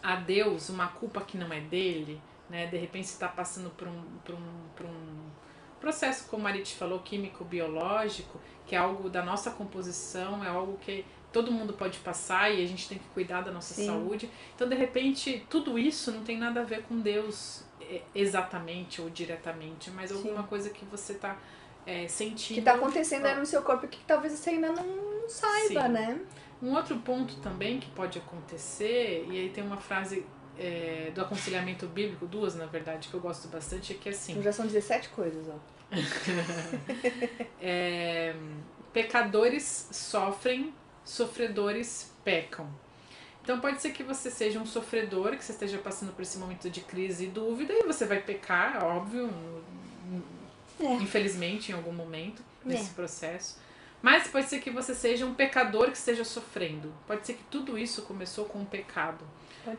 a 0.02 0.16
Deus 0.16 0.68
uma 0.68 0.88
culpa 0.88 1.20
que 1.20 1.36
não 1.36 1.52
é 1.52 1.60
dele? 1.60 2.22
Né? 2.48 2.66
De 2.66 2.76
repente, 2.76 3.08
você 3.08 3.14
está 3.14 3.28
passando 3.28 3.70
por 3.70 3.88
um, 3.88 4.02
por, 4.24 4.34
um, 4.34 4.68
por 4.76 4.86
um 4.86 5.30
processo, 5.80 6.28
como 6.28 6.46
a 6.46 6.50
Marit 6.50 6.74
falou, 6.76 7.00
químico-biológico, 7.00 8.40
que 8.66 8.74
é 8.74 8.78
algo 8.78 9.10
da 9.10 9.22
nossa 9.22 9.50
composição, 9.50 10.42
é 10.42 10.48
algo 10.48 10.78
que 10.78 11.04
todo 11.34 11.50
mundo 11.50 11.72
pode 11.72 11.98
passar 11.98 12.54
e 12.54 12.62
a 12.62 12.66
gente 12.66 12.88
tem 12.88 12.96
que 12.96 13.08
cuidar 13.08 13.40
da 13.40 13.50
nossa 13.50 13.74
Sim. 13.74 13.86
saúde. 13.86 14.30
Então, 14.54 14.68
de 14.68 14.76
repente, 14.76 15.44
tudo 15.50 15.76
isso 15.76 16.12
não 16.12 16.22
tem 16.22 16.38
nada 16.38 16.60
a 16.60 16.64
ver 16.64 16.84
com 16.84 17.00
Deus 17.00 17.64
é, 17.80 18.02
exatamente 18.14 19.02
ou 19.02 19.10
diretamente, 19.10 19.90
mas 19.90 20.10
Sim. 20.10 20.16
alguma 20.16 20.44
coisa 20.44 20.70
que 20.70 20.84
você 20.84 21.14
está 21.14 21.36
é, 21.84 22.06
sentindo. 22.06 22.54
Que 22.54 22.60
está 22.60 22.74
acontecendo 22.74 23.26
aí 23.26 23.36
no 23.36 23.44
seu 23.44 23.62
corpo 23.62 23.88
que 23.88 23.98
talvez 24.06 24.32
você 24.32 24.50
ainda 24.50 24.70
não 24.70 25.28
saiba, 25.28 25.82
Sim. 25.82 25.88
né? 25.88 26.20
Um 26.62 26.72
outro 26.72 26.96
ponto 27.00 27.34
também 27.40 27.80
que 27.80 27.90
pode 27.90 28.16
acontecer, 28.18 29.26
e 29.28 29.36
aí 29.36 29.50
tem 29.50 29.64
uma 29.64 29.76
frase 29.76 30.24
é, 30.56 31.10
do 31.12 31.20
aconselhamento 31.20 31.88
bíblico, 31.88 32.26
duas 32.26 32.54
na 32.54 32.66
verdade, 32.66 33.08
que 33.08 33.14
eu 33.14 33.20
gosto 33.20 33.48
bastante, 33.48 33.92
é 33.92 33.96
que 33.96 34.08
é 34.08 34.12
assim. 34.12 34.40
Já 34.40 34.52
são 34.52 34.66
17 34.66 35.08
coisas, 35.08 35.48
ó. 35.48 35.58
é, 37.60 38.34
pecadores 38.92 39.88
sofrem 39.90 40.72
sofredores 41.04 42.12
pecam. 42.24 42.68
Então 43.42 43.60
pode 43.60 43.82
ser 43.82 43.92
que 43.92 44.02
você 44.02 44.30
seja 44.30 44.58
um 44.58 44.64
sofredor, 44.64 45.36
que 45.36 45.44
você 45.44 45.52
esteja 45.52 45.76
passando 45.78 46.12
por 46.14 46.22
esse 46.22 46.38
momento 46.38 46.70
de 46.70 46.80
crise 46.80 47.24
e 47.24 47.28
dúvida, 47.28 47.74
e 47.74 47.82
você 47.82 48.06
vai 48.06 48.20
pecar, 48.20 48.82
óbvio, 48.82 49.30
é. 50.80 50.94
infelizmente, 50.94 51.70
em 51.70 51.74
algum 51.74 51.92
momento 51.92 52.42
nesse 52.64 52.90
é. 52.90 52.94
processo. 52.94 53.58
Mas 54.00 54.28
pode 54.28 54.48
ser 54.48 54.60
que 54.60 54.70
você 54.70 54.94
seja 54.94 55.24
um 55.24 55.34
pecador 55.34 55.90
que 55.90 55.96
esteja 55.96 56.24
sofrendo. 56.24 56.92
Pode 57.06 57.26
ser 57.26 57.34
que 57.34 57.44
tudo 57.44 57.78
isso 57.78 58.02
começou 58.02 58.44
com 58.44 58.58
um 58.60 58.64
pecado, 58.64 59.24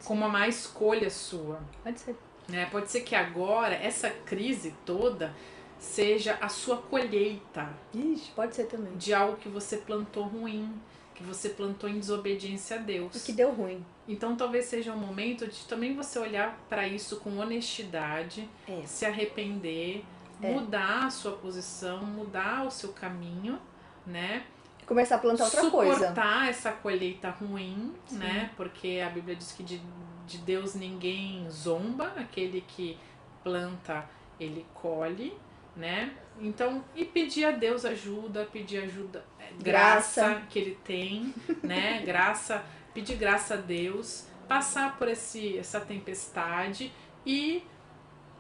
com 0.04 0.14
uma 0.14 0.28
má 0.28 0.48
escolha 0.48 1.10
sua. 1.10 1.60
Pode 1.84 2.00
ser. 2.00 2.16
É, 2.52 2.66
pode 2.66 2.92
ser 2.92 3.02
que 3.02 3.16
agora, 3.16 3.76
essa 3.76 4.10
crise 4.10 4.74
toda, 4.86 5.34
seja 5.80 6.38
a 6.42 6.50
sua 6.50 6.78
colheita. 6.78 7.70
Ixi, 7.94 8.32
pode 8.36 8.56
ser 8.56 8.66
também. 8.66 8.96
De 8.98 9.14
algo 9.14 9.38
que 9.38 9.50
você 9.50 9.78
plantou 9.78 10.24
ruim, 10.26 10.74
que 11.16 11.24
você 11.24 11.50
plantou 11.50 11.90
em 11.90 11.98
desobediência 11.98 12.78
a 12.78 12.80
Deus. 12.80 13.16
E 13.16 13.20
que 13.26 13.34
deu 13.34 13.52
ruim. 13.52 13.84
Então 14.08 14.36
talvez 14.36 14.66
seja 14.66 14.94
um 14.94 14.98
momento 14.98 15.48
de 15.48 15.66
também 15.66 15.96
você 15.96 16.20
olhar 16.20 16.60
para 16.70 16.88
isso 16.88 17.20
com 17.22 17.38
honestidade, 17.38 18.48
é. 18.68 18.84
se 18.86 19.06
arrepender, 19.06 20.04
é. 20.42 20.52
mudar 20.52 21.06
a 21.06 21.10
sua 21.10 21.32
posição, 21.32 22.06
mudar 22.06 22.68
o 22.68 22.72
seu 22.72 22.92
caminho, 22.94 23.60
né? 24.06 24.46
Começar 24.86 25.16
a 25.16 25.20
plantar 25.20 25.46
outra 25.46 25.62
Suportar 25.62 25.88
coisa. 25.88 26.08
Suportar 26.10 26.50
essa 26.50 26.72
colheita 26.72 27.30
ruim, 27.30 27.94
Sim. 28.06 28.18
né? 28.18 28.52
Porque 28.56 29.02
a 29.04 29.10
Bíblia 29.10 29.36
diz 29.36 29.52
que 29.52 29.64
de, 29.64 29.82
de 30.28 30.38
Deus 30.40 30.76
ninguém 30.76 31.50
zomba, 31.50 32.14
aquele 32.18 32.62
que 32.62 32.98
planta, 33.44 34.08
ele 34.40 34.66
colhe, 34.74 35.36
né? 35.76 36.14
Então, 36.40 36.84
e 36.96 37.06
pedir 37.06 37.46
a 37.46 37.52
Deus 37.52 37.86
ajuda, 37.86 38.46
pedir 38.46 38.84
ajuda, 38.84 39.26
é, 39.40 39.52
graça, 39.62 40.28
graça 40.30 40.42
que 40.50 40.60
ele 40.60 40.78
tem, 40.84 41.34
né? 41.64 42.02
Graça, 42.06 42.64
pedir 42.94 43.16
graça 43.16 43.54
a 43.54 43.58
Deus, 43.58 44.28
passar 44.48 44.98
por 44.98 45.08
esse, 45.08 45.58
essa 45.58 45.80
tempestade 45.80 46.92
e 47.26 47.64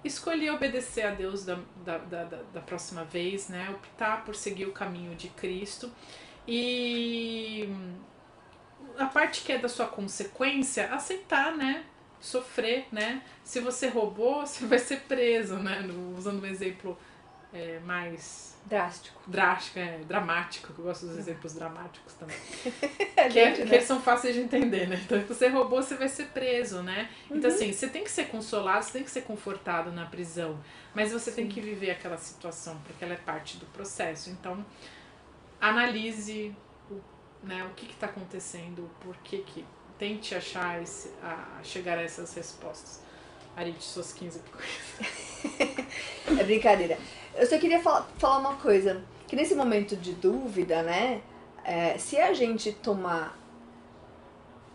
escolher 0.03 0.51
obedecer 0.51 1.05
a 1.05 1.11
Deus 1.11 1.43
da, 1.43 1.59
da, 1.83 1.97
da, 1.97 2.23
da 2.23 2.61
próxima 2.61 3.03
vez, 3.03 3.49
né? 3.49 3.69
Optar 3.71 4.23
por 4.23 4.35
seguir 4.35 4.65
o 4.65 4.71
caminho 4.71 5.15
de 5.15 5.29
Cristo. 5.29 5.91
E 6.47 7.67
a 8.97 9.05
parte 9.05 9.41
que 9.41 9.51
é 9.51 9.57
da 9.57 9.67
sua 9.67 9.87
consequência, 9.87 10.93
aceitar, 10.93 11.55
né? 11.55 11.85
Sofrer, 12.19 12.85
né? 12.91 13.23
Se 13.43 13.59
você 13.59 13.87
roubou, 13.87 14.45
você 14.45 14.65
vai 14.65 14.79
ser 14.79 15.01
preso, 15.01 15.55
né? 15.55 15.83
Usando 16.15 16.43
um 16.43 16.45
exemplo 16.45 16.97
é, 17.55 17.79
mais 17.79 18.53
drástico. 18.65 19.17
Drástico, 19.25 19.79
é, 19.79 19.99
dramático, 19.99 20.73
eu 20.77 20.83
gosto 20.83 21.05
dos 21.05 21.17
exemplos 21.17 21.53
dramáticos 21.53 22.13
também. 22.15 22.35
é, 23.15 23.29
que, 23.29 23.39
é, 23.39 23.49
né? 23.49 23.55
que 23.55 23.61
eles 23.61 23.85
são 23.85 24.01
fáceis 24.01 24.35
de 24.35 24.41
entender, 24.41 24.87
né? 24.87 25.01
Então, 25.05 25.19
se 25.21 25.25
você 25.25 25.47
roubou, 25.47 25.81
você 25.81 25.95
vai 25.95 26.09
ser 26.09 26.25
preso, 26.27 26.83
né? 26.83 27.09
Então, 27.25 27.31
uhum. 27.31 27.37
Então, 27.37 27.51
assim, 27.51 27.71
você 27.71 27.87
tem 27.87 28.03
que 28.03 28.11
ser 28.11 28.25
consolado, 28.25 28.83
você 28.83 28.91
tem 28.91 29.03
que 29.03 29.11
ser 29.11 29.21
confortado 29.21 29.91
na 29.91 30.05
prisão, 30.05 30.59
mas 30.93 31.13
você 31.13 31.31
Sim. 31.31 31.37
tem 31.37 31.47
que 31.47 31.61
viver 31.61 31.91
aquela 31.91 32.17
situação, 32.17 32.77
porque 32.85 33.05
ela 33.05 33.13
é 33.13 33.17
parte 33.17 33.57
do 33.57 33.65
processo. 33.67 34.29
Então, 34.29 34.65
analise 35.61 36.53
o, 36.91 36.99
né, 37.41 37.63
o 37.63 37.73
que 37.73 37.89
está 37.89 38.07
acontecendo, 38.07 38.89
por 38.99 39.15
que 39.17 39.37
que. 39.39 39.65
Tente 39.97 40.35
achar 40.35 40.83
esse, 40.83 41.09
a, 41.23 41.63
chegar 41.63 41.97
a 41.97 42.01
essas 42.01 42.35
respostas. 42.35 43.01
Arit, 43.55 43.81
suas 43.81 44.11
15 44.11 44.39
coisas. 44.39 45.79
é 46.37 46.43
brincadeira. 46.43 46.97
Eu 47.35 47.45
só 47.45 47.57
queria 47.57 47.81
falar, 47.81 48.07
falar 48.17 48.37
uma 48.37 48.55
coisa. 48.55 49.03
Que 49.27 49.35
nesse 49.35 49.55
momento 49.55 49.95
de 49.95 50.13
dúvida, 50.13 50.83
né? 50.83 51.21
É, 51.63 51.97
se 51.97 52.17
a 52.17 52.33
gente 52.33 52.71
tomar, 52.71 53.37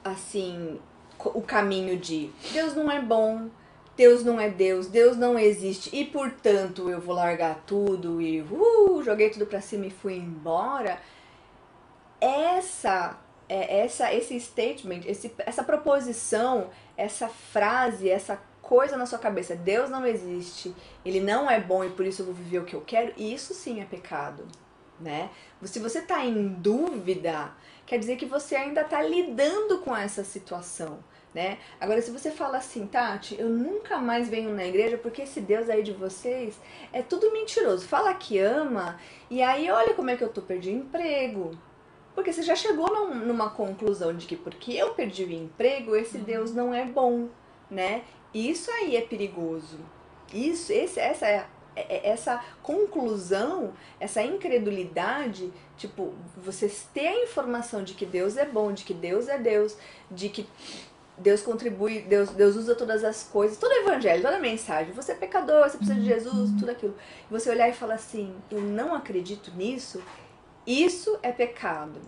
assim, 0.04 0.78
o 1.18 1.40
caminho 1.40 1.96
de 1.96 2.30
Deus 2.52 2.74
não 2.74 2.90
é 2.90 3.00
bom, 3.00 3.48
Deus 3.96 4.24
não 4.24 4.40
é 4.40 4.48
Deus, 4.48 4.86
Deus 4.86 5.16
não 5.16 5.38
existe 5.38 5.94
e 5.94 6.04
portanto 6.04 6.88
eu 6.88 7.00
vou 7.00 7.14
largar 7.14 7.62
tudo 7.66 8.20
e 8.20 8.40
uh, 8.40 9.02
joguei 9.04 9.30
tudo 9.30 9.46
pra 9.46 9.61
cima 9.61 9.86
e 9.86 9.90
fui 9.90 10.16
embora. 10.16 10.98
Essa 12.20 13.18
é, 13.48 13.80
essa 13.84 14.12
esse 14.14 14.40
statement, 14.40 15.02
esse, 15.06 15.32
essa 15.38 15.62
proposição, 15.62 16.70
essa 16.96 17.28
frase, 17.28 18.08
essa 18.08 18.40
coisa 18.70 18.96
na 18.96 19.04
sua 19.04 19.18
cabeça, 19.18 19.56
Deus 19.56 19.90
não 19.90 20.06
existe, 20.06 20.72
ele 21.04 21.18
não 21.18 21.50
é 21.50 21.60
bom 21.60 21.82
e 21.82 21.90
por 21.90 22.06
isso 22.06 22.22
eu 22.22 22.26
vou 22.26 22.34
viver 22.34 22.60
o 22.60 22.64
que 22.64 22.74
eu 22.74 22.80
quero, 22.80 23.12
isso 23.16 23.52
sim 23.52 23.80
é 23.80 23.84
pecado, 23.84 24.46
né? 25.00 25.28
Se 25.64 25.80
você 25.80 26.00
tá 26.00 26.24
em 26.24 26.46
dúvida, 26.46 27.50
quer 27.84 27.98
dizer 27.98 28.14
que 28.14 28.26
você 28.26 28.54
ainda 28.54 28.84
tá 28.84 29.02
lidando 29.02 29.80
com 29.80 29.94
essa 29.96 30.22
situação 30.22 31.00
né? 31.34 31.58
Agora, 31.80 32.02
se 32.02 32.10
você 32.10 32.30
fala 32.30 32.58
assim, 32.58 32.86
Tati, 32.86 33.38
eu 33.38 33.48
nunca 33.48 33.98
mais 33.98 34.28
venho 34.28 34.54
na 34.54 34.64
igreja 34.64 34.98
porque 34.98 35.22
esse 35.22 35.40
Deus 35.40 35.68
aí 35.68 35.82
de 35.82 35.92
vocês 35.92 36.58
é 36.92 37.02
tudo 37.02 37.32
mentiroso. 37.32 37.86
Fala 37.86 38.12
que 38.14 38.38
ama 38.38 38.98
e 39.30 39.40
aí 39.42 39.70
olha 39.70 39.94
como 39.94 40.10
é 40.10 40.16
que 40.16 40.24
eu 40.24 40.28
tô 40.28 40.42
perdi 40.42 40.72
emprego. 40.72 41.52
Porque 42.16 42.32
você 42.32 42.42
já 42.42 42.56
chegou 42.56 42.88
num, 42.88 43.14
numa 43.14 43.50
conclusão 43.50 44.14
de 44.14 44.26
que 44.26 44.36
porque 44.36 44.72
eu 44.72 44.94
perdi 44.94 45.24
o 45.24 45.30
emprego, 45.30 45.94
esse 45.94 46.18
uhum. 46.18 46.24
Deus 46.24 46.52
não 46.52 46.74
é 46.74 46.84
bom, 46.84 47.28
né? 47.70 48.02
Isso 48.33 48.70
aí 48.70 48.97
é 48.97 49.01
perigoso. 49.01 49.78
Isso, 50.33 50.72
esse, 50.72 51.01
essa 51.01 51.26
é, 51.26 51.47
é, 51.74 51.97
é 51.97 52.09
essa 52.11 52.43
conclusão, 52.62 53.72
essa 53.99 54.22
incredulidade, 54.22 55.53
tipo, 55.76 56.14
você 56.37 56.70
ter 56.95 57.09
a 57.09 57.24
informação 57.24 57.83
de 57.83 57.95
que 57.95 58.07
Deus 58.07 58.37
é 58.37 58.47
bom, 58.47 58.72
de 58.72 58.85
que 58.85 58.95
Deus 58.95 59.28
é 59.28 59.39
Deus, 59.39 59.76
de 60.11 60.28
que 60.28 60.47
Deus 61.20 61.43
contribui, 61.43 62.01
Deus, 62.01 62.31
Deus 62.31 62.57
usa 62.57 62.74
todas 62.74 63.05
as 63.05 63.24
coisas, 63.24 63.59
todo 63.59 63.70
o 63.70 63.74
evangelho, 63.74 64.22
toda 64.22 64.37
a 64.37 64.41
mensagem. 64.41 64.93
Você 64.95 65.12
é 65.12 65.14
pecador, 65.14 65.68
você 65.68 65.76
precisa 65.76 65.99
de 65.99 66.07
Jesus, 66.07 66.51
tudo 66.59 66.70
aquilo. 66.70 66.97
E 67.28 67.33
você 67.33 67.51
olhar 67.51 67.68
e 67.68 67.74
falar 67.74 67.95
assim, 67.95 68.35
eu 68.51 68.61
não 68.61 68.95
acredito 68.95 69.53
nisso, 69.55 70.03
isso 70.66 71.18
é 71.22 71.31
pecado, 71.31 72.01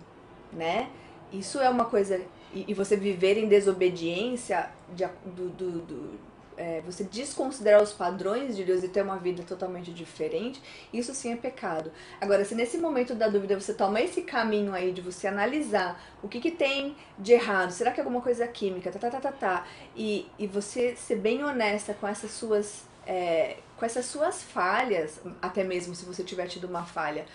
né? 0.52 0.88
Isso 1.32 1.58
é 1.60 1.68
uma 1.68 1.84
coisa. 1.84 2.20
E, 2.54 2.64
e 2.68 2.74
você 2.74 2.96
viver 2.96 3.36
em 3.36 3.48
desobediência 3.48 4.70
de, 4.94 5.06
do, 5.24 5.48
do, 5.50 5.70
do 5.80 6.20
é, 6.56 6.80
você 6.82 7.04
desconsiderar 7.04 7.82
os 7.82 7.92
padrões 7.92 8.56
de 8.56 8.64
Deus 8.64 8.82
e 8.82 8.88
ter 8.88 9.02
uma 9.02 9.16
vida 9.16 9.42
totalmente 9.42 9.92
diferente, 9.92 10.62
isso 10.92 11.14
sim 11.14 11.32
é 11.32 11.36
pecado. 11.36 11.90
Agora, 12.20 12.44
se 12.44 12.54
nesse 12.54 12.78
momento 12.78 13.14
da 13.14 13.28
dúvida 13.28 13.58
você 13.58 13.74
toma 13.74 14.00
esse 14.00 14.22
caminho 14.22 14.72
aí 14.72 14.92
de 14.92 15.00
você 15.00 15.26
analisar 15.26 16.00
o 16.22 16.28
que, 16.28 16.40
que 16.40 16.50
tem 16.50 16.96
de 17.18 17.32
errado, 17.32 17.70
será 17.70 17.90
que 17.90 18.00
é 18.00 18.02
alguma 18.02 18.20
coisa 18.20 18.46
química, 18.46 18.90
tá, 18.90 18.98
tá, 18.98 19.10
tá, 19.10 19.20
tá, 19.20 19.32
tá, 19.32 19.66
e, 19.96 20.26
e 20.38 20.46
você 20.46 20.94
ser 20.96 21.16
bem 21.16 21.44
honesta 21.44 21.94
com 21.94 22.06
essas 22.06 22.30
suas. 22.30 22.84
É, 23.04 23.56
com 23.76 23.84
essas 23.84 24.06
suas 24.06 24.44
falhas, 24.44 25.20
até 25.40 25.64
mesmo 25.64 25.92
se 25.92 26.04
você 26.04 26.22
tiver 26.22 26.46
tido 26.46 26.68
uma 26.68 26.84
falha, 26.84 27.26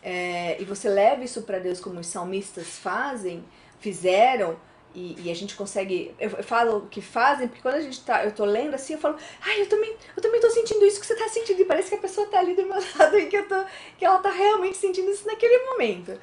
é, 0.00 0.56
e 0.62 0.64
você 0.64 0.88
leva 0.88 1.24
isso 1.24 1.42
para 1.42 1.58
Deus 1.58 1.80
como 1.80 1.98
os 1.98 2.06
salmistas 2.06 2.78
fazem, 2.78 3.42
fizeram, 3.80 4.56
e, 4.94 5.16
e, 5.24 5.30
a 5.30 5.34
gente 5.34 5.56
consegue. 5.56 6.14
Eu 6.20 6.30
falo 6.42 6.86
que 6.90 7.02
fazem, 7.02 7.48
porque 7.48 7.60
quando 7.60 7.74
a 7.74 7.80
gente 7.80 8.00
tá. 8.04 8.24
Eu 8.24 8.32
tô 8.32 8.44
lendo 8.44 8.74
assim, 8.74 8.94
eu 8.94 8.98
falo, 8.98 9.16
ai, 9.40 9.62
eu 9.62 9.68
também, 9.68 9.96
eu 10.16 10.22
também 10.22 10.40
tô 10.40 10.48
sentindo 10.50 10.84
isso 10.84 11.00
que 11.00 11.06
você 11.06 11.16
tá 11.16 11.28
sentindo. 11.28 11.60
E 11.60 11.64
parece 11.64 11.88
que 11.88 11.96
a 11.96 11.98
pessoa 11.98 12.26
tá 12.28 12.38
ali 12.38 12.54
do 12.54 12.64
meu 12.64 12.76
lado 12.98 13.18
e 13.18 13.26
que, 13.26 13.36
eu 13.36 13.48
tô, 13.48 13.64
que 13.98 14.04
ela 14.04 14.18
tá 14.18 14.30
realmente 14.30 14.76
sentindo 14.76 15.10
isso 15.10 15.26
naquele 15.26 15.58
momento. 15.70 16.18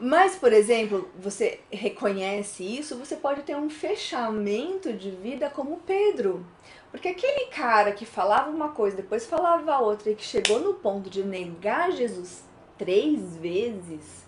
Mas, 0.00 0.34
por 0.34 0.50
exemplo, 0.50 1.10
você 1.18 1.60
reconhece 1.70 2.64
isso, 2.64 2.96
você 2.96 3.16
pode 3.16 3.42
ter 3.42 3.54
um 3.54 3.68
fechamento 3.68 4.94
de 4.94 5.10
vida 5.10 5.50
como 5.50 5.82
Pedro. 5.86 6.46
Porque 6.90 7.08
aquele 7.08 7.46
cara 7.46 7.92
que 7.92 8.06
falava 8.06 8.50
uma 8.50 8.70
coisa, 8.70 8.96
depois 8.96 9.26
falava 9.26 9.78
outra 9.78 10.10
e 10.10 10.14
que 10.14 10.24
chegou 10.24 10.58
no 10.58 10.74
ponto 10.74 11.10
de 11.10 11.22
negar 11.22 11.92
Jesus 11.92 12.42
três 12.78 13.36
vezes, 13.36 14.24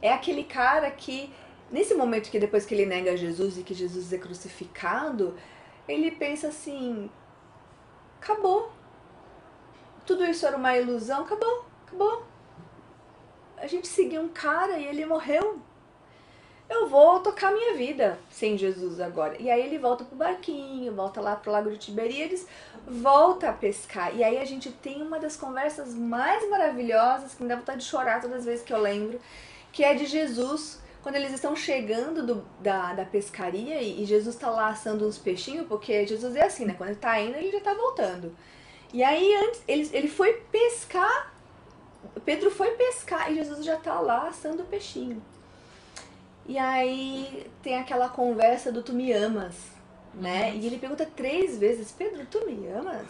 é 0.00 0.10
aquele 0.10 0.44
cara 0.44 0.90
que 0.90 1.30
Nesse 1.74 1.92
momento 1.92 2.30
que 2.30 2.38
depois 2.38 2.64
que 2.64 2.72
ele 2.72 2.86
nega 2.86 3.16
Jesus 3.16 3.58
e 3.58 3.64
que 3.64 3.74
Jesus 3.74 4.12
é 4.12 4.16
crucificado, 4.16 5.34
ele 5.88 6.12
pensa 6.12 6.46
assim: 6.46 7.10
acabou. 8.20 8.70
Tudo 10.06 10.24
isso 10.24 10.46
era 10.46 10.56
uma 10.56 10.76
ilusão, 10.76 11.22
acabou, 11.22 11.64
acabou. 11.84 12.22
A 13.56 13.66
gente 13.66 13.88
seguiu 13.88 14.22
um 14.22 14.28
cara 14.28 14.78
e 14.78 14.86
ele 14.86 15.04
morreu. 15.04 15.58
Eu 16.70 16.86
vou 16.86 17.18
tocar 17.18 17.50
minha 17.52 17.74
vida 17.76 18.20
sem 18.30 18.56
Jesus 18.56 19.00
agora. 19.00 19.36
E 19.42 19.50
aí 19.50 19.66
ele 19.66 19.76
volta 19.76 20.04
pro 20.04 20.14
barquinho, 20.14 20.94
volta 20.94 21.20
lá 21.20 21.34
pro 21.34 21.50
Lago 21.50 21.72
de 21.72 21.78
Tiberíades, 21.78 22.46
volta 22.86 23.48
a 23.48 23.52
pescar. 23.52 24.14
E 24.14 24.22
aí 24.22 24.38
a 24.38 24.44
gente 24.44 24.70
tem 24.70 25.02
uma 25.02 25.18
das 25.18 25.36
conversas 25.36 25.92
mais 25.92 26.48
maravilhosas, 26.48 27.34
que 27.34 27.42
me 27.42 27.48
dá 27.48 27.56
vontade 27.56 27.80
de 27.80 27.86
chorar 27.86 28.20
todas 28.20 28.38
as 28.38 28.44
vezes 28.44 28.64
que 28.64 28.72
eu 28.72 28.80
lembro, 28.80 29.20
que 29.72 29.82
é 29.82 29.92
de 29.94 30.06
Jesus 30.06 30.83
quando 31.04 31.16
eles 31.16 31.34
estão 31.34 31.54
chegando 31.54 32.26
do, 32.26 32.44
da, 32.60 32.94
da 32.94 33.04
pescaria 33.04 33.82
e, 33.82 34.02
e 34.02 34.06
Jesus 34.06 34.34
está 34.34 34.48
lá 34.48 34.68
assando 34.68 35.06
uns 35.06 35.18
peixinhos, 35.18 35.66
porque 35.68 36.06
Jesus 36.06 36.34
é 36.34 36.44
assim, 36.44 36.64
né? 36.64 36.72
Quando 36.72 36.88
ele 36.88 36.96
está 36.96 37.20
indo, 37.20 37.36
ele 37.36 37.52
já 37.52 37.58
está 37.58 37.74
voltando. 37.74 38.34
E 38.90 39.04
aí 39.04 39.34
antes 39.36 39.62
ele, 39.68 39.90
ele 39.92 40.08
foi 40.08 40.32
pescar, 40.50 41.34
Pedro 42.24 42.50
foi 42.50 42.70
pescar 42.70 43.30
e 43.30 43.34
Jesus 43.34 43.62
já 43.66 43.74
está 43.74 44.00
lá 44.00 44.28
assando 44.28 44.62
o 44.62 44.66
peixinho. 44.66 45.22
E 46.46 46.56
aí 46.56 47.50
tem 47.62 47.78
aquela 47.78 48.08
conversa 48.08 48.72
do 48.72 48.82
tu 48.82 48.94
me 48.94 49.12
amas, 49.12 49.56
né? 50.14 50.56
E 50.56 50.66
ele 50.66 50.78
pergunta 50.78 51.04
três 51.04 51.58
vezes, 51.58 51.92
Pedro, 51.92 52.24
tu 52.30 52.46
me 52.46 52.66
amas? 52.68 53.08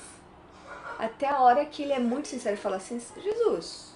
Até 0.99 1.29
a 1.29 1.41
hora 1.41 1.65
que 1.65 1.85
ele 1.85 1.93
é 1.93 2.01
muito 2.01 2.27
sincero 2.27 2.57
e 2.57 2.59
fala 2.59 2.77
assim, 2.77 3.01
Jesus, 3.23 3.94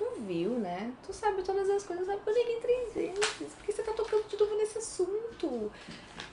tu 0.00 0.22
viu, 0.22 0.52
né? 0.58 0.92
Tu 1.06 1.12
sabe 1.12 1.42
todas 1.42 1.68
as 1.68 1.84
coisas, 1.84 2.06
sabe? 2.06 2.22
Eu 2.24 2.32
liguei 2.32 2.56
três 2.56 2.94
vezes. 2.94 3.52
Por 3.54 3.64
que 3.66 3.72
você 3.72 3.82
tá 3.82 3.92
tocando 3.92 4.26
de 4.26 4.36
novo 4.38 4.56
nesse 4.56 4.78
assunto? 4.78 5.70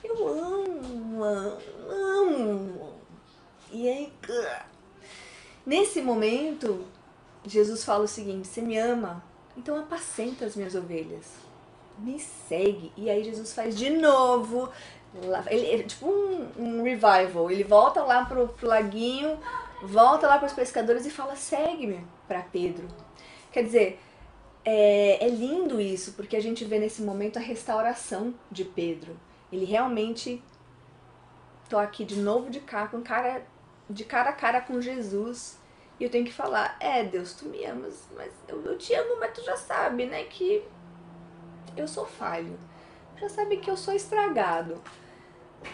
Eu 0.02 0.26
amo, 0.26 1.22
amo. 1.22 2.94
E 3.70 3.86
aí. 3.86 4.12
Nesse 5.66 6.00
momento, 6.00 6.82
Jesus 7.44 7.84
fala 7.84 8.04
o 8.04 8.08
seguinte: 8.08 8.48
Você 8.48 8.62
me 8.62 8.78
ama, 8.78 9.22
então 9.54 9.78
apacenta 9.78 10.46
as 10.46 10.56
minhas 10.56 10.74
ovelhas. 10.74 11.26
Me 11.98 12.18
segue. 12.18 12.90
E 12.96 13.10
aí 13.10 13.22
Jesus 13.22 13.52
faz 13.52 13.76
de 13.76 13.90
novo. 13.90 14.70
Ele, 15.50 15.66
é 15.74 15.82
tipo 15.82 16.06
um, 16.06 16.48
um 16.56 16.82
revival. 16.82 17.50
Ele 17.50 17.64
volta 17.64 18.02
lá 18.02 18.24
pro, 18.24 18.48
pro 18.48 18.66
laguinho, 18.66 19.38
volta 19.82 20.26
lá 20.26 20.38
para 20.38 20.46
os 20.46 20.54
pescadores 20.54 21.04
e 21.04 21.10
fala: 21.10 21.36
segue-me 21.36 22.02
para 22.26 22.40
Pedro. 22.40 22.88
Quer 23.50 23.62
dizer, 23.62 24.00
é, 24.64 25.24
é 25.24 25.28
lindo 25.28 25.80
isso, 25.80 26.12
porque 26.12 26.36
a 26.36 26.42
gente 26.42 26.64
vê 26.64 26.78
nesse 26.78 27.02
momento 27.02 27.38
a 27.38 27.40
restauração 27.40 28.34
de 28.50 28.64
Pedro. 28.64 29.18
Ele 29.50 29.64
realmente 29.64 30.42
tô 31.68 31.78
aqui 31.78 32.04
de 32.04 32.16
novo 32.16 32.50
de 32.50 32.60
cá, 32.60 32.86
com 32.86 33.00
cara, 33.00 33.46
de 33.88 34.04
cara 34.04 34.30
a 34.30 34.32
cara 34.32 34.60
com 34.60 34.80
Jesus. 34.80 35.58
E 35.98 36.04
eu 36.04 36.10
tenho 36.10 36.24
que 36.24 36.32
falar, 36.32 36.76
é 36.80 37.02
Deus, 37.02 37.32
tu 37.32 37.46
me 37.46 37.64
amas, 37.64 38.06
mas 38.14 38.32
eu, 38.46 38.62
eu 38.64 38.78
te 38.78 38.94
amo, 38.94 39.18
mas 39.18 39.32
tu 39.32 39.42
já 39.42 39.56
sabe, 39.56 40.06
né, 40.06 40.24
que 40.24 40.62
eu 41.76 41.88
sou 41.88 42.06
falho. 42.06 42.58
Já 43.16 43.28
sabe 43.28 43.56
que 43.56 43.70
eu 43.70 43.76
sou 43.76 43.94
estragado. 43.94 44.80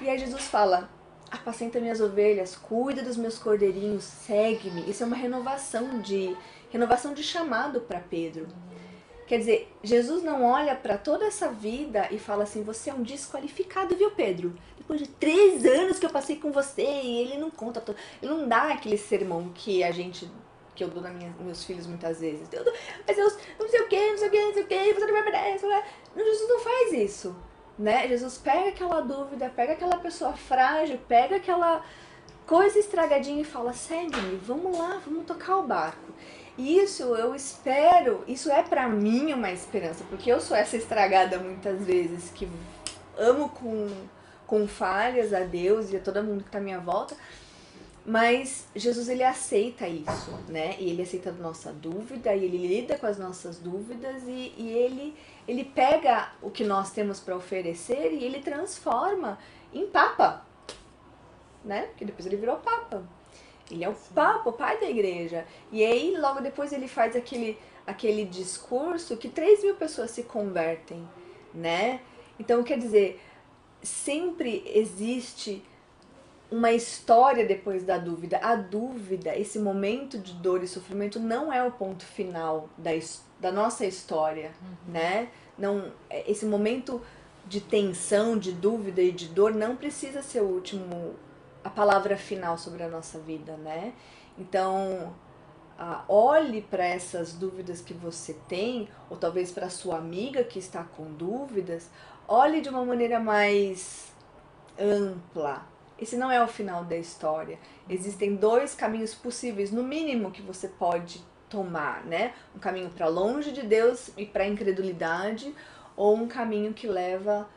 E 0.01 0.09
aí 0.09 0.19
Jesus 0.19 0.45
fala, 0.45 0.89
apacenta 1.31 1.81
minhas 1.81 2.01
ovelhas, 2.01 2.57
cuida 2.57 3.03
dos 3.03 3.17
meus 3.17 3.39
cordeirinhos, 3.39 4.05
segue-me. 4.05 4.89
Isso 4.89 5.03
é 5.03 5.07
uma 5.07 5.17
renovação 5.17 6.01
de 6.01 6.35
renovação 6.75 7.15
de 7.15 7.23
chamado 7.23 7.81
para 7.83 8.01
Pedro. 8.01 8.49
Quer 9.29 9.39
dizer, 9.39 9.73
Jesus 9.83 10.23
não 10.23 10.45
olha 10.45 10.75
para 10.75 10.99
toda 10.99 11.25
essa 11.25 11.49
vida 11.49 12.09
e 12.11 12.19
fala 12.19 12.43
assim: 12.43 12.63
você 12.63 12.91
é 12.91 12.95
um 12.95 13.03
desqualificado, 13.03 13.97
viu, 13.97 14.11
Pedro? 14.11 14.55
Depois 14.77 15.01
de 15.01 15.09
três 15.09 15.65
anos 15.65 15.99
que 15.99 16.05
eu 16.05 16.11
passei 16.11 16.37
com 16.37 16.53
você, 16.53 16.83
e 16.83 17.21
ele 17.21 17.39
não 17.39 17.51
conta, 17.51 17.83
ele 18.21 18.33
não 18.33 18.47
dá 18.47 18.73
aquele 18.73 18.99
sermão 18.99 19.51
que 19.55 19.83
a 19.83 19.91
gente 19.93 20.31
que 20.75 20.83
eu 20.83 20.89
dou 20.89 21.01
nos 21.01 21.41
meus 21.41 21.65
filhos 21.65 21.87
muitas 21.87 22.21
vezes. 22.21 22.49
Eu 22.53 22.65
mas 23.07 23.17
eu 23.17 23.31
não 23.59 23.69
sei 23.69 23.81
o 23.81 23.89
que, 23.89 24.11
não 24.11 24.19
sei 24.19 24.29
o 24.29 24.31
que, 24.31 24.43
não 24.43 24.53
sei 24.55 24.63
o 24.65 24.67
que, 24.67 24.95
você 24.95 25.07
não 25.07 25.13
vai 25.13 25.25
merecer. 25.25 25.85
Não, 26.17 26.25
Jesus 26.25 26.49
não 26.49 26.59
faz 26.59 26.93
isso. 26.93 27.37
Né? 27.79 28.09
Jesus 28.09 28.39
pega 28.39 28.71
aquela 28.71 29.01
dúvida, 29.01 29.51
pega 29.55 29.73
aquela 29.75 29.97
pessoa 29.99 30.33
frágil, 30.33 30.99
pega 31.09 31.37
aquela 31.37 31.85
coisa 32.45 32.79
estragadinha 32.79 33.41
e 33.41 33.45
fala: 33.45 33.73
segue-me, 33.73 34.37
vamos 34.39 34.77
lá, 34.77 35.01
vamos 35.05 35.25
tocar 35.25 35.59
o 35.59 35.63
barco. 35.63 36.13
Isso 36.57 37.03
eu 37.17 37.35
espero, 37.35 38.23
isso 38.29 38.51
é 38.51 38.63
para 38.63 38.89
mim 38.89 39.33
uma 39.33 39.51
esperança, 39.51 40.05
porque 40.09 40.31
eu 40.31 40.41
sou 40.41 40.57
essa 40.57 40.77
estragada 40.77 41.39
muitas 41.39 41.85
vezes, 41.85 42.31
que 42.31 42.49
amo 43.19 43.49
com, 43.49 43.91
com 44.47 44.69
falhas 44.69 45.33
a 45.33 45.41
Deus 45.41 45.91
e 45.91 45.97
a 45.97 46.01
todo 46.01 46.23
mundo 46.23 46.45
que 46.45 46.51
tá 46.51 46.59
à 46.59 46.61
minha 46.61 46.79
volta, 46.79 47.17
mas 48.07 48.69
Jesus 48.77 49.09
ele 49.09 49.25
aceita 49.25 49.89
isso, 49.89 50.31
né? 50.47 50.77
E 50.79 50.91
ele 50.91 51.03
aceita 51.03 51.31
a 51.31 51.33
nossa 51.33 51.73
dúvida, 51.73 52.33
e 52.35 52.45
ele 52.45 52.69
lida 52.69 52.99
com 52.99 53.07
as 53.07 53.19
nossas 53.19 53.59
dúvidas 53.59 54.23
e, 54.29 54.55
e 54.57 54.69
ele, 54.69 55.17
ele 55.49 55.65
pega 55.65 56.31
o 56.41 56.51
que 56.51 56.63
nós 56.63 56.93
temos 56.93 57.19
para 57.19 57.35
oferecer 57.35 58.13
e 58.13 58.23
ele 58.23 58.41
transforma 58.41 59.39
em 59.73 59.87
papa, 59.87 60.45
né? 61.65 61.87
Porque 61.89 62.05
depois 62.05 62.27
ele 62.27 62.37
virou 62.37 62.59
papa. 62.59 63.03
Ele 63.71 63.85
é 63.85 63.89
o 63.89 63.95
Papa, 64.15 64.51
o 64.51 64.53
pai 64.53 64.79
da 64.79 64.89
igreja. 64.89 65.47
E 65.73 65.85
aí, 65.85 66.17
logo 66.19 66.41
depois, 66.41 66.73
ele 66.73 66.89
faz 66.89 67.17
aquele, 67.17 67.59
aquele 67.87 68.25
discurso 68.25 69.17
que 69.17 69.29
3 69.29 69.65
mil 69.65 69.75
pessoas 69.75 70.11
se 70.11 70.25
convertem, 70.25 71.07
né? 71.53 72.01
Então, 72.39 72.63
quer 72.63 72.79
dizer, 72.79 73.21
sempre 73.83 74.63
existe 74.67 75.63
uma 76.51 76.73
história 76.73 77.47
depois 77.47 77.85
da 77.85 77.99
dúvida. 77.99 78.39
A 78.39 78.55
dúvida, 78.55 79.37
esse 79.37 79.59
momento 79.59 80.19
de 80.19 80.33
dor 80.35 80.63
e 80.63 80.69
sofrimento, 80.69 81.19
não 81.19 81.53
é 81.53 81.63
o 81.65 81.73
ponto 81.73 82.05
final 82.05 82.69
da, 82.77 82.91
da 83.41 83.51
nossa 83.51 83.85
história, 83.87 84.53
uhum. 84.63 84.93
né? 84.93 85.29
Não, 85.59 85.91
é, 86.11 86.31
esse 86.31 86.45
momento 86.45 87.01
de 87.47 87.61
tensão, 87.61 88.39
de 88.39 88.53
dúvida 88.53 89.03
e 89.03 89.13
de 89.13 89.29
dor 89.29 89.55
não 89.55 89.77
precisa 89.77 90.23
ser 90.23 90.41
o 90.41 90.47
último 90.47 91.15
a 91.65 91.71
palavra 91.71 92.17
final 92.17 92.59
sobre 92.59 92.83
a 92.83 92.89
nossa 92.89 93.19
vida, 93.19 93.57
né? 93.57 93.95
Então, 94.39 95.15
ah, 95.79 96.05
olhe 96.07 96.63
para 96.63 96.85
essas 96.85 97.33
dúvidas 97.33 97.81
que 97.81 97.95
você 97.95 98.35
tem, 98.47 98.89
ou 99.09 99.17
talvez 99.17 99.51
para 99.51 99.71
sua 99.71 99.97
amiga 99.97 100.45
que 100.45 100.59
está 100.59 100.85
com 100.85 101.13
dúvidas, 101.13 101.91
olhe 102.29 102.61
de 102.61 102.69
uma 102.69 102.85
maneira 102.85 103.19
mais 103.19 104.13
ampla. 104.79 105.67
Esse 105.99 106.17
não 106.17 106.31
é 106.31 106.43
o 106.43 106.49
final 106.49 106.85
da 106.85 106.97
história. 106.97 107.59
Existem 107.89 108.37
dois 108.37 108.75
caminhos 108.75 109.15
possíveis, 109.15 109.71
no 109.71 109.83
mínimo, 109.83 110.31
que 110.31 110.43
você 110.43 110.69
pode 110.69 111.25
tomar, 111.49 112.05
né? 112.05 112.35
Um 112.55 112.59
caminho 112.59 112.91
para 112.91 113.07
longe 113.07 113.53
de 113.53 113.63
Deus 113.63 114.11
e 114.17 114.27
para 114.27 114.47
incredulidade, 114.47 115.55
ou 115.97 116.17
um 116.17 116.27
caminho 116.27 116.75
que 116.75 116.87
leva 116.87 117.49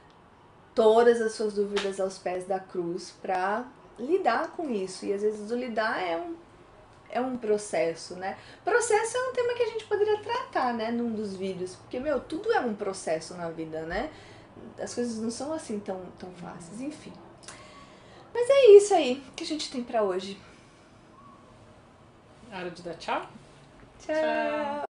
todas 0.75 1.19
as 1.19 1.33
suas 1.33 1.55
dúvidas 1.55 1.99
aos 1.99 2.19
pés 2.19 2.45
da 2.45 2.59
cruz 2.59 3.11
para 3.19 3.65
lidar 3.99 4.51
com 4.51 4.69
isso. 4.69 5.05
E 5.05 5.13
às 5.13 5.21
vezes 5.21 5.51
o 5.51 5.55
lidar 5.55 6.01
é 6.01 6.17
um, 6.17 6.35
é 7.09 7.21
um 7.21 7.37
processo, 7.37 8.15
né? 8.15 8.37
Processo 8.63 9.17
é 9.17 9.29
um 9.29 9.33
tema 9.33 9.53
que 9.53 9.63
a 9.63 9.67
gente 9.67 9.85
poderia 9.85 10.17
tratar, 10.19 10.73
né, 10.73 10.91
num 10.91 11.13
dos 11.13 11.35
vídeos. 11.35 11.75
Porque, 11.75 11.99
meu, 11.99 12.19
tudo 12.19 12.51
é 12.51 12.59
um 12.59 12.75
processo 12.75 13.35
na 13.35 13.49
vida, 13.49 13.81
né? 13.81 14.09
As 14.79 14.93
coisas 14.93 15.17
não 15.17 15.31
são 15.31 15.53
assim 15.53 15.79
tão, 15.79 15.99
tão 16.17 16.31
fáceis, 16.33 16.81
enfim. 16.81 17.13
Mas 18.33 18.49
é 18.49 18.65
isso 18.71 18.93
aí 18.93 19.23
que 19.35 19.43
a 19.43 19.47
gente 19.47 19.71
tem 19.71 19.83
para 19.83 20.03
hoje. 20.03 20.39
Hora 22.51 22.69
de 22.69 22.81
dar 22.81 22.95
tchau? 22.95 23.21
Tchau. 23.99 24.15
tchau. 24.15 24.86